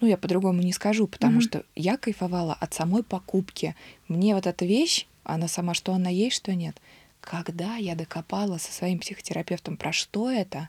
ну, 0.00 0.08
я 0.08 0.18
по-другому 0.18 0.60
не 0.60 0.72
скажу, 0.72 1.06
потому 1.06 1.38
mm-hmm. 1.38 1.42
что 1.42 1.64
я 1.74 1.96
кайфовала 1.96 2.52
от 2.52 2.74
самой 2.74 3.02
покупки. 3.02 3.74
Мне 4.08 4.34
вот 4.34 4.46
эта 4.46 4.66
вещь, 4.66 5.06
она 5.24 5.48
сама, 5.48 5.72
что 5.72 5.94
она 5.94 6.10
есть, 6.10 6.36
что 6.36 6.54
нет— 6.54 6.76
когда 7.26 7.74
я 7.74 7.96
докопала 7.96 8.56
со 8.58 8.72
своим 8.72 9.00
психотерапевтом, 9.00 9.76
про 9.76 9.92
что 9.92 10.30
это, 10.30 10.68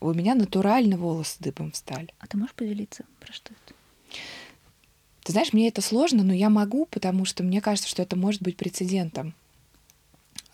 у 0.00 0.12
меня 0.12 0.34
натурально 0.34 0.96
волосы 0.96 1.36
дыбом 1.38 1.70
встали. 1.70 2.08
А 2.18 2.26
ты 2.26 2.36
можешь 2.36 2.54
поделиться, 2.54 3.04
про 3.20 3.32
что 3.32 3.52
это? 3.52 3.74
Ты 5.22 5.30
знаешь, 5.30 5.52
мне 5.52 5.68
это 5.68 5.80
сложно, 5.80 6.24
но 6.24 6.34
я 6.34 6.50
могу, 6.50 6.86
потому 6.86 7.24
что 7.24 7.44
мне 7.44 7.60
кажется, 7.60 7.88
что 7.88 8.02
это 8.02 8.16
может 8.16 8.42
быть 8.42 8.56
прецедентом. 8.56 9.32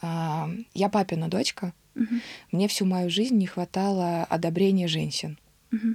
А, 0.02 0.50
я 0.74 0.90
папина 0.90 1.30
дочка. 1.30 1.72
Угу. 1.94 2.14
Мне 2.52 2.68
всю 2.68 2.84
мою 2.84 3.08
жизнь 3.08 3.36
не 3.36 3.46
хватало 3.46 4.24
одобрения 4.24 4.86
женщин. 4.86 5.38
Угу. 5.72 5.94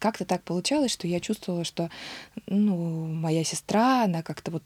Как-то 0.00 0.24
так 0.24 0.42
получалось, 0.42 0.90
что 0.90 1.06
я 1.06 1.20
чувствовала, 1.20 1.62
что 1.62 1.90
ну, 2.46 3.06
моя 3.06 3.44
сестра, 3.44 4.02
она 4.02 4.24
как-то 4.24 4.50
вот 4.50 4.64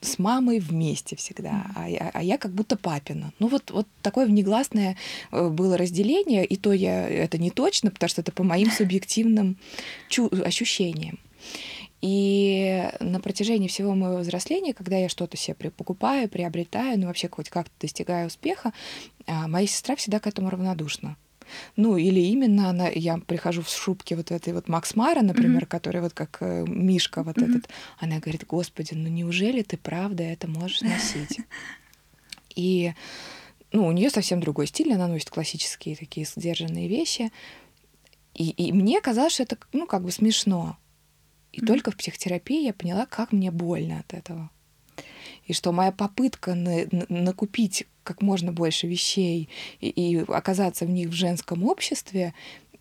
с 0.00 0.18
мамой 0.18 0.58
вместе 0.58 1.16
всегда, 1.16 1.66
а 1.74 1.88
я, 1.88 2.10
а 2.12 2.22
я 2.22 2.38
как 2.38 2.52
будто 2.52 2.76
папина. 2.76 3.32
Ну 3.38 3.48
вот, 3.48 3.70
вот 3.70 3.86
такое 4.02 4.26
внегласное 4.26 4.96
э, 5.30 5.48
было 5.48 5.76
разделение, 5.76 6.44
и 6.44 6.56
то 6.56 6.72
я 6.72 7.08
это 7.08 7.38
не 7.38 7.50
точно, 7.50 7.90
потому 7.90 8.08
что 8.08 8.20
это 8.20 8.32
по 8.32 8.42
моим 8.42 8.70
субъективным 8.70 9.56
ощущениям. 10.44 11.18
И 12.00 12.88
на 13.00 13.20
протяжении 13.20 13.66
всего 13.66 13.94
моего 13.94 14.18
взросления, 14.18 14.72
когда 14.72 14.96
я 14.96 15.08
что-то 15.08 15.36
себе 15.36 15.70
покупаю, 15.70 16.28
приобретаю, 16.28 16.98
ну 16.98 17.06
вообще 17.08 17.28
хоть 17.28 17.48
как-то 17.48 17.72
достигаю 17.80 18.28
успеха, 18.28 18.72
а, 19.26 19.48
моя 19.48 19.66
сестра 19.66 19.96
всегда 19.96 20.20
к 20.20 20.26
этому 20.28 20.48
равнодушна. 20.50 21.16
Ну, 21.76 21.96
или 21.96 22.20
именно 22.20 22.70
она, 22.70 22.88
я 22.88 23.18
прихожу 23.18 23.62
в 23.62 23.68
шубке 23.68 24.16
вот 24.16 24.30
этой 24.30 24.52
вот 24.52 24.68
Макс 24.68 24.94
Мара, 24.94 25.22
например, 25.22 25.64
mm-hmm. 25.64 25.66
который 25.66 26.00
вот 26.00 26.12
как 26.12 26.38
э, 26.40 26.64
Мишка 26.66 27.22
вот 27.22 27.36
mm-hmm. 27.36 27.50
этот, 27.50 27.68
она 27.98 28.18
говорит, 28.18 28.46
господи, 28.46 28.94
ну 28.94 29.08
неужели 29.08 29.62
ты 29.62 29.76
правда 29.76 30.22
это 30.22 30.48
можешь 30.48 30.82
носить? 30.82 31.40
И 32.54 32.92
ну, 33.72 33.86
у 33.86 33.92
нее 33.92 34.10
совсем 34.10 34.40
другой 34.40 34.66
стиль, 34.66 34.92
она 34.92 35.06
носит 35.06 35.30
классические 35.30 35.96
такие 35.96 36.26
сдержанные 36.26 36.88
вещи. 36.88 37.30
И, 38.34 38.50
и 38.50 38.72
мне 38.72 39.00
казалось, 39.00 39.34
что 39.34 39.42
это, 39.42 39.58
ну, 39.72 39.86
как 39.86 40.02
бы 40.02 40.10
смешно. 40.10 40.76
И 41.52 41.60
mm-hmm. 41.60 41.66
только 41.66 41.90
в 41.90 41.96
психотерапии 41.96 42.64
я 42.64 42.72
поняла, 42.72 43.06
как 43.06 43.32
мне 43.32 43.50
больно 43.50 44.00
от 44.00 44.14
этого. 44.14 44.50
И 45.48 45.52
что 45.52 45.72
моя 45.72 45.90
попытка 45.90 46.54
на, 46.54 46.84
на, 46.92 47.06
накупить 47.08 47.86
как 48.04 48.22
можно 48.22 48.52
больше 48.52 48.86
вещей 48.86 49.48
и, 49.80 49.88
и 49.88 50.16
оказаться 50.28 50.86
в 50.86 50.90
них 50.90 51.08
в 51.08 51.12
женском 51.12 51.64
обществе, 51.64 52.32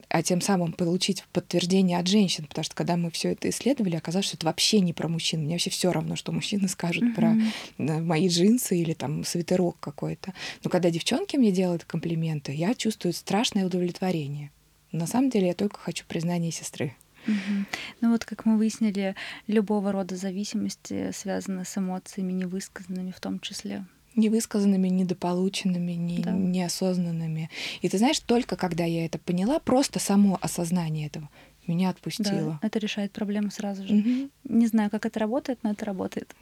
а 0.09 0.23
тем 0.23 0.39
самым 0.39 0.71
получить 0.71 1.25
подтверждение 1.33 1.99
от 1.99 2.07
женщин, 2.07 2.45
потому 2.45 2.63
что 2.63 2.75
когда 2.75 2.95
мы 2.95 3.11
все 3.11 3.33
это 3.33 3.49
исследовали, 3.49 3.95
оказалось, 3.97 4.27
что 4.27 4.37
это 4.37 4.45
вообще 4.45 4.79
не 4.79 4.93
про 4.93 5.07
мужчин. 5.09 5.41
Мне 5.41 5.55
вообще 5.55 5.69
все 5.69 5.91
равно, 5.91 6.15
что 6.15 6.31
мужчины 6.31 6.67
скажут 6.69 7.03
mm-hmm. 7.03 7.15
про 7.15 7.35
э, 7.77 8.01
мои 8.01 8.29
джинсы 8.29 8.79
или 8.79 8.93
там 8.93 9.25
свитерок 9.25 9.77
какой-то. 9.79 10.33
Но 10.63 10.69
когда 10.69 10.89
девчонки 10.89 11.35
мне 11.35 11.51
делают 11.51 11.83
комплименты, 11.83 12.53
я 12.53 12.73
чувствую 12.73 13.13
страшное 13.13 13.65
удовлетворение. 13.65 14.51
На 14.91 15.07
самом 15.07 15.29
деле 15.29 15.47
я 15.47 15.53
только 15.53 15.77
хочу 15.77 16.05
признания 16.07 16.51
сестры. 16.51 16.95
Угу. 17.27 17.65
Ну 18.01 18.11
вот, 18.11 18.25
как 18.25 18.45
мы 18.45 18.57
выяснили, 18.57 19.15
любого 19.47 19.91
рода 19.91 20.15
зависимости 20.15 21.11
связаны 21.13 21.65
с 21.65 21.77
эмоциями 21.77 22.31
невысказанными 22.33 23.11
в 23.11 23.19
том 23.19 23.39
числе. 23.39 23.85
Невысказанными, 24.15 24.87
недополученными, 24.87 25.91
не, 25.91 26.23
да. 26.23 26.31
неосознанными. 26.31 27.49
И 27.81 27.89
ты 27.89 27.97
знаешь, 27.99 28.19
только 28.19 28.55
когда 28.55 28.83
я 28.83 29.05
это 29.05 29.19
поняла, 29.19 29.59
просто 29.59 29.99
само 29.99 30.39
осознание 30.41 31.07
этого 31.07 31.29
меня 31.67 31.89
отпустило. 31.89 32.59
Да, 32.61 32.67
это 32.67 32.79
решает 32.79 33.11
проблему 33.11 33.51
сразу 33.51 33.85
же. 33.85 33.93
Угу. 33.93 34.29
Не 34.45 34.67
знаю, 34.67 34.89
как 34.89 35.05
это 35.05 35.19
работает, 35.19 35.59
но 35.63 35.71
это 35.71 35.85
работает. 35.85 36.35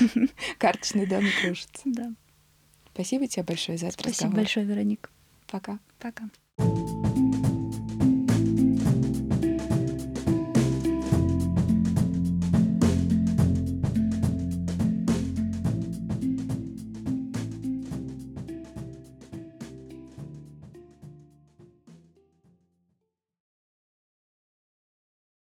Карточный 0.58 1.06
домик 1.06 1.32
кружится. 1.40 1.82
Да. 1.84 2.12
Спасибо 2.94 3.26
тебе 3.26 3.44
большое 3.44 3.78
за 3.78 3.86
этот 3.86 4.00
Спасибо 4.00 4.14
разговор. 4.14 4.36
большое, 4.36 4.66
Вероник. 4.66 5.10
Пока. 5.46 5.78
Пока. 5.98 6.28